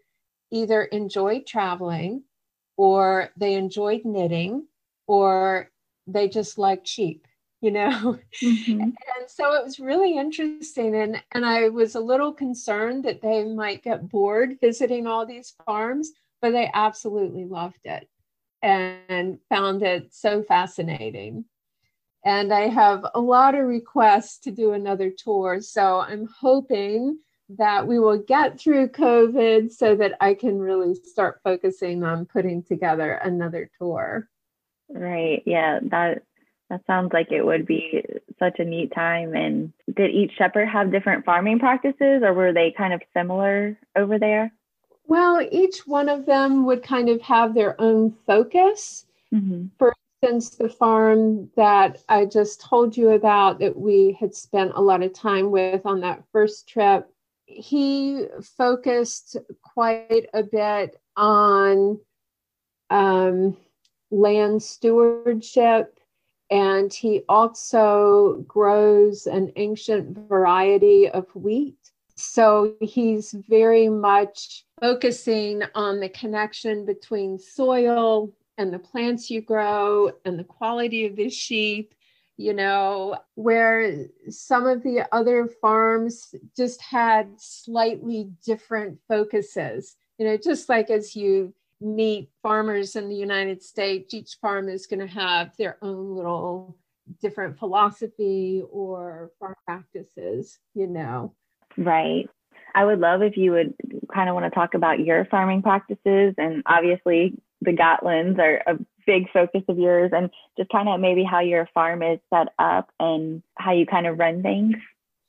either 0.52 0.84
enjoyed 0.84 1.46
traveling 1.46 2.24
or 2.78 3.32
they 3.36 3.56
enjoyed 3.56 4.06
knitting 4.06 4.68
or 5.08 5.70
they 6.08 6.30
just 6.30 6.58
liked 6.58 6.88
sheep 6.88 7.28
you 7.62 7.72
know? 7.72 8.20
Mm-hmm. 8.44 8.82
and 8.82 8.96
so 9.28 9.54
it 9.54 9.64
was 9.64 9.80
really 9.80 10.18
interesting 10.18 10.96
and 10.96 11.22
and 11.34 11.46
i 11.46 11.70
was 11.70 11.94
a 11.94 12.00
little 12.00 12.34
concerned 12.34 13.04
that 13.06 13.22
they 13.22 13.44
might 13.44 13.84
get 13.84 14.10
bored 14.10 14.58
visiting 14.60 15.06
all 15.06 15.28
these 15.28 15.54
farms 15.66 16.12
but 16.42 16.52
they 16.52 16.72
absolutely 16.74 17.46
loved 17.46 17.86
it 17.86 18.10
and 18.64 19.40
found 19.50 19.84
it 19.84 20.14
so 20.14 20.44
fascinating. 20.44 21.46
And 22.24 22.54
i 22.54 22.68
have 22.68 23.06
a 23.14 23.20
lot 23.20 23.56
of 23.56 23.66
requests 23.66 24.40
to 24.40 24.52
do 24.52 24.74
another 24.74 25.12
tour 25.16 25.62
so 25.62 26.00
i'm 26.00 26.28
hoping 26.40 27.20
that 27.58 27.86
we 27.86 28.00
will 28.00 28.20
get 28.20 28.60
through 28.60 28.88
covid 28.88 29.72
so 29.72 29.96
that 29.96 30.14
i 30.22 30.34
can 30.34 30.58
really 30.60 30.96
start 30.96 31.42
focusing 31.44 32.04
on 32.04 32.26
putting 32.26 32.64
together 32.64 33.14
another 33.14 33.70
tour. 33.78 34.28
Right 34.90 35.44
yeah 35.46 35.80
that 35.84 36.24
that 36.72 36.86
sounds 36.88 37.12
like 37.12 37.34
it 37.34 37.46
would 37.46 37.66
be 37.66 38.02
such 38.40 38.60
a 38.60 38.64
neat 38.64 38.94
time. 38.96 39.36
And 39.36 39.74
did 39.94 40.10
each 40.12 40.32
shepherd 40.38 40.70
have 40.70 40.90
different 40.90 41.26
farming 41.26 41.60
practices 41.60 42.24
or 42.24 42.34
were 42.34 42.54
they 42.54 42.74
kind 42.76 42.94
of 42.94 43.02
similar 43.14 43.78
over 43.98 44.18
there? 44.18 44.54
Well, 45.06 45.46
each 45.52 45.80
one 45.86 46.08
of 46.08 46.26
them 46.26 46.66
would 46.66 46.82
kind 46.82 47.10
of 47.10 47.22
have 47.24 47.54
their 47.54 47.80
own 47.80 48.16
focus. 48.26 49.06
Mm-hmm. 49.34 49.66
For 49.78 49.94
instance, 50.22 50.56
the 50.56 50.70
farm 50.70 51.50
that 51.58 51.98
I 52.08 52.24
just 52.24 52.62
told 52.62 52.96
you 52.96 53.10
about 53.10 53.60
that 53.60 53.78
we 53.78 54.16
had 54.18 54.34
spent 54.34 54.72
a 54.74 54.82
lot 54.82 55.04
of 55.04 55.12
time 55.12 55.52
with 55.52 55.86
on 55.86 56.00
that 56.02 56.24
first 56.32 56.70
trip, 56.70 57.12
he 57.48 58.28
focused 58.58 59.36
quite 59.62 60.28
a 60.34 60.44
bit 60.44 61.02
on 61.18 62.00
um, 62.90 63.58
land 64.10 64.64
stewardship 64.64 65.98
and 66.52 66.94
he 66.94 67.24
also 67.30 68.44
grows 68.46 69.26
an 69.26 69.54
ancient 69.56 70.18
variety 70.28 71.10
of 71.10 71.26
wheat. 71.34 71.78
So 72.16 72.76
he's 72.82 73.32
very 73.32 73.88
much 73.88 74.66
focusing 74.80 75.64
on 75.74 76.02
the 76.02 76.10
connection 76.10 76.86
between 76.86 77.40
soil 77.40 78.34
and 78.58 78.74
the 78.74 78.80
plants 78.80 79.32
you 79.32 79.42
grow 79.42 80.12
and 80.26 80.38
the 80.38 80.44
quality 80.44 81.06
of 81.06 81.16
the 81.16 81.30
sheep, 81.30 81.96
you 82.36 82.54
know, 82.54 83.18
where 83.36 84.08
some 84.30 84.68
of 84.68 84.84
the 84.84 85.08
other 85.14 85.48
farms 85.62 86.36
just 86.56 86.82
had 86.82 87.30
slightly 87.38 88.30
different 88.46 89.00
focuses. 89.08 89.96
You 90.18 90.26
know, 90.26 90.38
just 90.38 90.68
like 90.68 90.90
as 90.90 91.16
you 91.16 91.54
meet 91.82 92.30
farmers 92.44 92.96
in 92.96 93.10
the 93.10 93.16
United 93.16 93.62
States, 93.64 94.14
each 94.14 94.38
farm 94.42 94.70
is 94.70 94.88
going 94.88 95.00
to 95.00 95.08
have 95.08 95.56
their 95.58 95.78
own 95.82 96.16
little 96.16 96.78
different 97.22 97.58
philosophy 97.58 98.64
or 98.72 99.32
farm 99.40 99.56
practices, 99.66 100.60
you 100.74 100.88
know. 100.88 101.34
Right. 101.78 102.30
I 102.74 102.86
would 102.86 103.00
love 103.00 103.22
if 103.22 103.36
you 103.36 103.52
would 103.52 103.74
kind 104.14 104.30
of 104.30 104.36
want 104.36 104.46
to 104.46 104.56
talk 104.56 104.74
about 104.74 105.00
your 105.00 105.26
farming 105.26 105.62
practices 105.62 106.36
and 106.38 106.64
obviously 106.66 107.34
the 107.62 107.72
Gotlands 107.72 108.40
are 108.40 108.62
a 108.66 108.80
big 109.06 109.30
focus 109.32 109.64
of 109.68 109.78
yours 109.78 110.12
and 110.14 110.30
just 110.58 110.70
kind 110.70 110.88
of 110.88 111.00
maybe 111.00 111.24
how 111.24 111.40
your 111.40 111.68
farm 111.74 112.02
is 112.02 112.20
set 112.34 112.48
up 112.60 112.90
and 113.00 113.44
how 113.56 113.74
you 113.74 113.86
kind 113.86 114.08
of 114.08 114.20
run 114.20 114.42
things. 114.42 114.76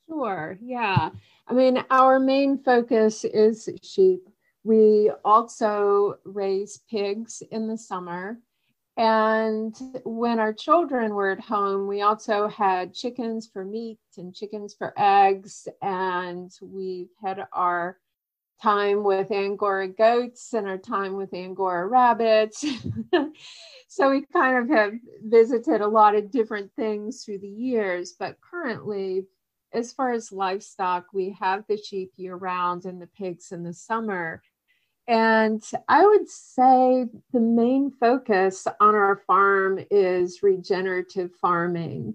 Sure. 0.06 0.58
Yeah. 0.62 1.10
I 1.48 1.52
mean, 1.52 1.84
our 1.90 2.20
main 2.20 2.62
focus 2.62 3.24
is 3.24 3.68
sheep 3.82 4.28
we 4.64 5.10
also 5.24 6.16
raise 6.24 6.78
pigs 6.90 7.42
in 7.50 7.66
the 7.68 7.78
summer. 7.78 8.38
And 8.96 9.74
when 10.04 10.38
our 10.38 10.52
children 10.52 11.14
were 11.14 11.30
at 11.30 11.40
home, 11.40 11.86
we 11.86 12.02
also 12.02 12.46
had 12.48 12.94
chickens 12.94 13.48
for 13.50 13.64
meat 13.64 13.98
and 14.18 14.34
chickens 14.34 14.74
for 14.74 14.92
eggs. 14.96 15.66
And 15.80 16.52
we've 16.60 17.08
had 17.22 17.46
our 17.52 17.98
time 18.62 19.02
with 19.02 19.32
Angora 19.32 19.88
goats 19.88 20.52
and 20.52 20.68
our 20.68 20.78
time 20.78 21.16
with 21.16 21.34
Angora 21.34 21.86
rabbits. 21.86 22.64
so 23.88 24.10
we 24.10 24.24
kind 24.32 24.58
of 24.58 24.76
have 24.76 24.92
visited 25.24 25.80
a 25.80 25.88
lot 25.88 26.14
of 26.14 26.30
different 26.30 26.70
things 26.76 27.24
through 27.24 27.38
the 27.38 27.48
years. 27.48 28.14
But 28.16 28.36
currently, 28.40 29.26
as 29.72 29.92
far 29.92 30.12
as 30.12 30.32
livestock, 30.32 31.06
we 31.12 31.36
have 31.40 31.64
the 31.66 31.76
sheep 31.76 32.12
year 32.16 32.36
round 32.36 32.84
and 32.84 33.00
the 33.00 33.06
pigs 33.06 33.52
in 33.52 33.62
the 33.62 33.72
summer. 33.72 34.42
And 35.08 35.62
I 35.88 36.06
would 36.06 36.28
say 36.28 37.06
the 37.32 37.40
main 37.40 37.90
focus 37.90 38.66
on 38.80 38.94
our 38.94 39.16
farm 39.26 39.80
is 39.90 40.42
regenerative 40.42 41.32
farming. 41.40 42.14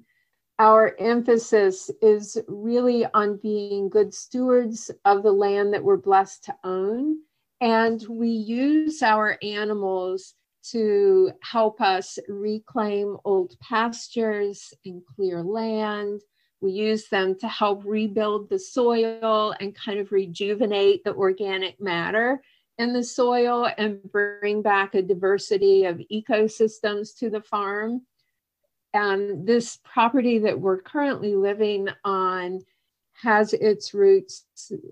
Our 0.59 0.95
emphasis 0.97 1.91
is 2.01 2.37
really 2.47 3.05
on 3.13 3.37
being 3.37 3.89
good 3.89 4.13
stewards 4.13 4.89
of 5.05 5.21
the 5.21 5.31
land 5.31 5.73
that 5.73 5.83
we're 5.83 5.97
blessed 5.97 6.45
to 6.45 6.55
own. 6.63 7.17
And 7.59 8.03
we 8.09 8.29
use 8.29 9.03
our 9.03 9.37
animals 9.43 10.33
to 10.71 11.31
help 11.43 11.81
us 11.81 12.17
reclaim 12.27 13.17
old 13.25 13.59
pastures 13.59 14.73
and 14.85 15.01
clear 15.15 15.43
land. 15.43 16.21
We 16.61 16.71
use 16.71 17.07
them 17.09 17.37
to 17.39 17.47
help 17.47 17.83
rebuild 17.85 18.49
the 18.49 18.59
soil 18.59 19.53
and 19.59 19.75
kind 19.75 19.99
of 19.99 20.11
rejuvenate 20.11 21.03
the 21.03 21.13
organic 21.13 21.79
matter 21.79 22.41
in 22.77 22.93
the 22.93 23.03
soil 23.03 23.69
and 23.77 24.01
bring 24.11 24.61
back 24.61 24.93
a 24.93 25.01
diversity 25.01 25.85
of 25.85 26.01
ecosystems 26.11 27.17
to 27.17 27.29
the 27.29 27.41
farm. 27.41 28.01
And 28.93 29.45
this 29.45 29.79
property 29.83 30.39
that 30.39 30.59
we're 30.59 30.81
currently 30.81 31.35
living 31.35 31.89
on 32.03 32.61
has 33.21 33.53
its 33.53 33.93
roots 33.95 34.45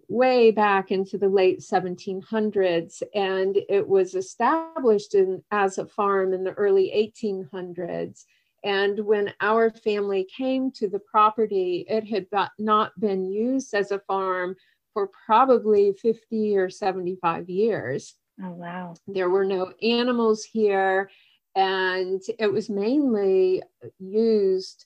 way 0.08 0.50
back 0.50 0.91
into 0.91 1.17
the 1.17 1.30
late 1.30 1.60
1700s, 1.60 3.04
and 3.13 3.58
it 3.69 3.88
was 3.88 4.15
established 4.15 5.13
in, 5.13 5.43
as 5.52 5.78
a 5.78 5.86
farm 5.86 6.34
in 6.34 6.43
the 6.43 6.54
early 6.54 7.13
1800s. 7.24 8.26
And 8.63 9.00
when 9.02 9.32
our 9.41 9.69
family 9.69 10.28
came 10.36 10.71
to 10.71 10.89
the 10.89 11.00
property, 11.00 11.86
it 11.88 12.04
had 12.08 12.26
not 12.58 13.00
been 13.00 13.26
used 13.26 13.76
as 13.76 13.91
a 13.91 14.00
farm 14.00 14.56
for 14.96 15.12
probably 15.26 15.92
50 15.92 16.58
or 16.58 16.70
75 16.70 17.50
years. 17.50 18.16
Oh, 18.42 18.52
wow. 18.52 18.96
There 19.06 19.30
were 19.30 19.44
no 19.44 19.74
animals 19.84 20.46
here. 20.46 21.12
And 21.54 22.22
it 22.40 22.52
was 22.52 22.70
mainly 22.70 23.62
used 24.00 24.86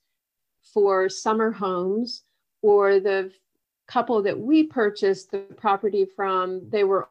for 0.73 1.09
summer 1.09 1.51
homes 1.51 2.23
or 2.63 2.99
the 2.99 3.31
couple 3.87 4.23
that 4.23 4.39
we 4.39 4.63
purchased 4.63 5.31
the 5.31 5.39
property 5.57 6.07
from, 6.15 6.69
they 6.69 6.83
were 6.83 7.07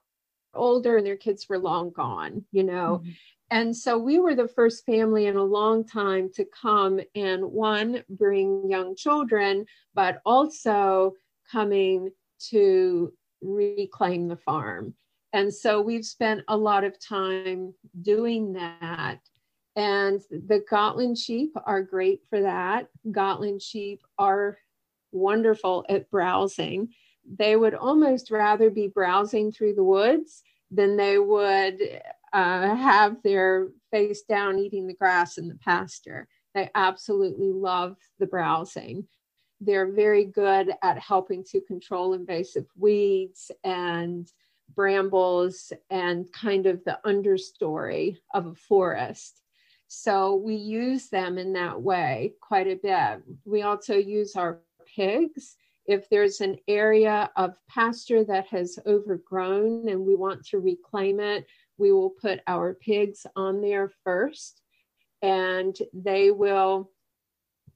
older 0.52 0.96
and 0.96 1.06
their 1.06 1.16
kids 1.16 1.48
were 1.48 1.58
long 1.58 1.90
gone, 1.90 2.44
you 2.50 2.64
know. 2.64 3.00
Mm-hmm. 3.02 3.10
And 3.50 3.76
so 3.76 3.96
we 3.96 4.18
were 4.18 4.34
the 4.34 4.48
first 4.48 4.84
family 4.84 5.26
in 5.26 5.36
a 5.36 5.42
long 5.42 5.84
time 5.84 6.30
to 6.34 6.44
come 6.44 7.00
and 7.14 7.44
one, 7.44 8.02
bring 8.08 8.68
young 8.68 8.96
children, 8.96 9.66
but 9.94 10.20
also 10.26 11.14
coming 11.50 12.10
to 12.50 13.12
reclaim 13.42 14.28
the 14.28 14.36
farm. 14.36 14.94
And 15.32 15.52
so 15.52 15.80
we've 15.80 16.04
spent 16.04 16.42
a 16.48 16.56
lot 16.56 16.84
of 16.84 16.98
time 16.98 17.74
doing 18.02 18.54
that. 18.54 19.18
And 19.76 20.20
the 20.30 20.64
Gotland 20.68 21.18
sheep 21.18 21.52
are 21.64 21.82
great 21.82 22.22
for 22.28 22.40
that. 22.40 22.88
Gotland 23.10 23.62
sheep 23.62 24.00
are 24.18 24.58
wonderful 25.12 25.84
at 25.88 26.10
browsing. 26.10 26.88
They 27.38 27.56
would 27.56 27.74
almost 27.74 28.30
rather 28.30 28.70
be 28.70 28.88
browsing 28.88 29.52
through 29.52 29.74
the 29.74 29.84
woods 29.84 30.42
than 30.70 30.96
they 30.96 31.18
would 31.18 31.80
uh, 32.32 32.74
have 32.74 33.22
their 33.22 33.68
face 33.90 34.22
down 34.22 34.58
eating 34.58 34.86
the 34.86 34.94
grass 34.94 35.38
in 35.38 35.48
the 35.48 35.56
pasture. 35.56 36.26
They 36.54 36.70
absolutely 36.74 37.52
love 37.52 37.96
the 38.18 38.26
browsing. 38.26 39.06
They're 39.60 39.90
very 39.90 40.24
good 40.24 40.72
at 40.82 40.98
helping 40.98 41.44
to 41.44 41.60
control 41.60 42.14
invasive 42.14 42.66
weeds 42.76 43.50
and 43.64 44.30
brambles 44.74 45.72
and 45.90 46.30
kind 46.32 46.66
of 46.66 46.84
the 46.84 46.98
understory 47.04 48.18
of 48.34 48.46
a 48.46 48.54
forest. 48.54 49.42
So 49.88 50.36
we 50.36 50.54
use 50.54 51.08
them 51.08 51.38
in 51.38 51.54
that 51.54 51.80
way 51.80 52.34
quite 52.40 52.68
a 52.68 52.76
bit. 52.76 53.22
We 53.44 53.62
also 53.62 53.94
use 53.94 54.36
our 54.36 54.60
pigs. 54.94 55.56
If 55.86 56.08
there's 56.10 56.42
an 56.42 56.58
area 56.68 57.30
of 57.36 57.56
pasture 57.68 58.22
that 58.24 58.46
has 58.48 58.78
overgrown 58.86 59.88
and 59.88 60.04
we 60.04 60.14
want 60.14 60.44
to 60.48 60.58
reclaim 60.58 61.18
it, 61.20 61.46
we 61.78 61.92
will 61.92 62.10
put 62.10 62.40
our 62.46 62.74
pigs 62.74 63.26
on 63.34 63.62
there 63.62 63.90
first 64.04 64.60
and 65.22 65.76
they 65.94 66.30
will 66.30 66.90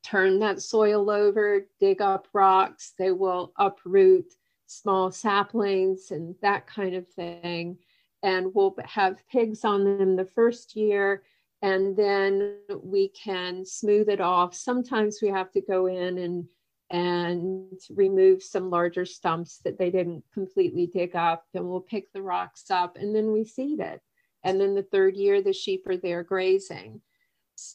turn 0.03 0.39
that 0.41 0.63
soil 0.63 1.11
over, 1.11 1.67
dig 1.81 2.01
up 2.01 2.29
rocks, 2.33 2.93
they 2.99 3.13
will 3.13 3.53
uproot 3.57 4.35
small 4.67 5.11
saplings 5.11 6.11
and 6.11 6.35
that 6.43 6.67
kind 6.67 6.95
of 6.95 7.09
thing. 7.09 7.79
And 8.23 8.55
we'll 8.55 8.75
have 8.85 9.27
pigs 9.31 9.65
on 9.65 9.85
them 9.85 10.17
the 10.17 10.25
first 10.25 10.77
year 10.77 11.23
and 11.63 11.97
then 11.97 12.57
we 12.83 13.09
can 13.09 13.65
smooth 13.65 14.09
it 14.09 14.21
off. 14.21 14.55
Sometimes 14.55 15.21
we 15.23 15.29
have 15.29 15.51
to 15.53 15.61
go 15.61 15.87
in 15.87 16.19
and 16.19 16.45
and 16.91 17.73
remove 17.89 18.43
some 18.43 18.69
larger 18.69 19.07
stumps 19.07 19.61
that 19.65 19.79
they 19.79 19.91
didn't 19.91 20.23
completely 20.35 20.87
dig 20.87 21.17
up. 21.17 21.47
Then 21.55 21.67
we'll 21.67 21.81
pick 21.81 22.13
the 22.13 22.21
rocks 22.21 22.71
up 22.71 22.99
and 22.99 23.17
then 23.17 23.33
we 23.33 23.45
seed 23.45 23.81
it. 23.81 24.03
And 24.45 24.61
then 24.61 24.75
the 24.75 24.83
third 24.83 25.17
year, 25.17 25.41
the 25.41 25.55
sheep 25.55 25.87
are 25.87 25.97
there 25.97 26.23
grazing. 26.23 27.01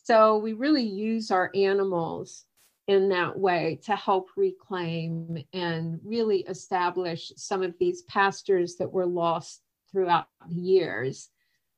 So 0.06 0.38
we 0.38 0.54
really 0.54 0.84
use 0.84 1.32
our 1.32 1.50
animals 1.56 2.46
in 2.88 3.10
that 3.10 3.38
way 3.38 3.80
to 3.84 3.96
help 3.96 4.30
reclaim 4.36 5.44
and 5.54 6.00
really 6.04 6.40
establish 6.42 7.32
some 7.36 7.64
of 7.64 7.76
these 7.80 8.04
pastures 8.04 8.76
that 8.76 8.92
were 8.92 9.06
lost 9.06 9.62
throughout 9.92 10.28
the 10.48 10.56
years. 10.56 11.30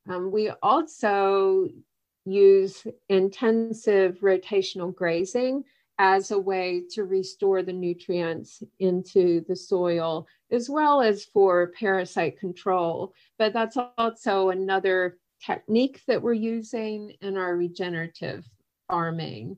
Um, 0.07 0.31
we 0.31 0.49
also 0.63 1.67
use 2.25 2.85
intensive 3.09 4.19
rotational 4.21 4.93
grazing 4.93 5.63
as 5.97 6.31
a 6.31 6.39
way 6.39 6.83
to 6.91 7.03
restore 7.03 7.61
the 7.61 7.73
nutrients 7.73 8.63
into 8.79 9.43
the 9.47 9.55
soil, 9.55 10.27
as 10.51 10.69
well 10.69 11.01
as 11.01 11.25
for 11.25 11.73
parasite 11.77 12.39
control. 12.39 13.13
But 13.37 13.51
that's 13.53 13.77
also 13.97 14.49
another 14.49 15.17
technique 15.45 16.01
that 16.07 16.21
we're 16.21 16.33
using 16.33 17.13
in 17.21 17.37
our 17.37 17.55
regenerative 17.55 18.47
farming. 18.87 19.57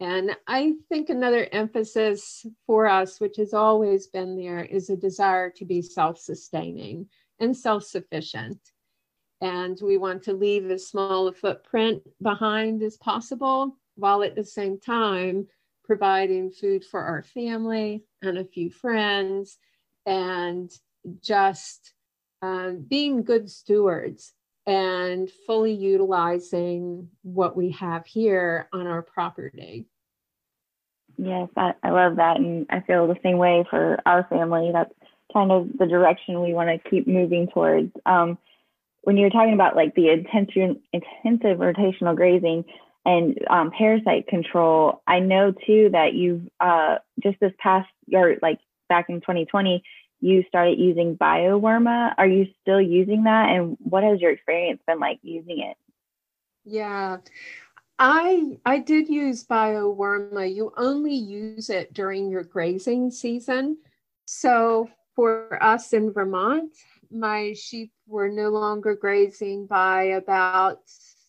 And 0.00 0.36
I 0.48 0.72
think 0.88 1.10
another 1.10 1.48
emphasis 1.52 2.44
for 2.66 2.86
us, 2.86 3.20
which 3.20 3.36
has 3.36 3.54
always 3.54 4.08
been 4.08 4.36
there, 4.36 4.64
is 4.64 4.90
a 4.90 4.96
desire 4.96 5.50
to 5.50 5.64
be 5.64 5.80
self 5.80 6.18
sustaining 6.18 7.06
and 7.38 7.56
self 7.56 7.84
sufficient. 7.84 8.58
And 9.40 9.78
we 9.80 9.98
want 9.98 10.22
to 10.24 10.32
leave 10.32 10.70
as 10.70 10.88
small 10.88 11.28
a 11.28 11.32
footprint 11.32 12.02
behind 12.20 12.82
as 12.82 12.96
possible, 12.96 13.76
while 13.96 14.22
at 14.22 14.34
the 14.34 14.44
same 14.44 14.78
time 14.78 15.46
providing 15.84 16.50
food 16.50 16.84
for 16.84 17.00
our 17.00 17.22
family 17.22 18.04
and 18.22 18.38
a 18.38 18.44
few 18.44 18.70
friends, 18.70 19.58
and 20.06 20.70
just 21.20 21.94
uh, 22.40 22.70
being 22.88 23.22
good 23.22 23.48
stewards 23.48 24.32
and 24.66 25.30
fully 25.46 25.72
utilizing 25.72 27.08
what 27.22 27.56
we 27.56 27.70
have 27.72 28.06
here 28.06 28.68
on 28.72 28.86
our 28.86 29.02
property. 29.02 29.86
Yes, 31.16 31.48
I, 31.56 31.74
I 31.82 31.90
love 31.90 32.16
that. 32.16 32.36
And 32.38 32.66
I 32.70 32.80
feel 32.80 33.06
the 33.06 33.16
same 33.22 33.38
way 33.38 33.64
for 33.68 34.00
our 34.06 34.26
family. 34.28 34.70
That's 34.72 34.92
kind 35.32 35.50
of 35.50 35.68
the 35.78 35.86
direction 35.86 36.42
we 36.42 36.54
want 36.54 36.68
to 36.70 36.90
keep 36.90 37.06
moving 37.06 37.48
towards. 37.48 37.92
Um, 38.06 38.38
when 39.02 39.16
you're 39.16 39.30
talking 39.30 39.54
about 39.54 39.76
like 39.76 39.94
the 39.94 40.10
intensive, 40.10 40.76
intensive 40.92 41.58
rotational 41.58 42.14
grazing, 42.16 42.64
and 43.04 43.38
um, 43.50 43.70
parasite 43.76 44.28
control. 44.28 45.02
I 45.06 45.18
know 45.18 45.52
too 45.66 45.90
that 45.92 46.14
you've 46.14 46.42
uh, 46.60 46.98
just 47.22 47.38
this 47.40 47.52
past 47.58 47.88
year, 48.06 48.38
like 48.42 48.60
back 48.88 49.06
in 49.08 49.20
2020, 49.20 49.82
you 50.22 50.44
started 50.46 50.78
using 50.78 51.18
BioWorma. 51.18 52.14
Are 52.16 52.26
you 52.26 52.46
still 52.62 52.80
using 52.80 53.24
that? 53.24 53.50
And 53.50 53.76
what 53.80 54.04
has 54.04 54.20
your 54.20 54.30
experience 54.30 54.80
been 54.86 55.00
like 55.00 55.18
using 55.22 55.58
it? 55.58 55.76
Yeah. 56.64 57.18
I 57.98 58.56
I 58.64 58.78
did 58.78 59.08
use 59.08 59.44
BioWorma. 59.44 60.54
You 60.54 60.72
only 60.76 61.14
use 61.14 61.70
it 61.70 61.92
during 61.92 62.30
your 62.30 62.44
grazing 62.44 63.10
season. 63.10 63.78
So 64.24 64.88
for 65.16 65.60
us 65.60 65.92
in 65.92 66.12
Vermont, 66.12 66.72
my 67.10 67.52
sheep 67.54 67.92
were 68.06 68.28
no 68.28 68.50
longer 68.50 68.94
grazing 68.94 69.66
by 69.66 70.04
about 70.04 70.78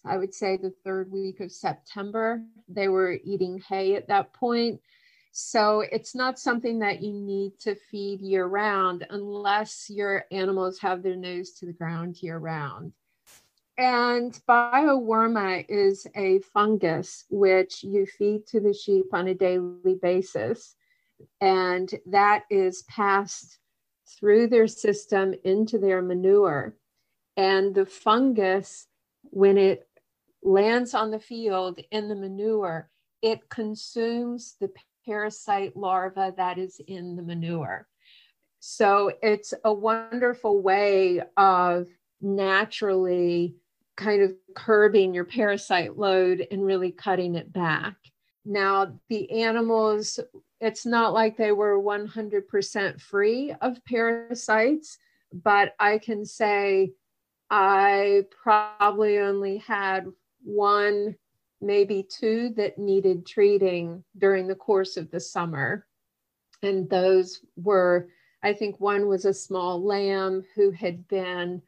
I 0.06 0.18
would 0.18 0.36
say 0.36 0.58
the 0.58 0.74
third 0.84 1.12
week 1.12 1.40
of 1.40 1.52
September. 1.52 2.44
They 2.68 2.90
were 2.90 3.18
eating 3.24 3.60
hay 3.68 3.96
at 3.96 4.08
that 4.10 4.34
point. 4.34 4.82
So 5.36 5.80
it's 5.92 6.14
not 6.14 6.38
something 6.38 6.78
that 6.80 7.02
you 7.02 7.12
need 7.12 7.58
to 7.62 7.74
feed 7.74 8.22
year 8.22 8.46
round 8.46 9.08
unless 9.10 9.90
your 9.90 10.26
animals 10.32 10.78
have 10.78 11.02
their 11.02 11.16
nose 11.16 11.54
to 11.54 11.66
the 11.66 11.74
ground 11.74 12.22
year 12.22 12.38
round. 12.38 12.94
And 13.80 14.40
bioworma 14.48 15.66
is 15.68 16.06
a 16.16 16.38
fungus 16.54 17.26
which 17.32 17.84
you 17.84 18.06
feed 18.06 18.46
to 18.48 18.60
the 18.60 18.76
sheep 18.76 19.08
on 19.12 19.28
a 19.28 19.34
daily 19.34 19.96
basis. 20.00 20.76
And 21.42 21.90
that 22.06 22.44
is 22.52 22.84
passed 22.84 23.58
through 24.08 24.50
their 24.50 24.68
system 24.68 25.34
into 25.44 25.80
their 25.80 26.04
manure. 26.04 26.78
And 27.38 27.74
the 27.74 27.88
fungus, 27.88 28.86
when 29.24 29.58
it 29.58 29.88
lands 30.44 30.94
on 30.94 31.10
the 31.10 31.20
field 31.20 31.80
in 31.90 32.08
the 32.08 32.16
manure, 32.16 32.92
it 33.24 33.50
consumes 33.50 34.58
the 34.60 34.70
parasite 35.06 35.76
larva 35.76 36.34
that 36.38 36.58
is 36.58 36.80
in 36.88 37.16
the 37.16 37.22
manure. 37.22 37.88
So 38.60 39.12
it's 39.22 39.54
a 39.64 39.74
wonderful 39.74 40.62
way 40.62 41.22
of 41.38 41.88
naturally 42.22 43.56
kind 43.96 44.22
of 44.24 44.34
curbing 44.56 45.14
your 45.14 45.26
parasite 45.26 45.98
load 45.98 46.48
and 46.50 46.66
really 46.66 46.92
cutting 46.92 47.36
it 47.36 47.52
back. 47.52 47.96
Now, 48.46 49.00
the 49.10 49.30
animals, 49.44 50.20
it's 50.60 50.86
not 50.86 51.14
like 51.14 51.38
they 51.38 51.52
were 51.52 51.82
100% 51.82 53.02
free 53.02 53.54
of 53.62 53.84
parasites, 53.86 54.98
but 55.32 55.74
I 55.80 55.98
can 55.98 56.26
say 56.26 56.94
I 57.50 58.24
probably 58.42 59.20
only 59.20 59.58
had 59.58 60.08
one, 60.44 61.16
maybe 61.64 62.04
two 62.04 62.50
that 62.58 62.78
needed 62.78 63.26
treating 63.26 64.04
during 64.18 64.48
the 64.48 64.56
course 64.56 64.98
of 64.98 65.10
the 65.10 65.20
summer. 65.20 65.88
And 66.62 66.90
those 66.90 67.42
were, 67.56 68.10
I 68.44 68.54
think 68.54 68.80
one 68.80 69.08
was 69.08 69.26
a 69.26 69.34
small 69.34 69.84
lamb 69.84 70.44
who 70.56 70.72
had 70.72 71.08
been 71.08 71.62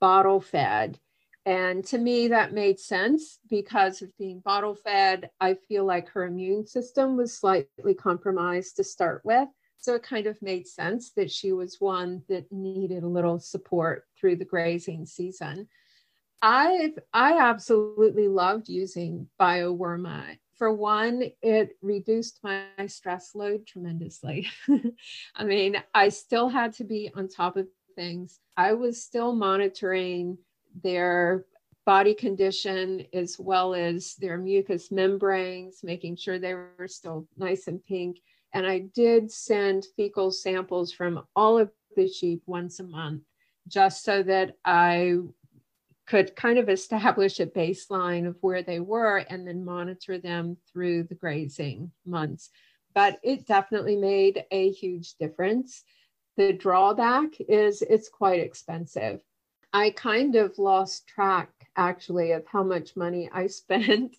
bottle 0.00 0.40
fed. 0.40 0.98
And 1.44 1.84
to 1.86 1.98
me, 1.98 2.28
that 2.28 2.52
made 2.52 2.80
sense 2.80 3.38
because 3.48 4.02
of 4.02 4.16
being 4.18 4.40
bottle 4.40 4.74
fed. 4.74 5.30
I 5.40 5.54
feel 5.54 5.84
like 5.84 6.08
her 6.08 6.24
immune 6.24 6.66
system 6.66 7.16
was 7.16 7.38
slightly 7.38 7.94
compromised 7.94 8.76
to 8.76 8.84
start 8.84 9.22
with. 9.24 9.48
So 9.78 9.94
it 9.94 10.02
kind 10.02 10.26
of 10.26 10.42
made 10.42 10.66
sense 10.66 11.12
that 11.12 11.30
she 11.30 11.52
was 11.52 11.80
one 11.80 12.22
that 12.28 12.50
needed 12.50 13.04
a 13.04 13.08
little 13.08 13.38
support 13.38 14.04
through 14.18 14.36
the 14.36 14.44
grazing 14.44 15.06
season. 15.06 15.68
I 16.42 16.92
I 17.12 17.38
absolutely 17.38 18.28
loved 18.28 18.68
using 18.68 19.28
BioWorma. 19.40 20.38
For 20.54 20.72
one, 20.72 21.24
it 21.42 21.76
reduced 21.82 22.40
my 22.42 22.66
stress 22.86 23.34
load 23.34 23.66
tremendously. 23.66 24.48
I 25.34 25.44
mean, 25.44 25.76
I 25.92 26.08
still 26.08 26.48
had 26.48 26.72
to 26.74 26.84
be 26.84 27.10
on 27.14 27.28
top 27.28 27.56
of 27.56 27.68
things. 27.94 28.40
I 28.56 28.72
was 28.72 29.02
still 29.02 29.34
monitoring 29.34 30.38
their 30.82 31.44
body 31.84 32.14
condition 32.14 33.06
as 33.12 33.38
well 33.38 33.74
as 33.74 34.14
their 34.16 34.38
mucous 34.38 34.90
membranes, 34.90 35.80
making 35.82 36.16
sure 36.16 36.38
they 36.38 36.54
were 36.54 36.88
still 36.88 37.28
nice 37.36 37.68
and 37.68 37.82
pink. 37.84 38.18
And 38.52 38.66
I 38.66 38.80
did 38.94 39.30
send 39.30 39.86
fecal 39.96 40.30
samples 40.30 40.92
from 40.92 41.24
all 41.36 41.58
of 41.58 41.70
the 41.96 42.08
sheep 42.08 42.42
once 42.46 42.80
a 42.80 42.84
month, 42.84 43.22
just 43.68 44.04
so 44.04 44.22
that 44.22 44.56
I 44.64 45.18
could 46.06 46.36
kind 46.36 46.58
of 46.58 46.68
establish 46.68 47.40
a 47.40 47.46
baseline 47.46 48.26
of 48.26 48.36
where 48.40 48.62
they 48.62 48.80
were 48.80 49.18
and 49.28 49.46
then 49.46 49.64
monitor 49.64 50.18
them 50.18 50.56
through 50.72 51.02
the 51.04 51.14
grazing 51.14 51.90
months. 52.04 52.50
But 52.94 53.18
it 53.22 53.46
definitely 53.46 53.96
made 53.96 54.44
a 54.50 54.70
huge 54.70 55.14
difference. 55.14 55.82
The 56.36 56.52
drawback 56.52 57.40
is 57.40 57.82
it's 57.82 58.08
quite 58.08 58.40
expensive. 58.40 59.20
I 59.72 59.90
kind 59.90 60.36
of 60.36 60.58
lost 60.58 61.06
track 61.06 61.50
actually 61.76 62.32
of 62.32 62.46
how 62.46 62.62
much 62.62 62.96
money 62.96 63.28
I 63.32 63.46
spent, 63.48 64.16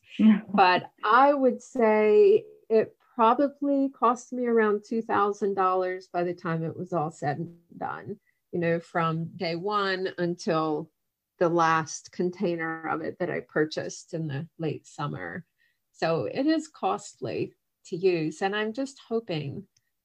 but 0.53 0.91
I 1.03 1.33
would 1.33 1.61
say 1.61 2.43
it 2.69 2.95
probably 3.15 3.89
cost 3.89 4.31
me 4.33 4.45
around 4.45 4.81
$2,000 4.81 6.03
by 6.11 6.23
the 6.23 6.33
time 6.33 6.63
it 6.63 6.77
was 6.77 6.93
all 6.93 7.09
said 7.09 7.37
and 7.37 7.55
done, 7.75 8.17
you 8.51 8.59
know, 8.59 8.79
from 8.79 9.25
day 9.35 9.55
one 9.55 10.09
until 10.19 10.91
the 11.39 11.49
last 11.49 12.11
container 12.11 12.87
of 12.87 13.01
it 13.01 13.17
that 13.19 13.29
I 13.29 13.41
purchased 13.41 14.13
in 14.13 14.27
the 14.27 14.47
late 14.57 14.87
summer. 14.87 15.45
So 15.91 16.25
it 16.25 16.45
is 16.45 16.67
costly 16.67 17.53
to 17.87 17.95
use. 17.95 18.41
And 18.41 18.55
I'm 18.55 18.73
just 18.73 18.99
hoping 19.07 19.63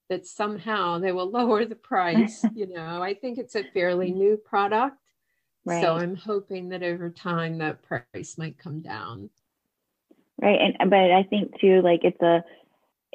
that 0.09 0.27
somehow 0.27 0.99
they 0.99 1.13
will 1.13 1.31
lower 1.39 1.65
the 1.65 1.75
price. 1.75 2.45
you 2.55 2.67
know, 2.67 3.03
I 3.03 3.15
think 3.15 3.39
it's 3.39 3.55
a 3.55 3.65
fairly 3.75 4.11
new 4.11 4.37
product. 4.37 4.97
Right. 5.65 5.83
So 5.83 5.95
I'm 5.95 6.17
hoping 6.17 6.71
that 6.71 6.83
over 6.83 7.11
time 7.11 7.59
that 7.59 7.83
price 7.83 8.37
might 8.37 8.59
come 8.59 8.81
down. 8.81 9.31
Right. 10.41 10.61
And 10.61 10.77
uh, 10.81 10.87
but 10.87 11.13
I 11.13 11.23
think 11.23 11.61
too, 11.61 11.83
like 11.83 12.01
it's 12.03 12.21
a 12.21 12.43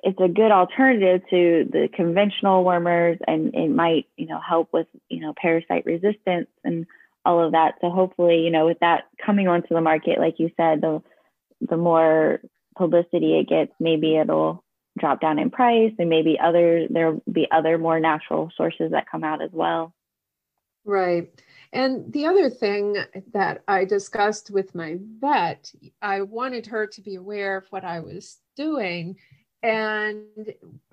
it's 0.04 0.20
a 0.22 0.28
good 0.28 0.52
alternative 0.52 1.22
to 1.30 1.68
the 1.72 1.90
conventional 1.94 2.64
wormers 2.64 3.18
and 3.28 3.54
it 3.56 3.70
might, 3.70 4.06
you 4.16 4.28
know, 4.28 4.40
help 4.40 4.70
with, 4.72 4.88
you 5.10 5.20
know, 5.20 5.34
parasite 5.36 5.86
resistance 5.86 6.48
and 6.64 6.86
all 7.28 7.44
of 7.44 7.52
that. 7.52 7.76
So 7.82 7.90
hopefully, 7.90 8.40
you 8.40 8.50
know, 8.50 8.66
with 8.66 8.80
that 8.80 9.04
coming 9.24 9.48
onto 9.48 9.74
the 9.74 9.82
market, 9.82 10.20
like 10.20 10.36
you 10.40 10.50
said, 10.56 10.82
the 10.82 11.02
the 11.62 11.78
more 11.78 12.40
publicity 12.78 13.38
it 13.40 13.50
gets, 13.50 13.74
maybe 13.80 14.16
it'll 14.16 14.64
drop 14.98 15.20
down 15.20 15.38
in 15.38 15.52
price 15.52 15.94
and 16.00 16.10
maybe 16.10 16.40
other 16.40 16.88
there'll 16.90 17.22
be 17.32 17.48
other 17.52 17.78
more 17.78 18.00
natural 18.00 18.50
sources 18.56 18.92
that 18.92 19.10
come 19.10 19.24
out 19.24 19.42
as 19.42 19.52
well. 19.52 19.94
Right. 20.86 21.30
And 21.74 22.12
the 22.14 22.26
other 22.26 22.50
thing 22.50 22.96
that 23.34 23.62
I 23.68 23.84
discussed 23.84 24.52
with 24.52 24.74
my 24.74 24.98
vet, 25.20 25.70
I 26.02 26.22
wanted 26.22 26.66
her 26.68 26.88
to 26.88 27.02
be 27.02 27.16
aware 27.16 27.58
of 27.58 27.68
what 27.72 27.84
I 27.84 28.00
was 28.00 28.38
doing. 28.56 29.18
And 29.64 30.24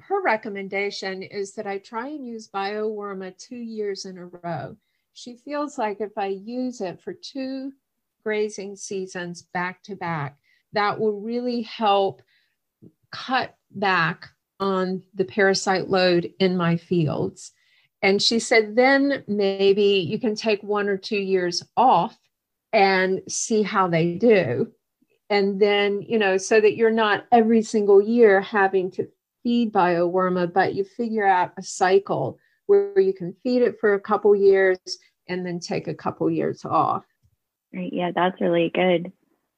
her 0.00 0.20
recommendation 0.22 1.22
is 1.22 1.52
that 1.52 1.68
I 1.68 1.78
try 1.78 2.08
and 2.08 2.26
use 2.26 2.48
BioWorma 2.48 3.38
two 3.38 3.56
years 3.56 4.04
in 4.04 4.18
a 4.18 4.26
row 4.26 4.76
she 5.14 5.36
feels 5.36 5.78
like 5.78 6.00
if 6.00 6.18
I 6.18 6.26
use 6.26 6.80
it 6.80 7.00
for 7.00 7.14
two 7.14 7.72
grazing 8.22 8.76
seasons 8.76 9.42
back 9.42 9.82
to 9.84 9.94
back, 9.94 10.38
that 10.72 10.98
will 10.98 11.20
really 11.20 11.62
help 11.62 12.20
cut 13.12 13.56
back 13.70 14.28
on 14.58 15.02
the 15.14 15.24
parasite 15.24 15.88
load 15.88 16.32
in 16.40 16.56
my 16.56 16.76
fields. 16.76 17.52
And 18.02 18.20
she 18.20 18.38
said, 18.38 18.76
then 18.76 19.24
maybe 19.28 20.06
you 20.06 20.18
can 20.18 20.34
take 20.34 20.62
one 20.62 20.88
or 20.88 20.98
two 20.98 21.18
years 21.18 21.62
off 21.76 22.18
and 22.72 23.22
see 23.28 23.62
how 23.62 23.88
they 23.88 24.16
do. 24.16 24.72
And 25.30 25.60
then, 25.60 26.02
you 26.02 26.18
know, 26.18 26.36
so 26.36 26.60
that 26.60 26.76
you're 26.76 26.90
not 26.90 27.24
every 27.30 27.62
single 27.62 28.02
year 28.02 28.40
having 28.40 28.90
to 28.92 29.08
feed 29.42 29.72
BioWorma, 29.72 30.52
but 30.52 30.74
you 30.74 30.84
figure 30.84 31.26
out 31.26 31.52
a 31.56 31.62
cycle 31.62 32.38
where 32.66 33.00
you 33.00 33.12
can 33.12 33.34
feed 33.42 33.62
it 33.62 33.78
for 33.80 33.94
a 33.94 34.00
couple 34.00 34.34
years 34.34 34.78
and 35.28 35.44
then 35.44 35.60
take 35.60 35.88
a 35.88 35.94
couple 35.94 36.30
years 36.30 36.64
off. 36.64 37.04
Right. 37.74 37.92
Yeah, 37.92 38.12
that's 38.14 38.40
really 38.40 38.70
good. 38.72 39.12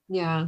Yeah. 0.09 0.47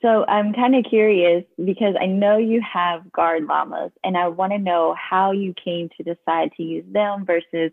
So 0.00 0.24
I'm 0.26 0.52
kind 0.52 0.76
of 0.76 0.84
curious 0.88 1.44
because 1.62 1.96
I 2.00 2.06
know 2.06 2.36
you 2.36 2.62
have 2.62 3.10
guard 3.10 3.46
llamas, 3.46 3.90
and 4.04 4.16
I 4.16 4.28
want 4.28 4.52
to 4.52 4.58
know 4.58 4.94
how 4.94 5.32
you 5.32 5.52
came 5.54 5.88
to 5.96 6.04
decide 6.04 6.52
to 6.56 6.62
use 6.62 6.84
them 6.88 7.26
versus 7.26 7.72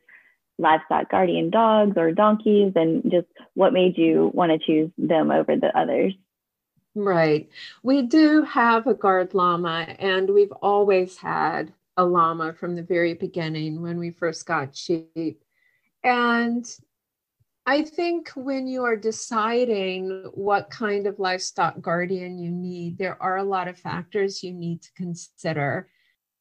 livestock 0.57 1.11
guardian 1.11 1.51
dogs 1.51 1.97
or 1.97 2.11
donkeys, 2.11 2.73
and 2.75 3.03
just 3.11 3.27
what 3.53 3.73
made 3.73 3.97
you 3.97 4.31
want 4.33 4.51
to 4.51 4.57
choose 4.57 4.89
them 4.97 5.29
over 5.29 5.55
the 5.55 5.77
others. 5.77 6.13
Right. 6.95 7.47
We 7.83 8.01
do 8.01 8.41
have 8.41 8.87
a 8.87 8.95
guard 8.95 9.35
llama, 9.35 9.95
and 9.99 10.29
we've 10.29 10.53
always 10.53 11.17
had 11.17 11.73
a 11.97 12.05
llama 12.05 12.53
from 12.53 12.75
the 12.75 12.83
very 12.83 13.13
beginning 13.13 13.81
when 13.81 13.97
we 13.97 14.11
first 14.11 14.45
got 14.45 14.75
sheep. 14.75 15.43
And 16.03 16.65
I 17.65 17.81
think 17.81 18.29
when 18.35 18.67
you 18.67 18.83
are 18.83 18.95
deciding 18.95 20.29
what 20.33 20.69
kind 20.69 21.07
of 21.07 21.19
livestock 21.19 21.81
guardian 21.81 22.37
you 22.37 22.51
need, 22.51 22.97
there 22.97 23.21
are 23.21 23.37
a 23.37 23.43
lot 23.43 23.67
of 23.67 23.77
factors 23.77 24.43
you 24.43 24.53
need 24.53 24.83
to 24.83 24.93
consider. 24.93 25.89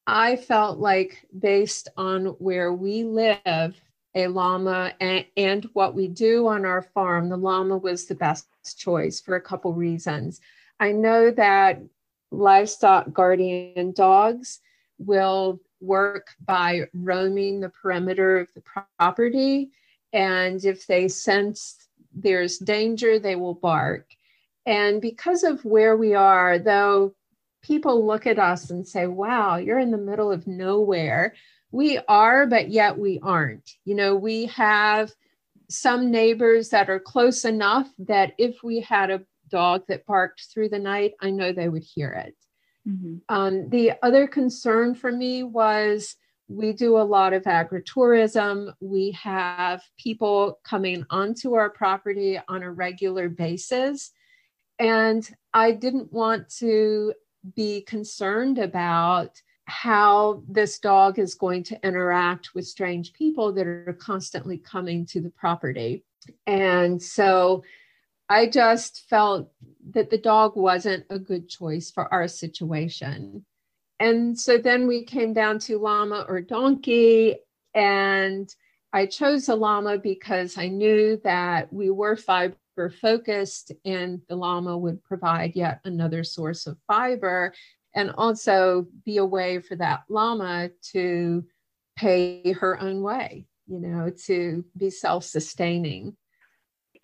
I 0.07 0.37
felt 0.37 0.79
like, 0.79 1.27
based 1.38 1.88
on 1.97 2.27
where 2.38 2.75
we 2.75 3.05
live, 3.05 3.81
a 4.14 4.29
llama 4.29 4.93
and, 5.01 5.25
and, 5.37 5.64
what 5.73 5.95
we 5.95 6.09
do 6.09 6.47
on 6.47 6.64
our 6.64 6.83
farm, 6.83 7.29
the 7.29 7.37
llama 7.37 7.77
was 7.77 8.05
the 8.05 8.14
best 8.14 8.47
choice 8.79 9.21
for 9.21 9.35
a 9.35 9.40
couple 9.40 9.73
reasons. 9.73 10.40
I 10.79 10.93
know 10.93 11.31
that 11.33 11.83
livestock 12.31 13.12
guardian 13.12 13.93
dogs 13.93 14.61
will 14.98 15.61
work 15.80 16.28
by 16.46 16.85
roaming 16.92 17.61
the 17.61 17.68
perimeter 17.68 18.38
of 18.38 18.48
the 18.54 18.62
property. 18.98 19.70
And 20.12 20.64
if 20.64 20.87
they 20.87 21.09
sense 21.09 21.76
there's 22.14 22.59
danger, 22.59 23.18
they 23.18 23.37
will 23.37 23.54
bark. 23.54 24.07
And 24.66 25.00
because 25.00 25.42
of 25.42 25.64
where 25.64 25.96
we 25.96 26.14
are, 26.14 26.59
though 26.59 27.14
people 27.62 28.07
look 28.07 28.26
at 28.26 28.38
us 28.38 28.70
and 28.70 28.87
say, 28.87 29.07
wow, 29.07 29.57
you're 29.57 29.78
in 29.78 29.90
the 29.90 29.98
middle 29.98 30.30
of 30.30 30.46
nowhere, 30.46 31.35
we 31.70 31.98
are, 32.09 32.46
but 32.46 32.70
yet 32.70 32.96
we 32.96 33.18
aren't. 33.22 33.68
You 33.85 33.94
know, 33.94 34.14
we 34.14 34.46
have 34.46 35.11
some 35.68 36.11
neighbors 36.11 36.68
that 36.70 36.88
are 36.88 37.00
close 37.00 37.44
enough 37.44 37.88
that 37.98 38.33
if 38.38 38.62
we 38.62 38.80
had 38.80 39.11
a 39.11 39.22
dog 39.48 39.83
that 39.88 40.07
barked 40.07 40.46
through 40.52 40.68
the 40.68 40.78
night, 40.78 41.14
I 41.20 41.30
know 41.30 41.52
they 41.52 41.68
would 41.68 41.83
hear 41.83 42.12
it. 42.12 42.37
Mm-hmm. 42.88 43.16
Um, 43.29 43.68
the 43.70 43.92
other 44.03 44.27
concern 44.27 44.94
for 44.94 45.11
me 45.11 45.42
was 45.42 46.16
we 46.49 46.73
do 46.73 46.99
a 46.99 47.03
lot 47.03 47.33
of 47.33 47.44
agritourism. 47.44 48.73
We 48.81 49.12
have 49.12 49.83
people 49.99 50.61
coming 50.62 51.07
onto 51.09 51.55
our 51.55 51.70
property 51.70 52.38
on 52.49 52.62
a 52.62 52.70
regular 52.70 53.29
basis. 53.29 54.12
And 54.79 55.29
I 55.55 55.73
didn't 55.73 56.12
want 56.12 56.49
to 56.59 57.14
be 57.55 57.83
concerned 57.83 58.59
about 58.59 59.40
how 59.66 60.42
this 60.49 60.79
dog 60.79 61.18
is 61.18 61.35
going 61.35 61.62
to 61.64 61.87
interact 61.87 62.55
with 62.55 62.66
strange 62.66 63.12
people 63.14 63.53
that 63.53 63.66
are 63.66 63.97
constantly 63.99 64.59
coming 64.59 65.07
to 65.07 65.20
the 65.20 65.31
property. 65.31 66.05
And 66.47 67.03
so 67.03 67.62
I 68.29 68.47
just 68.47 69.05
felt 69.09 69.51
that 69.91 70.11
the 70.11 70.19
dog 70.19 70.57
wasn't 70.57 71.05
a 71.11 71.19
good 71.19 71.49
choice 71.49 71.91
for 71.91 72.13
our 72.13 72.27
situation. 72.29 73.45
And 74.01 74.39
so 74.39 74.59
then 74.59 74.87
we 74.87 75.05
came 75.05 75.33
down 75.33 75.59
to 75.61 75.79
llama 75.79 76.25
or 76.29 76.41
donkey. 76.41 77.37
And 77.75 78.53
I 78.93 79.07
chose 79.07 79.49
a 79.49 79.55
llama 79.55 79.99
because 79.99 80.57
I 80.57 80.68
knew 80.68 81.20
that 81.25 81.72
we 81.72 81.91
were 81.91 82.16
fiber 82.16 82.57
focused 83.01 83.72
and 83.85 84.20
the 84.29 84.37
llama 84.37 84.77
would 84.77 85.03
provide 85.05 85.55
yet 85.55 85.81
another 85.85 86.25
source 86.25 86.66
of 86.66 86.79
fiber 86.87 87.53
and 87.95 88.11
also 88.16 88.87
be 89.05 89.18
a 89.18 89.25
way 89.25 89.61
for 89.61 89.77
that 89.77 90.03
llama 90.09 90.70
to 90.93 91.45
pay 91.97 92.53
her 92.53 92.81
own 92.81 93.03
way, 93.03 93.47
you 93.66 93.79
know, 93.79 94.11
to 94.27 94.64
be 94.77 94.91
self 94.91 95.25
sustaining. 95.25 96.16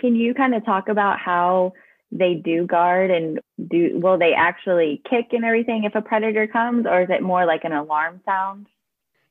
Can 0.01 0.15
you 0.15 0.35
kind 0.35 0.55
of 0.55 0.65
talk 0.65 0.89
about 0.89 1.19
how 1.19 1.73
they 2.11 2.35
do 2.35 2.67
guard 2.67 3.11
and 3.11 3.39
do 3.69 3.99
will 4.03 4.19
they 4.19 4.33
actually 4.33 5.01
kick 5.09 5.29
and 5.33 5.45
everything 5.45 5.85
if 5.85 5.95
a 5.95 6.03
predator 6.03 6.47
comes 6.47 6.87
or 6.87 7.03
is 7.03 7.11
it 7.11 7.23
more 7.23 7.47
like 7.47 7.65
an 7.65 7.73
alarm 7.73 8.21
sound? 8.25 8.67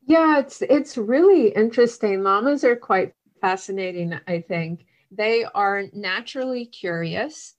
Yeah, 0.06 0.40
it's 0.40 0.62
it's 0.62 0.98
really 0.98 1.50
interesting. 1.50 2.24
Llamas 2.24 2.64
are 2.64 2.76
quite 2.76 3.14
fascinating, 3.42 4.18
I 4.28 4.42
think. 4.42 4.86
They 5.12 5.44
are 5.44 5.84
naturally 5.94 6.66
curious 6.66 7.56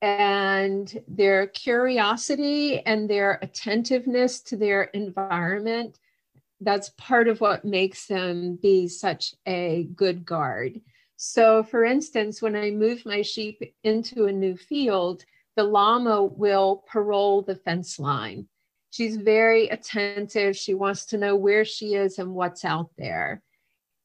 and 0.00 1.02
their 1.08 1.48
curiosity 1.48 2.80
and 2.80 3.08
their 3.10 3.38
attentiveness 3.42 4.40
to 4.42 4.56
their 4.56 4.84
environment 4.84 5.98
that's 6.60 6.90
part 6.90 7.28
of 7.28 7.40
what 7.40 7.64
makes 7.64 8.06
them 8.06 8.56
be 8.56 8.88
such 8.88 9.34
a 9.46 9.88
good 9.94 10.24
guard 10.24 10.80
so 11.20 11.62
for 11.62 11.84
instance 11.84 12.40
when 12.40 12.56
i 12.56 12.70
move 12.70 13.04
my 13.04 13.20
sheep 13.20 13.60
into 13.82 14.26
a 14.26 14.32
new 14.32 14.56
field 14.56 15.24
the 15.56 15.62
llama 15.64 16.24
will 16.24 16.84
parole 16.88 17.42
the 17.42 17.56
fence 17.56 17.98
line 17.98 18.46
she's 18.90 19.16
very 19.16 19.68
attentive 19.68 20.56
she 20.56 20.72
wants 20.74 21.04
to 21.04 21.18
know 21.18 21.36
where 21.36 21.64
she 21.64 21.94
is 21.94 22.18
and 22.18 22.32
what's 22.32 22.64
out 22.64 22.88
there 22.96 23.42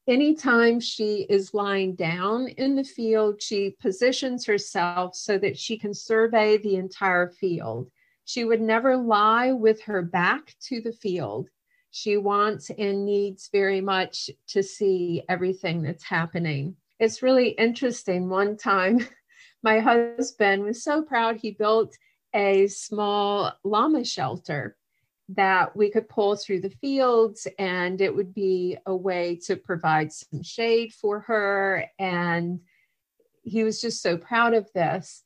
anytime 0.06 0.80
she 0.80 1.26
is 1.28 1.54
lying 1.54 1.94
down 1.94 2.48
in 2.48 2.74
the 2.74 2.84
field, 2.84 3.40
she 3.40 3.76
positions 3.80 4.44
herself 4.44 5.14
so 5.14 5.38
that 5.38 5.58
she 5.58 5.78
can 5.78 5.94
survey 5.94 6.58
the 6.58 6.76
entire 6.76 7.30
field. 7.30 7.90
She 8.24 8.44
would 8.44 8.60
never 8.60 8.96
lie 8.96 9.52
with 9.52 9.82
her 9.82 10.02
back 10.02 10.54
to 10.68 10.80
the 10.80 10.92
field. 10.92 11.48
She 11.90 12.16
wants 12.16 12.70
and 12.70 13.04
needs 13.04 13.48
very 13.52 13.80
much 13.80 14.30
to 14.48 14.62
see 14.62 15.22
everything 15.28 15.82
that's 15.82 16.04
happening. 16.04 16.76
It's 16.98 17.22
really 17.22 17.48
interesting. 17.50 18.28
One 18.28 18.56
time, 18.56 19.06
my 19.62 19.80
husband 19.80 20.62
was 20.62 20.82
so 20.82 21.02
proud 21.02 21.36
he 21.36 21.50
built 21.52 21.96
a 22.34 22.66
small 22.66 23.52
llama 23.64 24.04
shelter 24.04 24.76
that 25.30 25.74
we 25.74 25.90
could 25.90 26.08
pull 26.08 26.36
through 26.36 26.60
the 26.60 26.70
fields 26.70 27.46
and 27.58 28.00
it 28.00 28.14
would 28.14 28.34
be 28.34 28.76
a 28.86 28.94
way 28.94 29.38
to 29.46 29.56
provide 29.56 30.12
some 30.12 30.42
shade 30.42 30.92
for 30.92 31.20
her. 31.20 31.86
And 31.98 32.60
he 33.42 33.64
was 33.64 33.80
just 33.80 34.02
so 34.02 34.16
proud 34.16 34.54
of 34.54 34.70
this. 34.74 35.22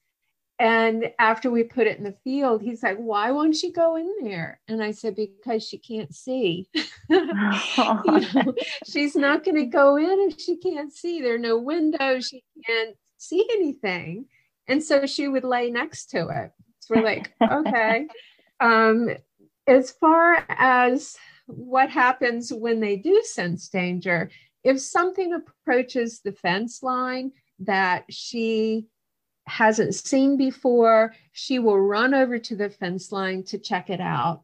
And 0.60 1.12
after 1.20 1.50
we 1.50 1.62
put 1.62 1.86
it 1.86 1.98
in 1.98 2.04
the 2.04 2.16
field, 2.24 2.62
he's 2.62 2.82
like, 2.82 2.96
Why 2.96 3.30
won't 3.30 3.54
she 3.54 3.70
go 3.70 3.96
in 3.96 4.12
there? 4.22 4.60
And 4.66 4.82
I 4.82 4.90
said, 4.90 5.14
Because 5.14 5.66
she 5.66 5.78
can't 5.78 6.12
see. 6.12 6.68
you 7.08 7.26
know, 7.94 8.54
she's 8.86 9.14
not 9.14 9.44
going 9.44 9.56
to 9.56 9.66
go 9.66 9.96
in 9.96 10.30
if 10.30 10.40
she 10.40 10.56
can't 10.56 10.92
see. 10.92 11.20
There 11.20 11.36
are 11.36 11.38
no 11.38 11.58
windows. 11.58 12.26
She 12.26 12.42
can't 12.66 12.96
see 13.18 13.46
anything. 13.52 14.26
And 14.66 14.82
so 14.82 15.06
she 15.06 15.28
would 15.28 15.44
lay 15.44 15.70
next 15.70 16.10
to 16.10 16.28
it. 16.28 16.52
So 16.80 16.96
we're 16.96 17.04
like, 17.04 17.32
Okay. 17.42 18.06
Um, 18.60 19.10
as 19.68 19.92
far 19.92 20.44
as 20.48 21.16
what 21.46 21.88
happens 21.90 22.52
when 22.52 22.80
they 22.80 22.96
do 22.96 23.22
sense 23.24 23.68
danger, 23.68 24.30
if 24.64 24.80
something 24.80 25.32
approaches 25.34 26.20
the 26.20 26.32
fence 26.32 26.82
line 26.82 27.32
that 27.60 28.04
she 28.10 28.86
hasn't 29.48 29.94
seen 29.94 30.36
before, 30.36 31.14
she 31.32 31.58
will 31.58 31.80
run 31.80 32.14
over 32.14 32.38
to 32.38 32.56
the 32.56 32.70
fence 32.70 33.10
line 33.10 33.42
to 33.44 33.58
check 33.58 33.90
it 33.90 34.00
out. 34.00 34.42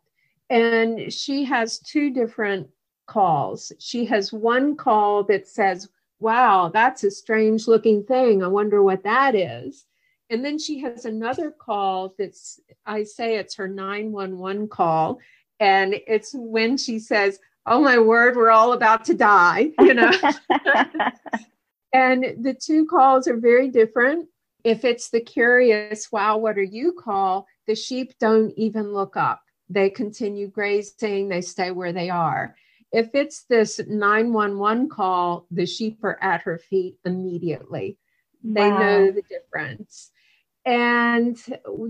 And 0.50 1.12
she 1.12 1.44
has 1.44 1.78
two 1.78 2.10
different 2.10 2.68
calls. 3.06 3.72
She 3.78 4.04
has 4.06 4.32
one 4.32 4.76
call 4.76 5.24
that 5.24 5.46
says, 5.46 5.88
Wow, 6.20 6.70
that's 6.72 7.04
a 7.04 7.10
strange 7.10 7.68
looking 7.68 8.04
thing. 8.04 8.42
I 8.42 8.46
wonder 8.46 8.82
what 8.82 9.04
that 9.04 9.34
is. 9.34 9.84
And 10.30 10.44
then 10.44 10.58
she 10.58 10.80
has 10.80 11.04
another 11.04 11.50
call 11.50 12.14
that's, 12.18 12.60
I 12.86 13.04
say 13.04 13.36
it's 13.36 13.56
her 13.56 13.68
911 13.68 14.68
call. 14.68 15.20
And 15.60 15.94
it's 16.06 16.32
when 16.34 16.76
she 16.78 16.98
says, 16.98 17.38
Oh 17.66 17.82
my 17.82 17.98
word, 17.98 18.36
we're 18.36 18.50
all 18.50 18.72
about 18.72 19.04
to 19.06 19.14
die, 19.14 19.72
you 19.78 19.94
know. 19.94 20.10
and 21.92 22.24
the 22.40 22.54
two 22.54 22.86
calls 22.86 23.28
are 23.28 23.36
very 23.36 23.68
different. 23.68 24.28
If 24.64 24.84
it's 24.84 25.10
the 25.10 25.20
curious, 25.20 26.10
wow, 26.10 26.38
what 26.38 26.56
are 26.56 26.62
you 26.62 26.92
call, 26.92 27.46
the 27.66 27.74
sheep 27.74 28.14
don't 28.18 28.52
even 28.56 28.92
look 28.92 29.16
up. 29.16 29.42
They 29.68 29.90
continue 29.90 30.48
grazing, 30.48 31.28
they 31.28 31.42
stay 31.42 31.70
where 31.70 31.92
they 31.92 32.10
are. 32.10 32.56
If 32.90 33.10
it's 33.14 33.44
this 33.44 33.80
911 33.86 34.88
call, 34.88 35.46
the 35.50 35.66
sheep 35.66 36.02
are 36.02 36.18
at 36.22 36.42
her 36.42 36.58
feet 36.58 36.96
immediately. 37.04 37.98
They 38.42 38.70
wow. 38.70 38.78
know 38.78 39.10
the 39.10 39.22
difference. 39.22 40.10
And 40.66 41.38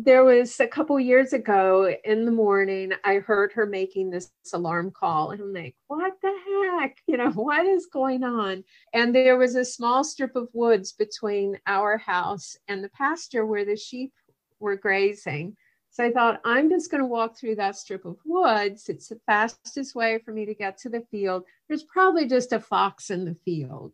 there 0.02 0.24
was 0.24 0.58
a 0.58 0.66
couple 0.66 0.98
years 0.98 1.32
ago 1.32 1.94
in 2.04 2.24
the 2.24 2.32
morning, 2.32 2.92
I 3.04 3.16
heard 3.16 3.52
her 3.52 3.66
making 3.66 4.10
this 4.10 4.32
alarm 4.52 4.90
call. 4.90 5.30
And 5.30 5.40
I'm 5.40 5.54
like, 5.54 5.76
what 5.86 6.14
the 6.20 6.34
heck? 6.80 6.96
You 7.06 7.18
know, 7.18 7.30
what 7.34 7.66
is 7.66 7.86
going 7.86 8.24
on? 8.24 8.64
And 8.92 9.14
there 9.14 9.36
was 9.36 9.54
a 9.54 9.64
small 9.64 10.02
strip 10.02 10.34
of 10.34 10.48
woods 10.52 10.92
between 10.92 11.58
our 11.68 11.98
house 11.98 12.56
and 12.66 12.82
the 12.82 12.88
pasture 12.88 13.46
where 13.46 13.64
the 13.64 13.76
sheep 13.76 14.12
were 14.58 14.76
grazing. 14.76 15.56
So 15.90 16.04
I 16.04 16.10
thought, 16.10 16.40
I'm 16.44 16.68
just 16.68 16.90
going 16.90 17.02
to 17.02 17.06
walk 17.06 17.38
through 17.38 17.54
that 17.56 17.76
strip 17.76 18.04
of 18.04 18.16
woods. 18.24 18.88
It's 18.88 19.06
the 19.06 19.20
fastest 19.26 19.94
way 19.94 20.18
for 20.24 20.32
me 20.32 20.46
to 20.46 20.54
get 20.54 20.76
to 20.78 20.88
the 20.88 21.04
field. 21.12 21.44
There's 21.68 21.84
probably 21.84 22.26
just 22.26 22.52
a 22.52 22.58
fox 22.58 23.10
in 23.10 23.24
the 23.24 23.36
field. 23.44 23.92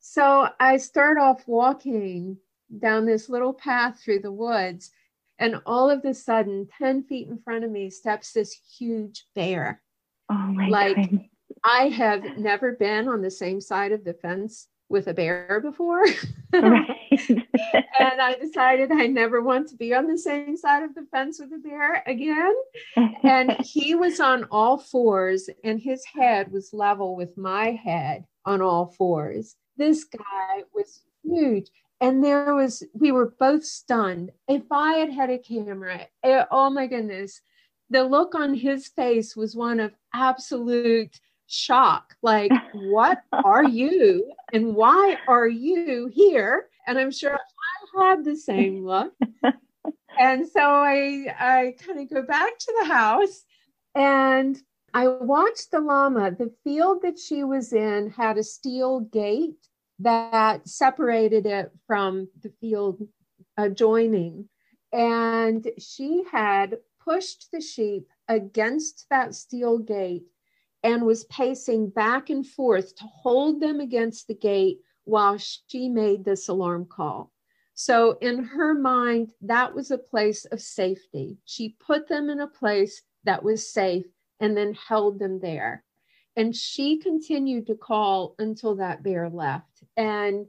So 0.00 0.48
I 0.60 0.76
start 0.76 1.16
off 1.16 1.48
walking 1.48 2.36
down 2.78 3.06
this 3.06 3.28
little 3.28 3.52
path 3.52 4.00
through 4.02 4.20
the 4.20 4.32
woods. 4.32 4.90
And 5.38 5.56
all 5.66 5.90
of 5.90 6.04
a 6.04 6.14
sudden, 6.14 6.68
10 6.78 7.04
feet 7.04 7.28
in 7.28 7.38
front 7.38 7.64
of 7.64 7.70
me 7.70 7.90
steps 7.90 8.32
this 8.32 8.56
huge 8.78 9.26
bear. 9.34 9.82
Oh 10.30 10.34
my 10.34 10.68
like, 10.68 10.96
God. 10.96 11.20
I 11.64 11.88
have 11.88 12.22
never 12.38 12.72
been 12.72 13.08
on 13.08 13.22
the 13.22 13.30
same 13.30 13.60
side 13.60 13.92
of 13.92 14.04
the 14.04 14.14
fence 14.14 14.68
with 14.88 15.08
a 15.08 15.14
bear 15.14 15.60
before. 15.62 16.04
Right. 16.54 17.08
and 17.98 18.20
I 18.20 18.34
decided 18.34 18.92
I 18.92 19.06
never 19.06 19.40
want 19.40 19.70
to 19.70 19.76
be 19.76 19.94
on 19.94 20.06
the 20.06 20.18
same 20.18 20.54
side 20.54 20.82
of 20.82 20.94
the 20.94 21.06
fence 21.10 21.40
with 21.40 21.50
a 21.54 21.56
bear 21.56 22.02
again. 22.06 22.54
and 23.22 23.52
he 23.60 23.94
was 23.94 24.20
on 24.20 24.44
all 24.50 24.76
fours, 24.76 25.48
and 25.64 25.80
his 25.80 26.04
head 26.04 26.52
was 26.52 26.74
level 26.74 27.16
with 27.16 27.38
my 27.38 27.70
head 27.70 28.26
on 28.44 28.60
all 28.60 28.84
fours. 28.84 29.56
This 29.78 30.04
guy 30.04 30.64
was 30.74 31.00
huge 31.24 31.70
and 32.02 32.22
there 32.22 32.54
was 32.54 32.82
we 32.92 33.12
were 33.12 33.32
both 33.38 33.64
stunned. 33.64 34.32
If 34.48 34.64
i 34.70 34.94
had 34.94 35.10
had 35.10 35.30
a 35.30 35.38
camera 35.38 35.94
it, 35.94 36.10
eh, 36.24 36.44
oh 36.50 36.68
my 36.68 36.86
goodness 36.86 37.40
the 37.88 38.02
look 38.02 38.34
on 38.34 38.54
his 38.54 38.88
face 38.88 39.36
was 39.36 39.54
one 39.54 39.78
of 39.78 39.92
absolute 40.14 41.20
shock. 41.46 42.14
Like 42.22 42.50
what 42.74 43.22
are 43.32 43.64
you 43.64 44.32
and 44.52 44.74
why 44.74 45.16
are 45.28 45.48
you 45.48 46.10
here? 46.12 46.68
And 46.86 46.98
i'm 46.98 47.12
sure 47.12 47.34
i 47.34 48.06
had 48.06 48.24
the 48.24 48.36
same 48.36 48.84
look. 48.84 49.14
And 50.18 50.46
so 50.46 50.60
i 50.60 51.26
i 51.38 51.74
kind 51.84 52.00
of 52.00 52.10
go 52.10 52.22
back 52.22 52.58
to 52.58 52.74
the 52.80 52.86
house 52.86 53.44
and 53.94 54.60
i 54.92 55.06
watched 55.06 55.70
the 55.70 55.80
llama. 55.80 56.32
The 56.32 56.52
field 56.64 57.02
that 57.02 57.18
she 57.18 57.44
was 57.44 57.72
in 57.72 58.10
had 58.10 58.38
a 58.38 58.42
steel 58.42 59.00
gate 59.00 59.68
that 60.02 60.68
separated 60.68 61.46
it 61.46 61.70
from 61.86 62.28
the 62.42 62.52
field 62.60 63.06
adjoining. 63.56 64.48
And 64.92 65.66
she 65.78 66.24
had 66.30 66.78
pushed 67.04 67.50
the 67.52 67.60
sheep 67.60 68.08
against 68.28 69.06
that 69.10 69.34
steel 69.34 69.78
gate 69.78 70.24
and 70.82 71.02
was 71.02 71.24
pacing 71.24 71.90
back 71.90 72.30
and 72.30 72.46
forth 72.46 72.94
to 72.96 73.04
hold 73.04 73.60
them 73.60 73.80
against 73.80 74.26
the 74.26 74.34
gate 74.34 74.80
while 75.04 75.38
she 75.38 75.88
made 75.88 76.24
this 76.24 76.48
alarm 76.48 76.86
call. 76.86 77.32
So, 77.74 78.18
in 78.20 78.44
her 78.44 78.74
mind, 78.74 79.32
that 79.40 79.74
was 79.74 79.90
a 79.90 79.98
place 79.98 80.44
of 80.46 80.60
safety. 80.60 81.38
She 81.44 81.76
put 81.80 82.08
them 82.08 82.28
in 82.28 82.40
a 82.40 82.46
place 82.46 83.02
that 83.24 83.42
was 83.42 83.72
safe 83.72 84.06
and 84.40 84.56
then 84.56 84.74
held 84.74 85.18
them 85.18 85.40
there. 85.40 85.84
And 86.36 86.54
she 86.56 86.98
continued 86.98 87.66
to 87.66 87.74
call 87.74 88.34
until 88.38 88.76
that 88.76 89.02
bear 89.02 89.28
left. 89.28 89.82
And 89.96 90.46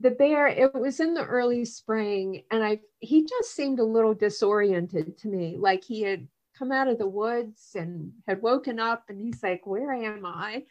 the 0.00 0.10
bear, 0.10 0.48
it 0.48 0.74
was 0.74 1.00
in 1.00 1.14
the 1.14 1.24
early 1.24 1.64
spring, 1.64 2.42
and 2.50 2.64
I 2.64 2.80
he 2.98 3.24
just 3.24 3.54
seemed 3.54 3.78
a 3.78 3.84
little 3.84 4.14
disoriented 4.14 5.16
to 5.18 5.28
me, 5.28 5.56
like 5.58 5.84
he 5.84 6.02
had 6.02 6.26
come 6.58 6.72
out 6.72 6.88
of 6.88 6.98
the 6.98 7.08
woods 7.08 7.70
and 7.74 8.12
had 8.26 8.42
woken 8.42 8.78
up 8.78 9.04
and 9.08 9.20
he's 9.20 9.42
like, 9.42 9.66
Where 9.66 9.92
am 9.92 10.26
I? 10.26 10.64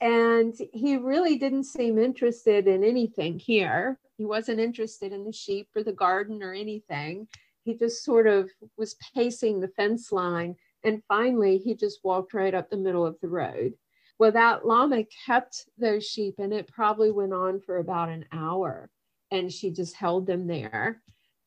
And 0.00 0.54
he 0.72 0.96
really 0.96 1.38
didn't 1.38 1.64
seem 1.64 1.98
interested 1.98 2.68
in 2.68 2.84
anything 2.84 3.38
here. 3.38 3.98
He 4.18 4.24
wasn't 4.24 4.60
interested 4.60 5.12
in 5.12 5.24
the 5.24 5.32
sheep 5.32 5.68
or 5.74 5.82
the 5.82 5.92
garden 5.92 6.42
or 6.42 6.52
anything. 6.52 7.28
He 7.64 7.74
just 7.74 8.04
sort 8.04 8.26
of 8.26 8.50
was 8.76 8.96
pacing 9.14 9.60
the 9.60 9.68
fence 9.68 10.12
line. 10.12 10.56
And 10.84 11.02
finally, 11.08 11.58
he 11.58 11.74
just 11.74 12.00
walked 12.04 12.34
right 12.34 12.54
up 12.54 12.70
the 12.70 12.76
middle 12.76 13.06
of 13.06 13.16
the 13.20 13.28
road. 13.28 13.74
Well, 14.18 14.32
that 14.32 14.66
llama 14.66 15.04
kept 15.26 15.66
those 15.78 16.06
sheep 16.06 16.36
and 16.38 16.52
it 16.52 16.68
probably 16.68 17.10
went 17.10 17.34
on 17.34 17.60
for 17.60 17.78
about 17.78 18.08
an 18.08 18.24
hour 18.32 18.90
and 19.30 19.52
she 19.52 19.70
just 19.70 19.94
held 19.94 20.26
them 20.26 20.46
there. 20.46 21.02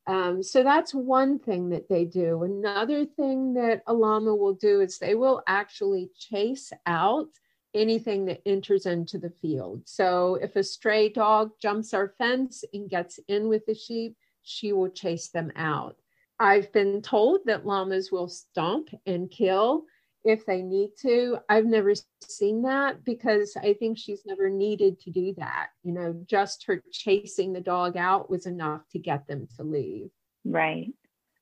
Um, 0.08 0.42
so 0.42 0.64
that's 0.64 0.94
one 0.94 1.40
thing 1.40 1.70
that 1.70 1.88
they 1.88 2.06
do. 2.06 2.44
Another 2.44 3.06
thing 3.06 3.54
that 3.54 3.84
a 3.88 3.94
llama 3.94 4.34
will 4.34 4.54
do 4.54 4.82
is 4.82 4.98
they 4.98 5.16
will 5.16 5.44
actually 5.48 6.10
chase 6.18 6.72
out 6.86 7.30
anything 7.76 8.26
that 8.26 8.42
enters 8.46 8.86
into 8.86 9.20
the 9.20 9.30
field. 9.30 9.84
So 9.86 10.40
if 10.42 10.56
a 10.56 10.64
stray 10.64 11.10
dog 11.10 11.52
jumps 11.62 11.94
our 11.94 12.14
fence 12.18 12.64
and 12.74 12.90
gets 12.90 13.20
in 13.28 13.48
with 13.48 13.66
the 13.68 13.76
sheep, 13.76 14.16
she 14.42 14.74
will 14.74 14.90
chase 14.90 15.30
them 15.30 15.52
out. 15.56 15.96
I've 16.40 16.72
been 16.72 17.02
told 17.02 17.42
that 17.46 17.66
llamas 17.66 18.12
will 18.12 18.30
stomp 18.30 18.90
and 19.06 19.30
kill 19.30 19.84
if 20.24 20.46
they 20.46 20.62
need 20.62 20.92
to. 21.02 21.38
I've 21.48 21.66
never 21.66 21.94
seen 22.22 22.62
that 22.64 23.04
because 23.04 23.56
I 23.62 23.74
think 23.74 23.98
she's 23.98 24.24
never 24.26 24.50
needed 24.50 25.00
to 25.02 25.12
do 25.12 25.34
that. 25.38 25.68
You 25.84 25.94
know, 25.94 26.22
just 26.26 26.66
her 26.66 26.84
chasing 26.92 27.54
the 27.54 27.62
dog 27.62 27.98
out 27.98 28.30
was 28.30 28.46
enough 28.46 28.82
to 28.92 29.00
get 29.00 29.28
them 29.28 29.48
to 29.58 29.64
leave. 29.64 30.10
Right. 30.46 30.88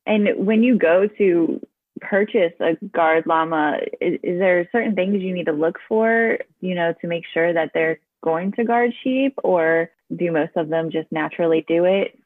And 0.06 0.46
when 0.46 0.64
you 0.64 0.78
go 0.78 1.08
to 1.18 1.62
purchase 2.00 2.54
a 2.60 2.74
guard 2.88 3.26
llama, 3.26 3.80
is, 4.00 4.20
is, 4.24 4.40
there 4.40 4.68
certain 4.72 4.96
things 4.96 5.22
you 5.22 5.34
need 5.34 5.48
to 5.48 5.52
look 5.52 5.80
for, 5.88 6.38
you 6.62 6.76
know, 6.76 6.94
to 7.02 7.08
make 7.08 7.24
sure 7.34 7.54
that 7.54 7.72
they're 7.74 8.00
going 8.24 8.52
to 8.54 8.64
guard 8.64 8.94
sheep, 9.04 9.34
or 9.44 9.90
do 10.16 10.32
most 10.32 10.52
of 10.56 10.70
them 10.70 10.92
just 10.92 11.12
naturally 11.12 11.66
do 11.68 11.86
it? 11.86 12.18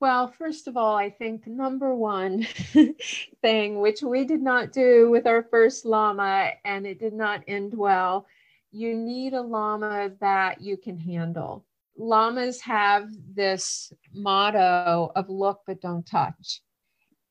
Well, 0.00 0.28
first 0.28 0.66
of 0.66 0.78
all, 0.78 0.96
I 0.96 1.10
think 1.10 1.46
number 1.46 1.94
one 1.94 2.46
thing, 3.42 3.80
which 3.80 4.02
we 4.02 4.24
did 4.24 4.40
not 4.40 4.72
do 4.72 5.10
with 5.10 5.26
our 5.26 5.42
first 5.42 5.84
llama 5.84 6.52
and 6.64 6.86
it 6.86 6.98
did 6.98 7.12
not 7.12 7.44
end 7.46 7.74
well, 7.74 8.26
you 8.72 8.96
need 8.96 9.34
a 9.34 9.42
llama 9.42 10.10
that 10.20 10.62
you 10.62 10.78
can 10.78 10.96
handle. 10.96 11.66
Llamas 11.98 12.62
have 12.62 13.10
this 13.34 13.92
motto 14.14 15.12
of 15.14 15.28
look 15.28 15.60
but 15.66 15.82
don't 15.82 16.06
touch. 16.06 16.62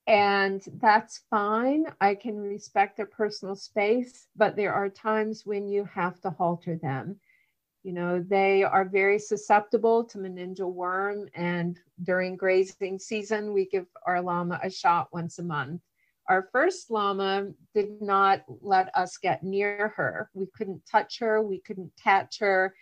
And 0.06 0.62
that's 0.80 1.22
fine. 1.32 1.86
I 2.00 2.14
can 2.14 2.38
respect 2.38 2.98
their 2.98 3.08
personal 3.08 3.56
space, 3.56 4.28
but 4.36 4.56
there 4.56 4.74
are 4.74 4.90
times 4.90 5.44
when 5.44 5.68
you 5.68 5.86
have 5.86 6.22
to 6.22 6.30
halter 6.30 6.76
them. 6.76 7.20
You 7.90 7.96
know, 7.96 8.22
they 8.22 8.62
are 8.62 8.86
very 8.86 9.18
susceptible 9.18 10.04
to 10.04 10.20
meningeal 10.20 10.72
worm, 10.72 11.28
and 11.34 11.76
during 12.04 12.38
grazing 12.38 13.00
season, 13.00 13.52
we 13.52 13.66
give 13.66 13.88
our 14.06 14.22
llama 14.22 14.60
a 14.62 14.70
shot 14.70 15.08
once 15.12 15.40
a 15.40 15.44
month. 15.44 15.82
Our 16.28 16.50
first 16.52 16.92
llama 16.92 17.48
did 17.74 18.00
not 18.00 18.44
let 18.62 18.96
us 18.96 19.18
get 19.18 19.42
near 19.42 19.92
her. 19.96 20.30
We 20.36 20.46
couldn't 20.56 20.86
touch 20.86 21.18
her, 21.18 21.42
we 21.42 21.62
couldn't 21.62 21.92
catch 22.00 22.38
her, 22.38 22.76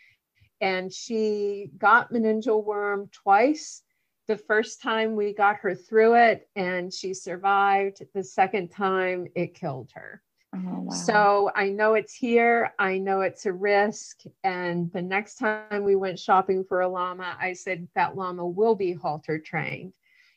and 0.60 0.92
she 0.92 1.72
got 1.78 2.12
meningeal 2.12 2.66
worm 2.66 3.10
twice 3.14 3.84
the 4.28 4.36
first 4.36 4.82
time 4.82 5.16
we 5.16 5.34
got 5.34 5.56
her 5.60 5.74
through 5.74 6.16
it 6.16 6.50
and 6.58 6.94
she 6.94 7.14
survived. 7.14 8.04
The 8.14 8.26
second 8.26 8.72
time 8.72 9.28
it 9.36 9.56
killed 9.56 9.90
her. 9.96 10.22
Oh, 10.70 10.80
wow. 10.82 10.92
So 10.92 11.52
I 11.56 11.70
know 11.70 11.94
it's 11.94 12.14
here. 12.14 12.74
I 12.78 12.98
know 12.98 13.22
it's 13.22 13.46
a 13.46 13.54
risk. 13.54 14.22
And 14.44 14.92
the 14.92 15.02
next 15.02 15.36
time 15.36 15.84
we 15.84 15.96
went 15.96 16.20
shopping 16.20 16.64
for 16.64 16.82
a 16.82 16.88
llama, 16.88 17.38
I 17.40 17.54
said 17.54 17.88
that 17.96 18.16
llama 18.16 18.46
will 18.46 18.76
be 18.76 18.94
halter 18.94 19.40
trained. 19.40 19.94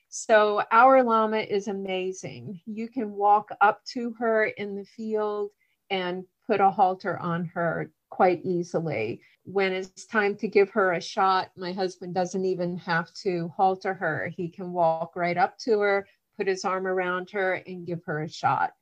So 0.08 0.62
our 0.70 1.02
llama 1.02 1.38
is 1.38 1.68
amazing. 1.68 2.60
You 2.66 2.88
can 2.88 3.12
walk 3.12 3.50
up 3.60 3.84
to 3.92 4.12
her 4.18 4.44
in 4.44 4.76
the 4.76 4.84
field 4.84 5.50
and 5.88 6.24
put 6.46 6.60
a 6.60 6.70
halter 6.70 7.18
on 7.18 7.44
her 7.46 7.90
quite 8.10 8.44
easily. 8.44 9.20
When 9.44 9.72
it's 9.72 10.06
time 10.06 10.36
to 10.36 10.48
give 10.48 10.70
her 10.70 10.92
a 10.92 11.00
shot, 11.00 11.50
my 11.56 11.72
husband 11.72 12.14
doesn't 12.14 12.44
even 12.44 12.76
have 12.78 13.12
to 13.22 13.52
halter 13.56 13.94
her. 13.94 14.32
He 14.36 14.48
can 14.48 14.72
walk 14.72 15.16
right 15.16 15.36
up 15.36 15.58
to 15.58 15.80
her, 15.80 16.06
put 16.36 16.46
his 16.46 16.64
arm 16.64 16.86
around 16.86 17.30
her, 17.30 17.54
and 17.66 17.86
give 17.86 18.04
her 18.04 18.22
a 18.22 18.28
shot. 18.28 18.72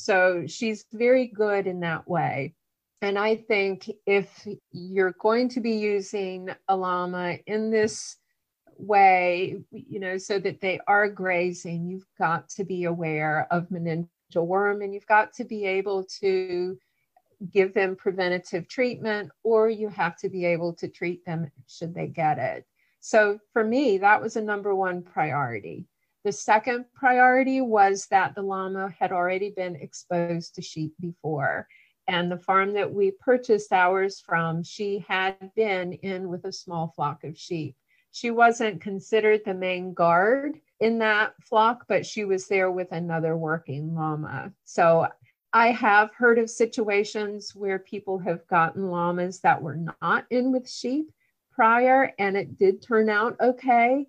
So 0.00 0.44
she's 0.46 0.84
very 0.92 1.26
good 1.26 1.66
in 1.66 1.80
that 1.80 2.08
way. 2.08 2.54
And 3.02 3.18
I 3.18 3.34
think 3.34 3.90
if 4.06 4.46
you're 4.70 5.14
going 5.20 5.48
to 5.50 5.60
be 5.60 5.72
using 5.72 6.50
a 6.68 6.76
llama 6.76 7.38
in 7.46 7.72
this 7.72 8.16
way, 8.76 9.56
you 9.72 9.98
know, 9.98 10.16
so 10.16 10.38
that 10.38 10.60
they 10.60 10.78
are 10.86 11.08
grazing, 11.08 11.88
you've 11.88 12.06
got 12.16 12.48
to 12.50 12.64
be 12.64 12.84
aware 12.84 13.48
of 13.50 13.70
meningeal 13.70 14.06
worm 14.36 14.82
and 14.82 14.94
you've 14.94 15.06
got 15.06 15.32
to 15.34 15.44
be 15.44 15.66
able 15.66 16.04
to 16.20 16.78
give 17.52 17.74
them 17.74 17.96
preventative 17.96 18.68
treatment 18.68 19.32
or 19.42 19.68
you 19.68 19.88
have 19.88 20.16
to 20.18 20.28
be 20.28 20.44
able 20.44 20.74
to 20.74 20.86
treat 20.86 21.24
them 21.24 21.50
should 21.66 21.92
they 21.92 22.06
get 22.06 22.38
it. 22.38 22.64
So 23.00 23.40
for 23.52 23.64
me, 23.64 23.98
that 23.98 24.22
was 24.22 24.36
a 24.36 24.42
number 24.42 24.76
one 24.76 25.02
priority. 25.02 25.88
The 26.24 26.32
second 26.32 26.86
priority 26.94 27.60
was 27.60 28.06
that 28.10 28.34
the 28.34 28.42
llama 28.42 28.94
had 28.98 29.12
already 29.12 29.50
been 29.50 29.76
exposed 29.76 30.54
to 30.56 30.62
sheep 30.62 30.92
before. 31.00 31.68
And 32.08 32.30
the 32.30 32.38
farm 32.38 32.72
that 32.74 32.92
we 32.92 33.10
purchased 33.10 33.72
ours 33.72 34.20
from, 34.20 34.62
she 34.62 35.04
had 35.06 35.36
been 35.54 35.92
in 35.92 36.28
with 36.28 36.44
a 36.44 36.52
small 36.52 36.92
flock 36.96 37.22
of 37.24 37.38
sheep. 37.38 37.76
She 38.12 38.30
wasn't 38.30 38.80
considered 38.80 39.42
the 39.44 39.54
main 39.54 39.92
guard 39.92 40.60
in 40.80 40.98
that 41.00 41.34
flock, 41.42 41.84
but 41.86 42.06
she 42.06 42.24
was 42.24 42.48
there 42.48 42.70
with 42.70 42.92
another 42.92 43.36
working 43.36 43.94
llama. 43.94 44.52
So 44.64 45.06
I 45.52 45.68
have 45.72 46.14
heard 46.14 46.38
of 46.38 46.50
situations 46.50 47.54
where 47.54 47.78
people 47.78 48.18
have 48.18 48.46
gotten 48.48 48.90
llamas 48.90 49.40
that 49.40 49.62
were 49.62 49.78
not 50.02 50.26
in 50.30 50.52
with 50.52 50.68
sheep 50.68 51.10
prior, 51.52 52.12
and 52.18 52.36
it 52.36 52.56
did 52.58 52.82
turn 52.82 53.08
out 53.08 53.36
okay. 53.40 54.06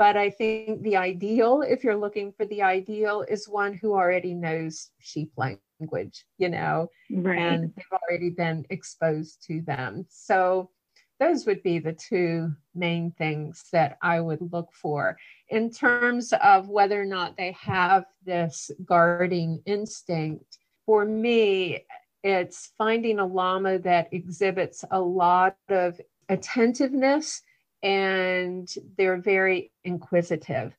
But 0.00 0.16
I 0.16 0.30
think 0.30 0.82
the 0.82 0.96
ideal, 0.96 1.60
if 1.60 1.84
you're 1.84 1.94
looking 1.94 2.32
for 2.32 2.46
the 2.46 2.62
ideal, 2.62 3.22
is 3.28 3.46
one 3.46 3.74
who 3.74 3.92
already 3.92 4.32
knows 4.32 4.92
sheep 4.98 5.30
language, 5.36 6.24
you 6.38 6.48
know, 6.48 6.88
right. 7.10 7.38
and 7.38 7.64
they've 7.76 8.00
already 8.08 8.30
been 8.30 8.64
exposed 8.70 9.44
to 9.48 9.60
them. 9.60 10.06
So 10.08 10.70
those 11.18 11.44
would 11.44 11.62
be 11.62 11.80
the 11.80 11.92
two 11.92 12.50
main 12.74 13.10
things 13.18 13.64
that 13.72 13.98
I 14.00 14.22
would 14.22 14.40
look 14.50 14.70
for 14.72 15.18
in 15.50 15.70
terms 15.70 16.32
of 16.42 16.70
whether 16.70 16.98
or 16.98 17.04
not 17.04 17.36
they 17.36 17.52
have 17.60 18.06
this 18.24 18.70
guarding 18.86 19.60
instinct 19.66 20.60
for 20.86 21.04
me, 21.04 21.84
it's 22.24 22.72
finding 22.78 23.18
a 23.18 23.26
llama 23.26 23.78
that 23.80 24.08
exhibits 24.12 24.82
a 24.90 25.00
lot 25.00 25.56
of 25.68 26.00
attentiveness 26.30 27.42
and 27.82 28.72
they're 28.96 29.20
very 29.20 29.72
inquisitive. 29.84 30.74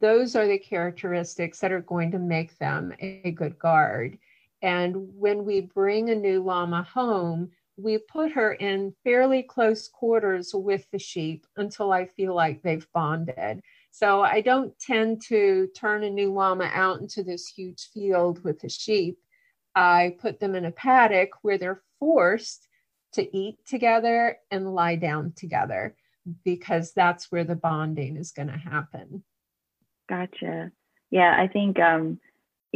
Those 0.00 0.34
are 0.34 0.46
the 0.46 0.58
characteristics 0.58 1.60
that 1.60 1.72
are 1.72 1.80
going 1.80 2.10
to 2.12 2.18
make 2.18 2.58
them 2.58 2.92
a 3.00 3.30
good 3.32 3.58
guard. 3.58 4.18
And 4.62 4.96
when 5.16 5.44
we 5.44 5.60
bring 5.60 6.10
a 6.10 6.14
new 6.14 6.42
llama 6.42 6.82
home, 6.82 7.50
we 7.76 7.98
put 7.98 8.32
her 8.32 8.54
in 8.54 8.94
fairly 9.04 9.42
close 9.42 9.86
quarters 9.88 10.52
with 10.54 10.90
the 10.90 10.98
sheep 10.98 11.46
until 11.56 11.92
I 11.92 12.06
feel 12.06 12.34
like 12.34 12.62
they've 12.62 12.86
bonded. 12.94 13.60
So 13.90 14.22
I 14.22 14.40
don't 14.40 14.76
tend 14.78 15.22
to 15.28 15.68
turn 15.76 16.02
a 16.02 16.10
new 16.10 16.32
llama 16.32 16.70
out 16.72 17.00
into 17.00 17.22
this 17.22 17.46
huge 17.48 17.90
field 17.92 18.42
with 18.44 18.60
the 18.60 18.68
sheep. 18.68 19.18
I 19.74 20.16
put 20.18 20.40
them 20.40 20.54
in 20.54 20.64
a 20.64 20.70
paddock 20.70 21.30
where 21.42 21.58
they're 21.58 21.82
forced 21.98 22.66
to 23.16 23.36
eat 23.36 23.58
together 23.66 24.38
and 24.50 24.74
lie 24.74 24.96
down 24.96 25.32
together 25.36 25.96
because 26.44 26.92
that's 26.92 27.30
where 27.30 27.44
the 27.44 27.54
bonding 27.56 28.16
is 28.16 28.32
going 28.32 28.48
to 28.48 28.56
happen. 28.56 29.22
Gotcha. 30.08 30.70
Yeah, 31.10 31.34
I 31.38 31.48
think 31.48 31.78
um, 31.78 32.20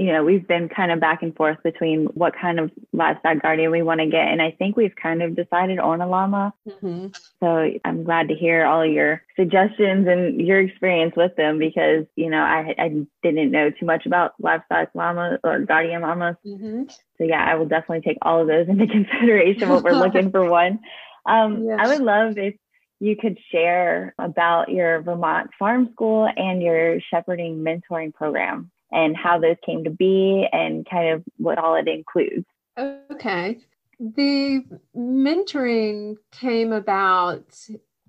you 0.01 0.15
know, 0.15 0.25
we've 0.25 0.49
been 0.49 0.71
kind 0.71 0.91
of 0.91 0.99
back 0.99 1.23
and 1.23 1.37
forth 1.37 1.59
between 1.63 2.07
what 2.15 2.33
kind 2.41 2.59
of 2.59 2.71
livestock 2.95 3.43
guardian 3.43 3.71
we 3.71 3.83
want 3.83 4.01
to 4.01 4.07
get. 4.07 4.29
And 4.29 4.41
I 4.41 4.51
think 4.51 4.75
we've 4.75 4.97
kind 4.97 5.23
of 5.23 5.37
decided 5.37 5.79
on 5.79 6.01
a 6.01 6.09
llama. 6.09 6.55
Mm-hmm. 6.67 7.09
So 7.41 7.71
I'm 7.85 8.05
glad 8.05 8.29
to 8.29 8.35
hear 8.35 8.65
all 8.65 8.87
your 8.87 9.23
suggestions 9.37 10.09
and 10.09 10.41
your 10.41 10.59
experience 10.59 11.13
with 11.19 11.37
them 11.37 11.59
because, 11.59 12.07
you 12.17 12.31
know, 12.31 12.41
I, 12.41 12.75
I 12.79 12.89
didn't 13.23 13.51
know 13.51 13.69
too 13.69 13.85
much 13.85 14.07
about 14.07 14.33
livestock 14.41 14.89
llama 14.95 15.39
or 15.45 15.59
guardian 15.61 16.01
llamas. 16.01 16.37
Mm-hmm. 16.47 16.85
So 17.19 17.25
yeah, 17.25 17.45
I 17.45 17.57
will 17.57 17.67
definitely 17.67 18.01
take 18.01 18.19
all 18.23 18.41
of 18.41 18.49
those 18.49 18.71
into 18.71 18.87
consideration 18.91 19.69
when 19.69 19.83
we're 19.83 19.93
looking 19.93 20.31
for 20.31 20.49
one. 20.49 20.81
Um, 21.27 21.65
yes. 21.67 21.79
I 21.79 21.89
would 21.89 22.03
love 22.03 22.39
if 22.39 22.55
you 23.01 23.17
could 23.17 23.39
share 23.53 24.15
about 24.19 24.71
your 24.71 25.03
Vermont 25.03 25.51
Farm 25.59 25.91
School 25.93 26.27
and 26.35 26.63
your 26.63 27.01
shepherding 27.11 27.59
mentoring 27.63 28.15
program 28.15 28.71
and 28.93 29.17
how 29.17 29.39
those 29.39 29.57
came 29.65 29.85
to 29.85 29.91
be 29.91 30.49
and 30.53 30.89
kind 30.89 31.11
of 31.11 31.25
what 31.37 31.59
all 31.59 31.75
it 31.77 31.89
includes. 31.89 32.47
Okay. 32.79 33.59
The 33.99 34.65
mentoring 34.97 36.17
came 36.33 36.73
about 36.73 37.45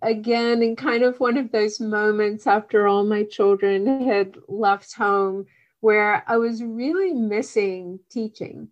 again 0.01 0.63
in 0.63 0.75
kind 0.75 1.03
of 1.03 1.19
one 1.19 1.38
of 1.38 1.51
those 1.51 1.79
moments 1.79 2.47
after 2.47 2.88
all 2.88 3.03
my 3.03 3.23
children 3.23 4.03
had 4.05 4.38
left 4.47 4.93
home 4.93 5.45
where 5.82 6.23
I 6.27 6.38
was 6.38 6.63
really 6.63 7.13
missing 7.13 7.99
teaching 8.09 8.69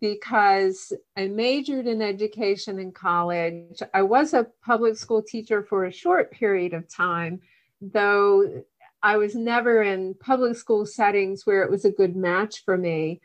because 0.00 0.92
I 1.16 1.28
majored 1.28 1.86
in 1.86 2.02
education 2.02 2.78
in 2.78 2.92
college. 2.92 3.82
I 3.94 4.02
was 4.02 4.34
a 4.34 4.46
public 4.64 4.96
school 4.96 5.22
teacher 5.22 5.62
for 5.62 5.84
a 5.84 5.92
short 5.92 6.30
period 6.30 6.74
of 6.74 6.88
time, 6.88 7.40
though 7.80 8.64
I 9.06 9.18
was 9.18 9.36
never 9.36 9.84
in 9.84 10.14
public 10.14 10.56
school 10.56 10.84
settings 10.84 11.46
where 11.46 11.62
it 11.62 11.70
was 11.70 11.84
a 11.84 11.92
good 11.92 12.16
match 12.16 12.64
for 12.64 12.76
me. 12.76 13.20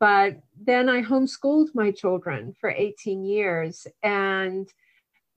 But 0.00 0.40
then 0.60 0.88
I 0.88 1.02
homeschooled 1.02 1.68
my 1.72 1.92
children 1.92 2.56
for 2.60 2.68
18 2.68 3.24
years. 3.24 3.86
And 4.02 4.68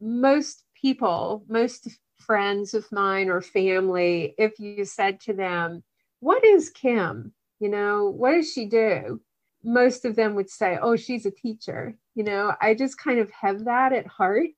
most 0.01 0.63
people, 0.73 1.45
most 1.47 1.87
friends 2.17 2.73
of 2.73 2.91
mine 2.91 3.29
or 3.29 3.39
family, 3.39 4.33
if 4.39 4.59
you 4.59 4.83
said 4.83 5.19
to 5.21 5.33
them, 5.33 5.83
What 6.21 6.43
is 6.43 6.71
Kim? 6.71 7.31
You 7.59 7.69
know, 7.69 8.09
what 8.09 8.31
does 8.31 8.51
she 8.51 8.65
do? 8.65 9.21
Most 9.63 10.05
of 10.05 10.15
them 10.15 10.33
would 10.33 10.49
say, 10.49 10.79
Oh, 10.81 10.95
she's 10.95 11.27
a 11.27 11.31
teacher. 11.31 11.95
You 12.15 12.23
know, 12.23 12.55
I 12.59 12.73
just 12.73 12.97
kind 12.97 13.19
of 13.19 13.29
have 13.29 13.65
that 13.65 13.93
at 13.93 14.07
heart. 14.07 14.49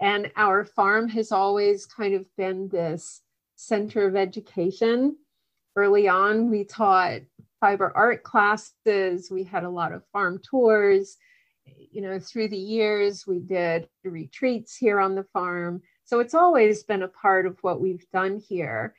And 0.00 0.30
our 0.36 0.64
farm 0.64 1.08
has 1.08 1.32
always 1.32 1.86
kind 1.86 2.14
of 2.14 2.24
been 2.36 2.68
this 2.68 3.22
center 3.60 4.06
of 4.06 4.16
education. 4.16 5.16
Early 5.76 6.08
on, 6.08 6.50
we 6.50 6.64
taught 6.64 7.20
fiber 7.60 7.92
art 7.94 8.22
classes, 8.22 9.30
we 9.30 9.44
had 9.44 9.64
a 9.64 9.70
lot 9.70 9.92
of 9.92 10.06
farm 10.12 10.40
tours. 10.42 11.16
You 11.66 12.00
know, 12.00 12.18
through 12.18 12.48
the 12.48 12.56
years, 12.56 13.26
we 13.26 13.38
did 13.38 13.88
retreats 14.02 14.76
here 14.76 14.98
on 14.98 15.14
the 15.14 15.26
farm. 15.32 15.82
So 16.04 16.20
it's 16.20 16.34
always 16.34 16.82
been 16.82 17.02
a 17.02 17.08
part 17.08 17.46
of 17.46 17.58
what 17.60 17.80
we've 17.80 18.04
done 18.12 18.38
here. 18.38 18.94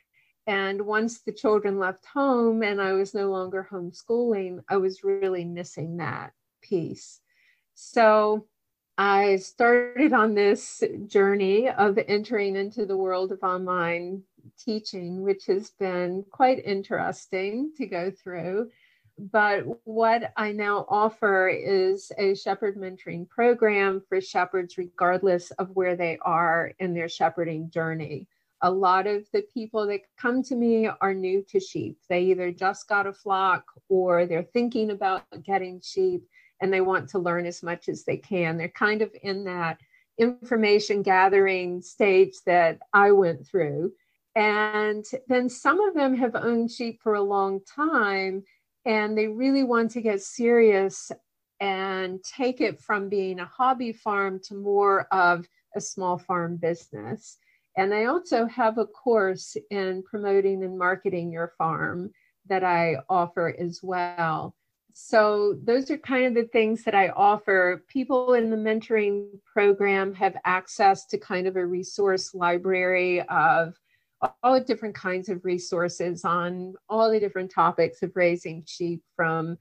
And 0.46 0.82
once 0.82 1.20
the 1.20 1.32
children 1.32 1.78
left 1.78 2.06
home 2.06 2.62
and 2.62 2.80
I 2.80 2.92
was 2.92 3.14
no 3.14 3.30
longer 3.30 3.68
homeschooling, 3.70 4.60
I 4.68 4.76
was 4.76 5.04
really 5.04 5.44
missing 5.44 5.98
that 5.98 6.32
piece. 6.62 7.20
So 7.74 8.46
I 8.96 9.36
started 9.36 10.12
on 10.12 10.34
this 10.34 10.82
journey 11.06 11.68
of 11.68 11.98
entering 12.08 12.56
into 12.56 12.86
the 12.86 12.96
world 12.96 13.32
of 13.32 13.42
online 13.42 14.22
teaching, 14.58 15.22
which 15.22 15.46
has 15.46 15.70
been 15.70 16.24
quite 16.30 16.64
interesting 16.64 17.72
to 17.76 17.86
go 17.86 18.10
through. 18.10 18.70
But 19.18 19.64
what 19.84 20.32
I 20.36 20.52
now 20.52 20.86
offer 20.88 21.48
is 21.48 22.10
a 22.18 22.34
shepherd 22.34 22.76
mentoring 22.76 23.28
program 23.28 24.02
for 24.08 24.20
shepherds, 24.20 24.78
regardless 24.78 25.50
of 25.52 25.70
where 25.70 25.96
they 25.96 26.18
are 26.22 26.72
in 26.78 26.94
their 26.94 27.08
shepherding 27.08 27.70
journey. 27.70 28.26
A 28.62 28.70
lot 28.70 29.06
of 29.06 29.26
the 29.32 29.42
people 29.52 29.86
that 29.88 30.00
come 30.16 30.42
to 30.44 30.54
me 30.54 30.86
are 30.86 31.14
new 31.14 31.44
to 31.50 31.60
sheep. 31.60 31.98
They 32.08 32.22
either 32.22 32.52
just 32.52 32.88
got 32.88 33.06
a 33.06 33.12
flock 33.12 33.64
or 33.88 34.24
they're 34.24 34.44
thinking 34.44 34.90
about 34.90 35.24
getting 35.42 35.80
sheep 35.82 36.24
and 36.60 36.72
they 36.72 36.80
want 36.80 37.10
to 37.10 37.18
learn 37.18 37.44
as 37.44 37.62
much 37.62 37.88
as 37.88 38.04
they 38.04 38.16
can. 38.16 38.56
They're 38.56 38.68
kind 38.68 39.02
of 39.02 39.10
in 39.22 39.44
that 39.44 39.78
information 40.18 41.02
gathering 41.02 41.82
stage 41.82 42.34
that 42.46 42.78
I 42.92 43.10
went 43.10 43.46
through. 43.46 43.92
And 44.34 45.04
then 45.28 45.48
some 45.48 45.80
of 45.80 45.94
them 45.94 46.14
have 46.16 46.34
owned 46.34 46.70
sheep 46.70 47.00
for 47.02 47.14
a 47.14 47.22
long 47.22 47.60
time 47.64 48.44
and 48.84 49.16
they 49.16 49.28
really 49.28 49.62
want 49.62 49.90
to 49.92 50.00
get 50.00 50.22
serious 50.22 51.12
and 51.60 52.22
take 52.24 52.60
it 52.60 52.80
from 52.80 53.08
being 53.08 53.38
a 53.38 53.46
hobby 53.46 53.92
farm 53.92 54.40
to 54.44 54.54
more 54.54 55.06
of 55.12 55.46
a 55.76 55.80
small 55.80 56.18
farm 56.18 56.56
business. 56.56 57.38
And 57.76 57.94
I 57.94 58.06
also 58.06 58.46
have 58.46 58.78
a 58.78 58.86
course 58.86 59.56
in 59.70 60.02
promoting 60.02 60.64
and 60.64 60.78
marketing 60.78 61.32
your 61.32 61.52
farm 61.56 62.10
that 62.48 62.64
I 62.64 62.96
offer 63.08 63.54
as 63.58 63.80
well. 63.82 64.54
So, 64.94 65.54
those 65.62 65.90
are 65.90 65.96
kind 65.96 66.26
of 66.26 66.34
the 66.34 66.50
things 66.50 66.84
that 66.84 66.94
I 66.94 67.08
offer. 67.10 67.82
People 67.88 68.34
in 68.34 68.50
the 68.50 68.56
mentoring 68.56 69.28
program 69.46 70.12
have 70.14 70.36
access 70.44 71.06
to 71.06 71.18
kind 71.18 71.46
of 71.46 71.56
a 71.56 71.64
resource 71.64 72.34
library 72.34 73.22
of 73.22 73.74
all 74.42 74.60
different 74.60 74.94
kinds 74.94 75.28
of 75.28 75.44
resources 75.44 76.24
on 76.24 76.74
all 76.88 77.10
the 77.10 77.20
different 77.20 77.50
topics 77.50 78.02
of 78.02 78.12
raising 78.14 78.64
sheep 78.66 79.02
from 79.16 79.58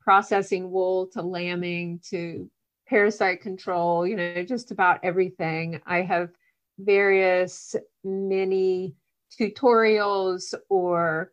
processing 0.00 0.70
wool 0.70 1.06
to 1.08 1.22
lambing 1.22 2.00
to 2.10 2.50
parasite 2.88 3.40
control, 3.40 4.06
you 4.06 4.16
know, 4.16 4.44
just 4.44 4.70
about 4.70 5.00
everything. 5.02 5.80
I 5.86 6.02
have 6.02 6.30
various 6.78 7.74
mini 8.04 8.94
tutorials 9.38 10.54
or 10.68 11.32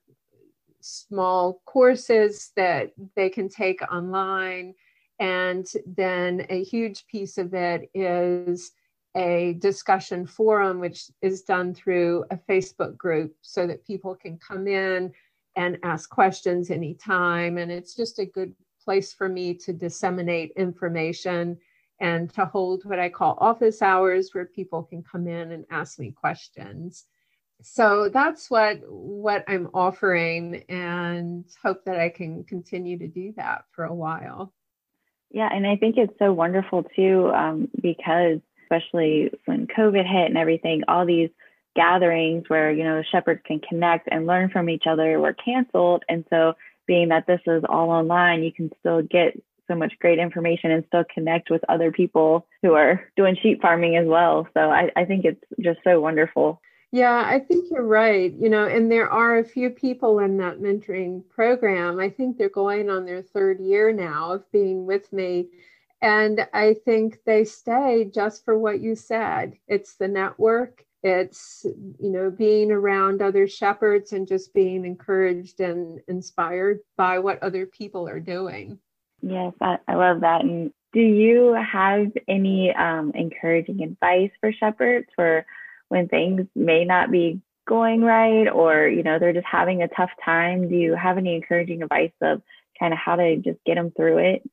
small 0.82 1.62
courses 1.66 2.52
that 2.56 2.92
they 3.16 3.30
can 3.30 3.50
take 3.50 3.82
online. 3.92 4.74
And 5.20 5.66
then 5.86 6.46
a 6.50 6.64
huge 6.64 7.06
piece 7.08 7.38
of 7.38 7.54
it 7.54 7.90
is 7.94 8.72
a 9.16 9.54
discussion 9.60 10.26
forum, 10.26 10.80
which 10.80 11.06
is 11.22 11.44
done 11.44 11.74
through 11.74 12.26
a 12.32 12.38
Facebook 12.50 12.98
group 12.98 13.36
so 13.42 13.68
that 13.68 13.86
people 13.86 14.16
can 14.16 14.38
come 14.38 14.68
in 14.68 15.12
and 15.56 15.78
ask 15.84 16.10
questions 16.10 16.72
anytime. 16.72 17.58
And 17.58 17.72
it's 17.72 17.96
just 17.96 18.20
a 18.20 18.26
good 18.26 18.54
place 18.84 19.14
for 19.14 19.30
me 19.30 19.54
to 19.54 19.74
disseminate 19.74 20.52
information 20.58 21.58
and 22.00 22.34
to 22.34 22.46
hold 22.46 22.84
what 22.86 23.00
I 23.00 23.10
call 23.10 23.38
office 23.40 23.82
hours 23.82 24.34
where 24.34 24.46
people 24.46 24.84
can 24.84 25.04
come 25.04 25.28
in 25.28 25.52
and 25.52 25.66
ask 25.70 26.00
me 26.00 26.12
questions. 26.12 27.06
So 27.62 28.10
that's 28.10 28.50
what 28.50 28.82
what 28.88 29.46
I'm 29.48 29.70
offering 29.74 30.66
and 30.68 31.46
hope 31.64 31.86
that 31.86 31.98
I 31.98 32.10
can 32.10 32.44
continue 32.44 32.98
to 32.98 33.08
do 33.08 33.34
that 33.38 33.64
for 33.72 33.86
a 33.86 33.94
while. 33.94 34.52
Yeah, 35.32 35.50
and 35.52 35.66
I 35.66 35.78
think 35.78 35.98
it's 35.98 36.18
so 36.20 36.34
wonderful 36.34 36.84
too 36.96 37.32
um, 37.34 37.70
because 37.82 38.40
especially 38.64 39.32
when 39.46 39.68
COVID 39.68 40.06
hit 40.10 40.30
and 40.30 40.38
everything, 40.38 40.84
all 40.88 41.06
these 41.06 41.30
gatherings 41.76 42.46
where, 42.48 42.72
you 42.72 42.84
know, 42.84 43.02
shepherds 43.12 43.42
can 43.46 43.60
connect 43.60 44.08
and 44.12 44.28
learn 44.28 44.50
from 44.50 44.70
each 44.70 44.84
other 44.88 45.20
were 45.20 45.34
canceled. 45.34 46.04
And 46.10 46.26
so 46.30 46.54
being 46.88 47.10
that 47.10 47.28
this 47.28 47.42
is 47.48 47.64
all 47.68 47.90
online, 47.90 48.44
you 48.44 48.52
can 48.52 48.72
still 48.80 49.02
get 49.02 49.40
so 49.68 49.76
much 49.76 49.94
great 50.00 50.20
information 50.20 50.72
and 50.72 50.84
still 50.88 51.06
connect 51.14 51.50
with 51.50 51.64
other 51.70 51.92
people 51.92 52.46
who 52.62 52.74
are 52.74 53.02
doing 53.16 53.38
sheep 53.42 53.62
farming 53.62 53.96
as 53.96 54.06
well. 54.06 54.48
So 54.54 54.60
I, 54.60 54.92
I 54.96 55.06
think 55.06 55.26
it's 55.26 55.44
just 55.62 55.80
so 55.84 56.00
wonderful. 56.00 56.62
Yeah, 56.92 57.24
I 57.26 57.40
think 57.40 57.72
you're 57.72 57.88
right. 57.88 58.32
You 58.34 58.50
know, 58.50 58.68
and 58.68 58.92
there 58.92 59.10
are 59.10 59.40
a 59.40 59.44
few 59.44 59.72
people 59.72 60.20
in 60.20 60.38
that 60.38 60.60
mentoring 60.60 61.24
program. 61.30 62.00
I 62.00 62.10
think 62.10 62.38
they're 62.38 62.50
going 62.50 62.90
on 62.90 63.06
their 63.06 63.24
third 63.24 63.60
year 63.60 63.92
now 63.92 64.34
of 64.34 64.52
being 64.52 64.86
with 64.86 65.12
me. 65.12 65.48
And 66.04 66.46
I 66.54 66.76
think 66.86 67.20
they 67.26 67.46
stay 67.46 68.12
just 68.14 68.44
for 68.44 68.60
what 68.60 68.82
you 68.82 68.94
said. 68.94 69.54
It's 69.70 69.96
the 69.96 70.10
network, 70.10 70.84
it's, 71.02 71.66
you 71.66 72.12
know, 72.12 72.30
being 72.30 72.72
around 72.72 73.22
other 73.22 73.48
shepherds 73.48 74.12
and 74.12 74.28
just 74.28 74.54
being 74.54 74.84
encouraged 74.84 75.62
and 75.62 76.02
inspired 76.10 76.80
by 76.98 77.20
what 77.20 77.42
other 77.42 77.66
people 77.66 78.10
are 78.10 78.20
doing. 78.20 78.80
Yes, 79.22 79.54
I, 79.62 79.78
I 79.88 79.96
love 79.96 80.20
that. 80.22 80.42
And 80.42 80.74
do 80.92 81.00
you 81.00 81.54
have 81.54 82.12
any 82.28 82.76
um, 82.76 83.14
encouraging 83.16 83.82
advice 83.82 84.32
for 84.42 84.52
shepherds 84.52 85.08
for 85.16 85.46
when 85.88 86.10
things 86.10 86.48
may 86.54 86.84
not 86.84 87.12
be 87.12 87.40
going 87.66 88.02
right 88.02 88.50
or, 88.50 88.90
you 88.90 89.04
know, 89.04 89.20
they're 89.20 89.32
just 89.32 89.48
having 89.50 89.84
a 89.84 89.88
tough 89.88 90.12
time? 90.24 90.68
Do 90.68 90.76
you 90.76 90.96
have 90.96 91.18
any 91.18 91.34
encouraging 91.36 91.82
advice 91.82 92.12
of 92.22 92.42
kind 92.78 92.92
of 92.92 93.00
how 93.00 93.16
to 93.16 93.38
just 93.38 93.60
get 93.66 93.76
them 93.76 93.92
through 93.96 94.18
it? 94.18 94.50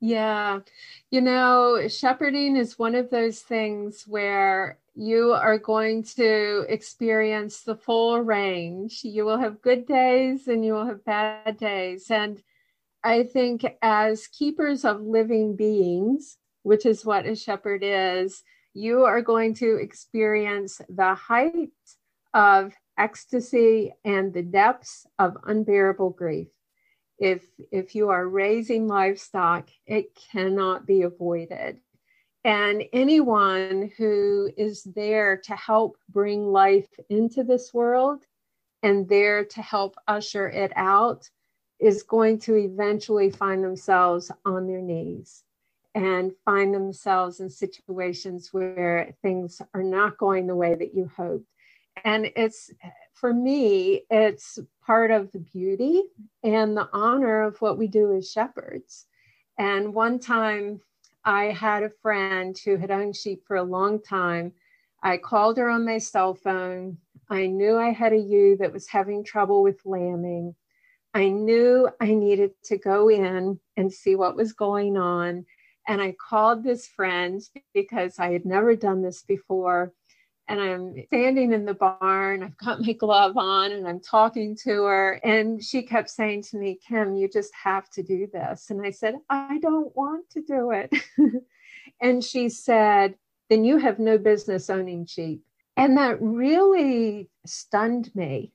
Yeah. 0.00 0.60
You 1.10 1.20
know, 1.20 1.86
shepherding 1.88 2.56
is 2.56 2.78
one 2.78 2.94
of 2.94 3.10
those 3.10 3.40
things 3.40 4.04
where 4.08 4.78
you 4.94 5.32
are 5.32 5.58
going 5.58 6.02
to 6.04 6.64
experience 6.68 7.62
the 7.62 7.76
full 7.76 8.20
range. 8.20 9.04
You 9.04 9.26
will 9.26 9.38
have 9.38 9.60
good 9.60 9.86
days 9.86 10.48
and 10.48 10.64
you 10.64 10.72
will 10.72 10.86
have 10.86 11.04
bad 11.04 11.58
days. 11.58 12.10
And 12.10 12.42
I 13.04 13.24
think 13.24 13.66
as 13.82 14.26
keepers 14.26 14.84
of 14.84 15.02
living 15.02 15.54
beings, 15.54 16.38
which 16.62 16.86
is 16.86 17.04
what 17.04 17.26
a 17.26 17.36
shepherd 17.36 17.82
is, 17.82 18.42
you 18.72 19.04
are 19.04 19.22
going 19.22 19.54
to 19.54 19.76
experience 19.76 20.80
the 20.88 21.14
height 21.14 21.70
of 22.32 22.72
ecstasy 22.96 23.92
and 24.04 24.32
the 24.32 24.42
depths 24.42 25.06
of 25.18 25.36
unbearable 25.44 26.10
grief 26.10 26.48
if 27.20 27.44
if 27.70 27.94
you 27.94 28.08
are 28.08 28.26
raising 28.26 28.88
livestock 28.88 29.68
it 29.86 30.18
cannot 30.32 30.86
be 30.86 31.02
avoided. 31.02 31.78
And 32.42 32.84
anyone 32.94 33.92
who 33.98 34.50
is 34.56 34.82
there 34.82 35.36
to 35.44 35.54
help 35.54 35.98
bring 36.08 36.50
life 36.50 36.88
into 37.10 37.44
this 37.44 37.74
world 37.74 38.24
and 38.82 39.06
there 39.06 39.44
to 39.44 39.60
help 39.60 39.96
usher 40.08 40.48
it 40.48 40.72
out 40.74 41.28
is 41.78 42.02
going 42.02 42.38
to 42.38 42.56
eventually 42.56 43.30
find 43.30 43.62
themselves 43.62 44.30
on 44.46 44.66
their 44.66 44.80
knees 44.80 45.44
and 45.94 46.32
find 46.44 46.74
themselves 46.74 47.40
in 47.40 47.50
situations 47.50 48.50
where 48.52 49.14
things 49.22 49.60
are 49.74 49.82
not 49.82 50.16
going 50.16 50.46
the 50.46 50.56
way 50.56 50.74
that 50.74 50.94
you 50.94 51.10
hoped. 51.14 51.46
And 52.04 52.30
it's 52.36 52.70
for 53.12 53.34
me, 53.34 54.06
it's 54.10 54.58
part 54.90 55.12
of 55.12 55.30
the 55.30 55.38
beauty 55.38 56.02
and 56.42 56.76
the 56.76 56.88
honor 56.92 57.42
of 57.42 57.56
what 57.60 57.78
we 57.78 57.86
do 57.86 58.12
as 58.16 58.28
shepherds. 58.28 59.06
And 59.56 59.94
one 59.94 60.18
time 60.18 60.80
I 61.24 61.44
had 61.44 61.84
a 61.84 61.92
friend 62.02 62.58
who 62.64 62.76
had 62.76 62.90
owned 62.90 63.14
sheep 63.14 63.44
for 63.46 63.54
a 63.54 63.62
long 63.62 64.02
time. 64.02 64.50
I 65.00 65.18
called 65.18 65.58
her 65.58 65.70
on 65.70 65.86
my 65.86 65.98
cell 65.98 66.34
phone. 66.34 66.98
I 67.30 67.46
knew 67.46 67.78
I 67.78 67.92
had 67.92 68.12
a 68.12 68.18
ewe 68.18 68.56
that 68.56 68.72
was 68.72 68.88
having 68.88 69.22
trouble 69.22 69.62
with 69.62 69.78
lambing. 69.84 70.56
I 71.14 71.28
knew 71.28 71.88
I 72.00 72.12
needed 72.12 72.50
to 72.64 72.76
go 72.76 73.08
in 73.08 73.60
and 73.76 73.92
see 73.92 74.16
what 74.16 74.34
was 74.34 74.52
going 74.52 74.96
on. 74.96 75.46
And 75.86 76.02
I 76.02 76.16
called 76.28 76.64
this 76.64 76.88
friend 76.88 77.40
because 77.74 78.18
I 78.18 78.32
had 78.32 78.44
never 78.44 78.74
done 78.74 79.02
this 79.02 79.22
before. 79.22 79.92
And 80.50 80.60
I'm 80.60 81.04
standing 81.06 81.52
in 81.52 81.64
the 81.64 81.74
barn, 81.74 82.42
I've 82.42 82.56
got 82.56 82.80
my 82.80 82.92
glove 82.92 83.36
on, 83.36 83.70
and 83.70 83.86
I'm 83.86 84.00
talking 84.00 84.56
to 84.64 84.82
her. 84.82 85.20
And 85.22 85.62
she 85.62 85.82
kept 85.82 86.10
saying 86.10 86.42
to 86.50 86.56
me, 86.58 86.76
Kim, 86.88 87.14
you 87.14 87.28
just 87.28 87.52
have 87.54 87.88
to 87.90 88.02
do 88.02 88.26
this. 88.32 88.68
And 88.68 88.84
I 88.84 88.90
said, 88.90 89.14
I 89.30 89.60
don't 89.62 89.94
want 89.94 90.28
to 90.30 90.42
do 90.42 90.72
it. 90.72 90.92
and 92.02 92.24
she 92.24 92.48
said, 92.48 93.14
Then 93.48 93.64
you 93.64 93.78
have 93.78 94.00
no 94.00 94.18
business 94.18 94.68
owning 94.68 95.06
sheep. 95.06 95.40
And 95.76 95.96
that 95.98 96.20
really 96.20 97.30
stunned 97.46 98.10
me. 98.16 98.52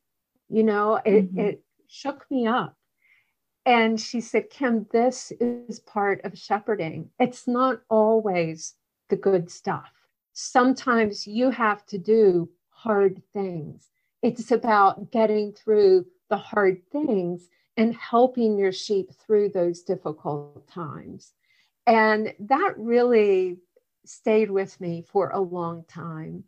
You 0.49 0.63
know, 0.63 0.97
it, 0.97 1.33
mm-hmm. 1.33 1.39
it 1.39 1.63
shook 1.87 2.29
me 2.29 2.45
up. 2.45 2.75
And 3.65 3.99
she 4.01 4.19
said, 4.19 4.49
Kim, 4.49 4.85
this 4.91 5.31
is 5.39 5.79
part 5.79 6.25
of 6.25 6.37
shepherding. 6.37 7.09
It's 7.19 7.47
not 7.47 7.79
always 7.89 8.73
the 9.09 9.15
good 9.15 9.49
stuff. 9.49 9.91
Sometimes 10.38 11.25
you 11.25 11.49
have 11.49 11.86
to 11.86 11.97
do 11.97 12.49
hard 12.69 13.21
things. 13.31 13.88
It's 14.21 14.51
about 14.51 15.09
getting 15.09 15.53
through 15.53 16.07
the 16.29 16.38
hard 16.38 16.81
things 16.91 17.47
and 17.77 17.95
helping 17.95 18.57
your 18.57 18.73
sheep 18.73 19.11
through 19.13 19.49
those 19.49 19.81
difficult 19.81 20.67
times. 20.67 21.31
And 21.88 22.33
that 22.39 22.73
really 22.77 23.59
stayed 24.05 24.51
with 24.51 24.79
me 24.81 25.05
for 25.07 25.29
a 25.29 25.39
long 25.39 25.86
time. 25.88 26.43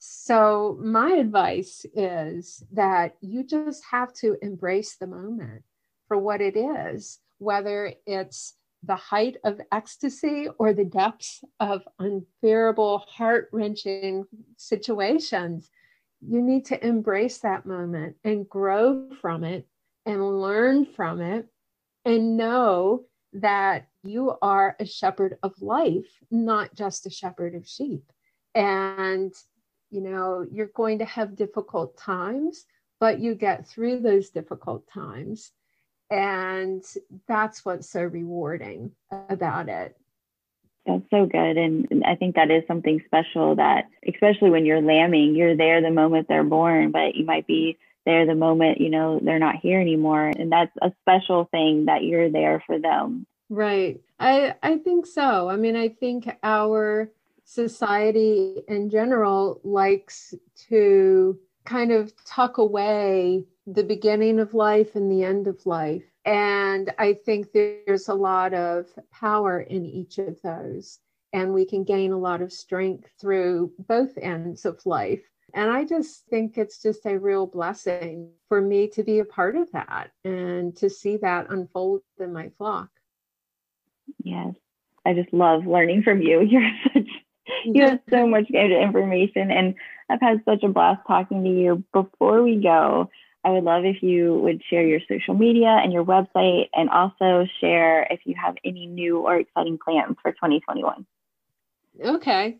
So, 0.00 0.76
my 0.80 1.10
advice 1.12 1.86
is 1.94 2.64
that 2.72 3.14
you 3.20 3.44
just 3.44 3.84
have 3.90 4.12
to 4.14 4.36
embrace 4.42 4.96
the 4.96 5.06
moment 5.06 5.62
for 6.08 6.18
what 6.18 6.40
it 6.40 6.56
is, 6.56 7.20
whether 7.38 7.92
it's 8.06 8.54
the 8.82 8.96
height 8.96 9.36
of 9.44 9.60
ecstasy 9.72 10.48
or 10.58 10.72
the 10.72 10.84
depths 10.84 11.44
of 11.58 11.82
unbearable, 11.98 12.98
heart 12.98 13.48
wrenching 13.52 14.24
situations. 14.56 15.70
You 16.26 16.42
need 16.42 16.66
to 16.66 16.86
embrace 16.86 17.38
that 17.38 17.66
moment 17.66 18.16
and 18.24 18.48
grow 18.48 19.10
from 19.20 19.44
it 19.44 19.66
and 20.06 20.40
learn 20.40 20.86
from 20.86 21.20
it 21.20 21.46
and 22.04 22.36
know 22.36 23.04
that 23.34 23.86
you 24.02 24.34
are 24.40 24.76
a 24.80 24.86
shepherd 24.86 25.38
of 25.42 25.60
life, 25.60 26.08
not 26.30 26.74
just 26.74 27.06
a 27.06 27.10
shepherd 27.10 27.54
of 27.54 27.66
sheep. 27.66 28.04
And 28.54 29.32
you 29.90 30.00
know, 30.00 30.46
you're 30.50 30.70
going 30.74 31.00
to 31.00 31.04
have 31.04 31.36
difficult 31.36 31.96
times, 31.96 32.64
but 33.00 33.18
you 33.18 33.34
get 33.34 33.66
through 33.66 34.00
those 34.00 34.30
difficult 34.30 34.88
times. 34.88 35.50
And 36.10 36.84
that's 37.28 37.64
what's 37.64 37.88
so 37.88 38.02
rewarding 38.02 38.92
about 39.28 39.68
it. 39.68 39.96
That's 40.86 41.04
so 41.10 41.26
good. 41.26 41.56
And 41.56 42.02
I 42.06 42.16
think 42.16 42.34
that 42.34 42.50
is 42.50 42.64
something 42.66 43.02
special 43.06 43.54
that, 43.56 43.84
especially 44.08 44.50
when 44.50 44.66
you're 44.66 44.80
lambing, 44.80 45.36
you're 45.36 45.56
there 45.56 45.80
the 45.80 45.90
moment 45.90 46.26
they're 46.28 46.42
born, 46.42 46.90
but 46.90 47.14
you 47.14 47.24
might 47.24 47.46
be 47.46 47.78
there 48.06 48.26
the 48.26 48.34
moment, 48.34 48.80
you 48.80 48.88
know, 48.88 49.20
they're 49.22 49.38
not 49.38 49.56
here 49.56 49.80
anymore. 49.80 50.26
And 50.26 50.50
that's 50.50 50.74
a 50.82 50.90
special 51.02 51.48
thing 51.50 51.84
that 51.84 52.02
you're 52.02 52.30
there 52.30 52.62
for 52.66 52.78
them. 52.78 53.26
Right. 53.50 54.00
I, 54.18 54.54
I 54.62 54.78
think 54.78 55.06
so. 55.06 55.48
I 55.48 55.56
mean, 55.56 55.76
I 55.76 55.88
think 55.88 56.30
our 56.42 57.10
society 57.44 58.62
in 58.68 58.90
general 58.90 59.60
likes 59.64 60.34
to 60.68 61.38
kind 61.64 61.92
of 61.92 62.12
tuck 62.24 62.58
away 62.58 63.44
the 63.72 63.84
beginning 63.84 64.40
of 64.40 64.54
life 64.54 64.96
and 64.96 65.10
the 65.10 65.24
end 65.24 65.46
of 65.46 65.64
life. 65.66 66.04
And 66.24 66.92
I 66.98 67.14
think 67.14 67.52
there's 67.52 68.08
a 68.08 68.14
lot 68.14 68.52
of 68.52 68.86
power 69.12 69.60
in 69.60 69.86
each 69.86 70.18
of 70.18 70.40
those. 70.42 70.98
And 71.32 71.54
we 71.54 71.64
can 71.64 71.84
gain 71.84 72.12
a 72.12 72.18
lot 72.18 72.42
of 72.42 72.52
strength 72.52 73.08
through 73.20 73.72
both 73.78 74.18
ends 74.18 74.64
of 74.64 74.84
life. 74.84 75.22
And 75.54 75.70
I 75.70 75.84
just 75.84 76.26
think 76.26 76.58
it's 76.58 76.82
just 76.82 77.06
a 77.06 77.18
real 77.18 77.46
blessing 77.46 78.30
for 78.48 78.60
me 78.60 78.88
to 78.88 79.02
be 79.02 79.20
a 79.20 79.24
part 79.24 79.56
of 79.56 79.70
that 79.72 80.10
and 80.24 80.76
to 80.76 80.90
see 80.90 81.16
that 81.18 81.50
unfold 81.50 82.02
in 82.18 82.32
my 82.32 82.50
flock. 82.58 82.88
Yes. 84.22 84.54
I 85.06 85.14
just 85.14 85.32
love 85.32 85.66
learning 85.66 86.02
from 86.02 86.20
you. 86.20 86.40
You're 86.48 86.70
such 86.92 87.08
you 87.64 87.82
have 87.82 88.00
so 88.08 88.26
much 88.28 88.46
good 88.50 88.72
information 88.72 89.50
and 89.50 89.74
I've 90.08 90.20
had 90.20 90.42
such 90.44 90.62
a 90.62 90.68
blast 90.68 91.02
talking 91.06 91.44
to 91.44 91.50
you. 91.50 91.84
Before 91.92 92.42
we 92.42 92.56
go, 92.56 93.10
I 93.44 93.50
would 93.50 93.64
love 93.64 93.84
if 93.84 94.02
you 94.02 94.38
would 94.40 94.62
share 94.68 94.86
your 94.86 95.00
social 95.08 95.34
media 95.34 95.68
and 95.82 95.92
your 95.92 96.04
website 96.04 96.68
and 96.74 96.90
also 96.90 97.46
share 97.60 98.06
if 98.10 98.20
you 98.24 98.34
have 98.42 98.56
any 98.64 98.86
new 98.86 99.20
or 99.20 99.36
exciting 99.36 99.78
plans 99.82 100.16
for 100.20 100.32
2021. 100.32 101.06
Okay. 102.04 102.58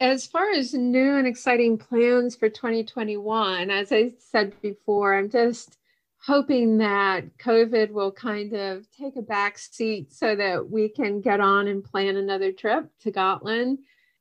As 0.00 0.26
far 0.26 0.50
as 0.50 0.74
new 0.74 1.16
and 1.16 1.26
exciting 1.26 1.78
plans 1.78 2.36
for 2.36 2.48
2021, 2.48 3.70
as 3.70 3.92
I 3.92 4.12
said 4.18 4.60
before, 4.60 5.14
I'm 5.14 5.30
just 5.30 5.78
hoping 6.18 6.78
that 6.78 7.38
COVID 7.38 7.90
will 7.90 8.12
kind 8.12 8.52
of 8.52 8.90
take 8.90 9.16
a 9.16 9.22
back 9.22 9.58
seat 9.58 10.12
so 10.12 10.36
that 10.36 10.70
we 10.70 10.88
can 10.88 11.20
get 11.20 11.40
on 11.40 11.68
and 11.68 11.84
plan 11.84 12.16
another 12.16 12.52
trip 12.52 12.86
to 13.00 13.10
Gotland 13.10 13.78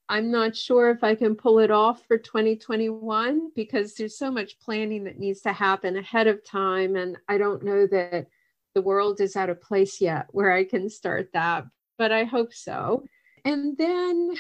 I'm 0.10 0.30
not 0.30 0.56
sure 0.56 0.92
if 0.92 1.04
I 1.04 1.16
can 1.16 1.36
pull 1.36 1.60
it 1.60 1.72
off 1.72 2.06
for 2.06 2.18
2021 2.18 3.52
because 3.56 3.94
there's 3.94 4.18
so 4.18 4.30
much 4.30 4.60
planning 4.60 5.06
that 5.06 5.20
needs 5.20 5.42
to 5.42 5.54
happen 5.54 5.98
ahead 5.98 6.28
of 6.28 6.44
time. 6.44 6.96
And 6.98 7.18
I 7.30 7.38
don't 7.38 7.64
know 7.64 7.88
that 7.88 8.28
the 8.74 8.82
world 8.82 9.22
is 9.22 9.36
at 9.36 9.50
a 9.50 9.56
place 9.56 10.02
yet 10.02 10.28
where 10.32 10.52
I 10.52 10.66
can 10.66 10.90
start 10.90 11.30
that, 11.34 11.66
but 11.98 12.12
I 12.12 12.26
hope 12.26 12.54
so. 12.54 13.06
And 13.46 13.78
then, 13.78 14.36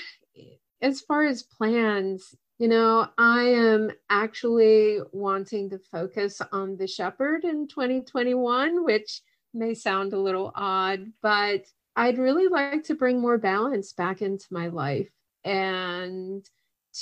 as 0.82 1.01
far 1.01 1.26
as 1.26 1.43
plans, 1.43 2.36
you 2.59 2.68
know, 2.68 3.07
I 3.18 3.43
am 3.43 3.91
actually 4.09 4.99
wanting 5.12 5.70
to 5.72 5.80
focus 5.80 6.41
on 6.51 6.78
the 6.78 6.88
shepherd 6.88 7.43
in 7.43 7.68
2021, 7.68 8.84
which 8.84 9.22
may 9.53 9.74
sound 9.74 10.14
a 10.14 10.20
little 10.20 10.51
odd, 10.53 11.12
but 11.22 11.62
I'd 11.95 12.18
really 12.18 12.47
like 12.47 12.84
to 12.84 12.95
bring 12.95 13.20
more 13.20 13.38
balance 13.38 13.93
back 13.93 14.22
into 14.22 14.45
my 14.51 14.68
life 14.68 15.09
and 15.43 16.47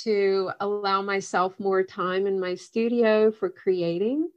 to 0.04 0.50
allow 0.60 1.02
myself 1.02 1.58
more 1.58 1.82
time 1.82 2.26
in 2.26 2.38
my 2.38 2.54
studio 2.54 3.30
for 3.30 3.48
creating 3.48 4.28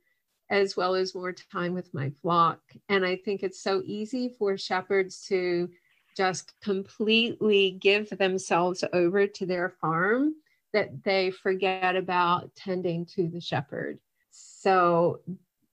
as 0.50 0.76
well 0.78 0.94
as 0.94 1.16
more 1.16 1.34
time 1.34 1.74
with 1.74 1.94
my 1.94 2.12
flock. 2.22 2.60
And 2.90 3.06
I 3.06 3.16
think 3.16 3.44
it's 3.44 3.62
so 3.62 3.82
easy 3.86 4.30
for 4.30 4.58
shepherds 4.58 5.26
to 5.28 5.70
just 6.16 6.54
completely 6.62 7.72
give 7.82 8.10
themselves 8.10 8.84
over 8.94 9.26
to 9.26 9.46
their 9.46 9.70
farm 9.70 10.36
that 10.72 11.04
they 11.04 11.32
forget 11.32 11.96
about 11.96 12.54
tending 12.56 13.06
to 13.06 13.28
the 13.28 13.42
shepherd. 13.42 14.00
So 14.32 15.22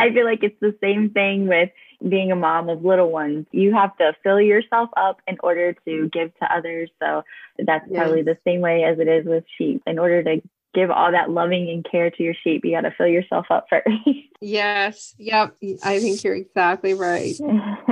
I 0.00 0.10
feel 0.10 0.24
like 0.24 0.42
it's 0.42 0.58
the 0.60 0.76
same 0.82 1.10
thing 1.10 1.46
with 1.46 1.70
being 2.06 2.32
a 2.32 2.36
mom 2.36 2.68
of 2.68 2.84
little 2.84 3.10
ones. 3.10 3.46
You 3.52 3.72
have 3.72 3.96
to 3.98 4.12
fill 4.24 4.40
yourself 4.40 4.90
up 4.96 5.20
in 5.28 5.36
order 5.44 5.74
to 5.86 6.10
give 6.12 6.36
to 6.40 6.52
others. 6.52 6.90
So 7.00 7.22
that's 7.64 7.86
yes. 7.88 8.02
probably 8.02 8.22
the 8.22 8.36
same 8.44 8.60
way 8.62 8.82
as 8.82 8.98
it 8.98 9.06
is 9.06 9.24
with 9.24 9.44
sheep. 9.56 9.80
In 9.86 10.00
order 10.00 10.24
to 10.24 10.42
give 10.74 10.90
all 10.90 11.12
that 11.12 11.30
loving 11.30 11.70
and 11.70 11.86
care 11.88 12.10
to 12.10 12.22
your 12.22 12.34
sheep, 12.42 12.64
you 12.64 12.72
got 12.72 12.80
to 12.80 12.94
fill 12.98 13.06
yourself 13.06 13.46
up 13.48 13.66
first. 13.70 13.88
yes. 14.40 15.14
Yep. 15.18 15.56
I 15.84 16.00
think 16.00 16.24
you're 16.24 16.34
exactly 16.34 16.94
right. 16.94 17.36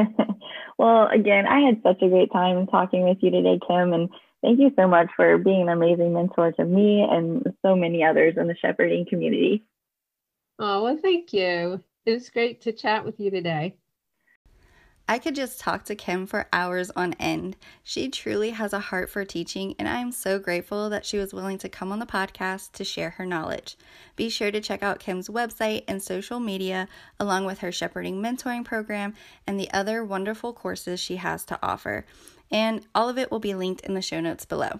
well, 0.78 1.06
again, 1.14 1.46
I 1.46 1.60
had 1.60 1.80
such 1.84 2.02
a 2.02 2.08
great 2.08 2.32
time 2.32 2.66
talking 2.66 3.08
with 3.08 3.18
you 3.20 3.30
today, 3.30 3.60
Kim. 3.68 3.92
And 3.92 4.10
thank 4.44 4.60
you 4.60 4.70
so 4.76 4.86
much 4.86 5.08
for 5.16 5.38
being 5.38 5.62
an 5.62 5.68
amazing 5.70 6.12
mentor 6.12 6.52
to 6.52 6.64
me 6.64 7.06
and 7.10 7.42
so 7.62 7.74
many 7.74 8.04
others 8.04 8.34
in 8.36 8.46
the 8.46 8.56
shepherding 8.56 9.06
community. 9.08 9.64
Oh, 10.58 10.84
well, 10.84 10.98
thank 11.00 11.32
you. 11.32 11.82
It 12.04 12.12
was 12.12 12.28
great 12.28 12.60
to 12.62 12.72
chat 12.72 13.04
with 13.04 13.18
you 13.18 13.30
today. 13.30 13.74
I 15.06 15.18
could 15.18 15.34
just 15.34 15.60
talk 15.60 15.84
to 15.84 15.94
Kim 15.94 16.26
for 16.26 16.48
hours 16.50 16.90
on 16.96 17.12
end. 17.14 17.58
She 17.82 18.08
truly 18.08 18.50
has 18.50 18.72
a 18.72 18.78
heart 18.78 19.10
for 19.10 19.22
teaching, 19.22 19.74
and 19.78 19.86
I 19.86 20.00
am 20.00 20.12
so 20.12 20.38
grateful 20.38 20.88
that 20.88 21.04
she 21.04 21.18
was 21.18 21.34
willing 21.34 21.58
to 21.58 21.68
come 21.68 21.92
on 21.92 21.98
the 21.98 22.06
podcast 22.06 22.72
to 22.72 22.84
share 22.84 23.10
her 23.10 23.26
knowledge. 23.26 23.76
Be 24.16 24.30
sure 24.30 24.50
to 24.50 24.62
check 24.62 24.82
out 24.82 25.00
Kim's 25.00 25.28
website 25.28 25.84
and 25.86 26.02
social 26.02 26.40
media, 26.40 26.88
along 27.20 27.44
with 27.44 27.58
her 27.58 27.70
shepherding 27.70 28.22
mentoring 28.22 28.64
program 28.64 29.12
and 29.46 29.60
the 29.60 29.70
other 29.72 30.02
wonderful 30.02 30.54
courses 30.54 31.00
she 31.00 31.16
has 31.16 31.44
to 31.46 31.58
offer. 31.62 32.06
And 32.54 32.86
all 32.94 33.08
of 33.08 33.18
it 33.18 33.32
will 33.32 33.40
be 33.40 33.52
linked 33.52 33.80
in 33.80 33.94
the 33.94 34.00
show 34.00 34.20
notes 34.20 34.44
below. 34.44 34.78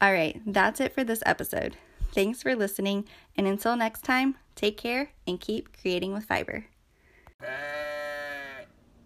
All 0.00 0.12
right, 0.12 0.42
that's 0.44 0.80
it 0.80 0.92
for 0.92 1.04
this 1.04 1.22
episode. 1.24 1.76
Thanks 2.12 2.42
for 2.42 2.56
listening, 2.56 3.04
and 3.36 3.46
until 3.46 3.76
next 3.76 4.02
time, 4.02 4.36
take 4.56 4.76
care 4.76 5.10
and 5.24 5.40
keep 5.40 5.80
creating 5.80 6.12
with 6.12 6.24
fiber. 6.24 6.66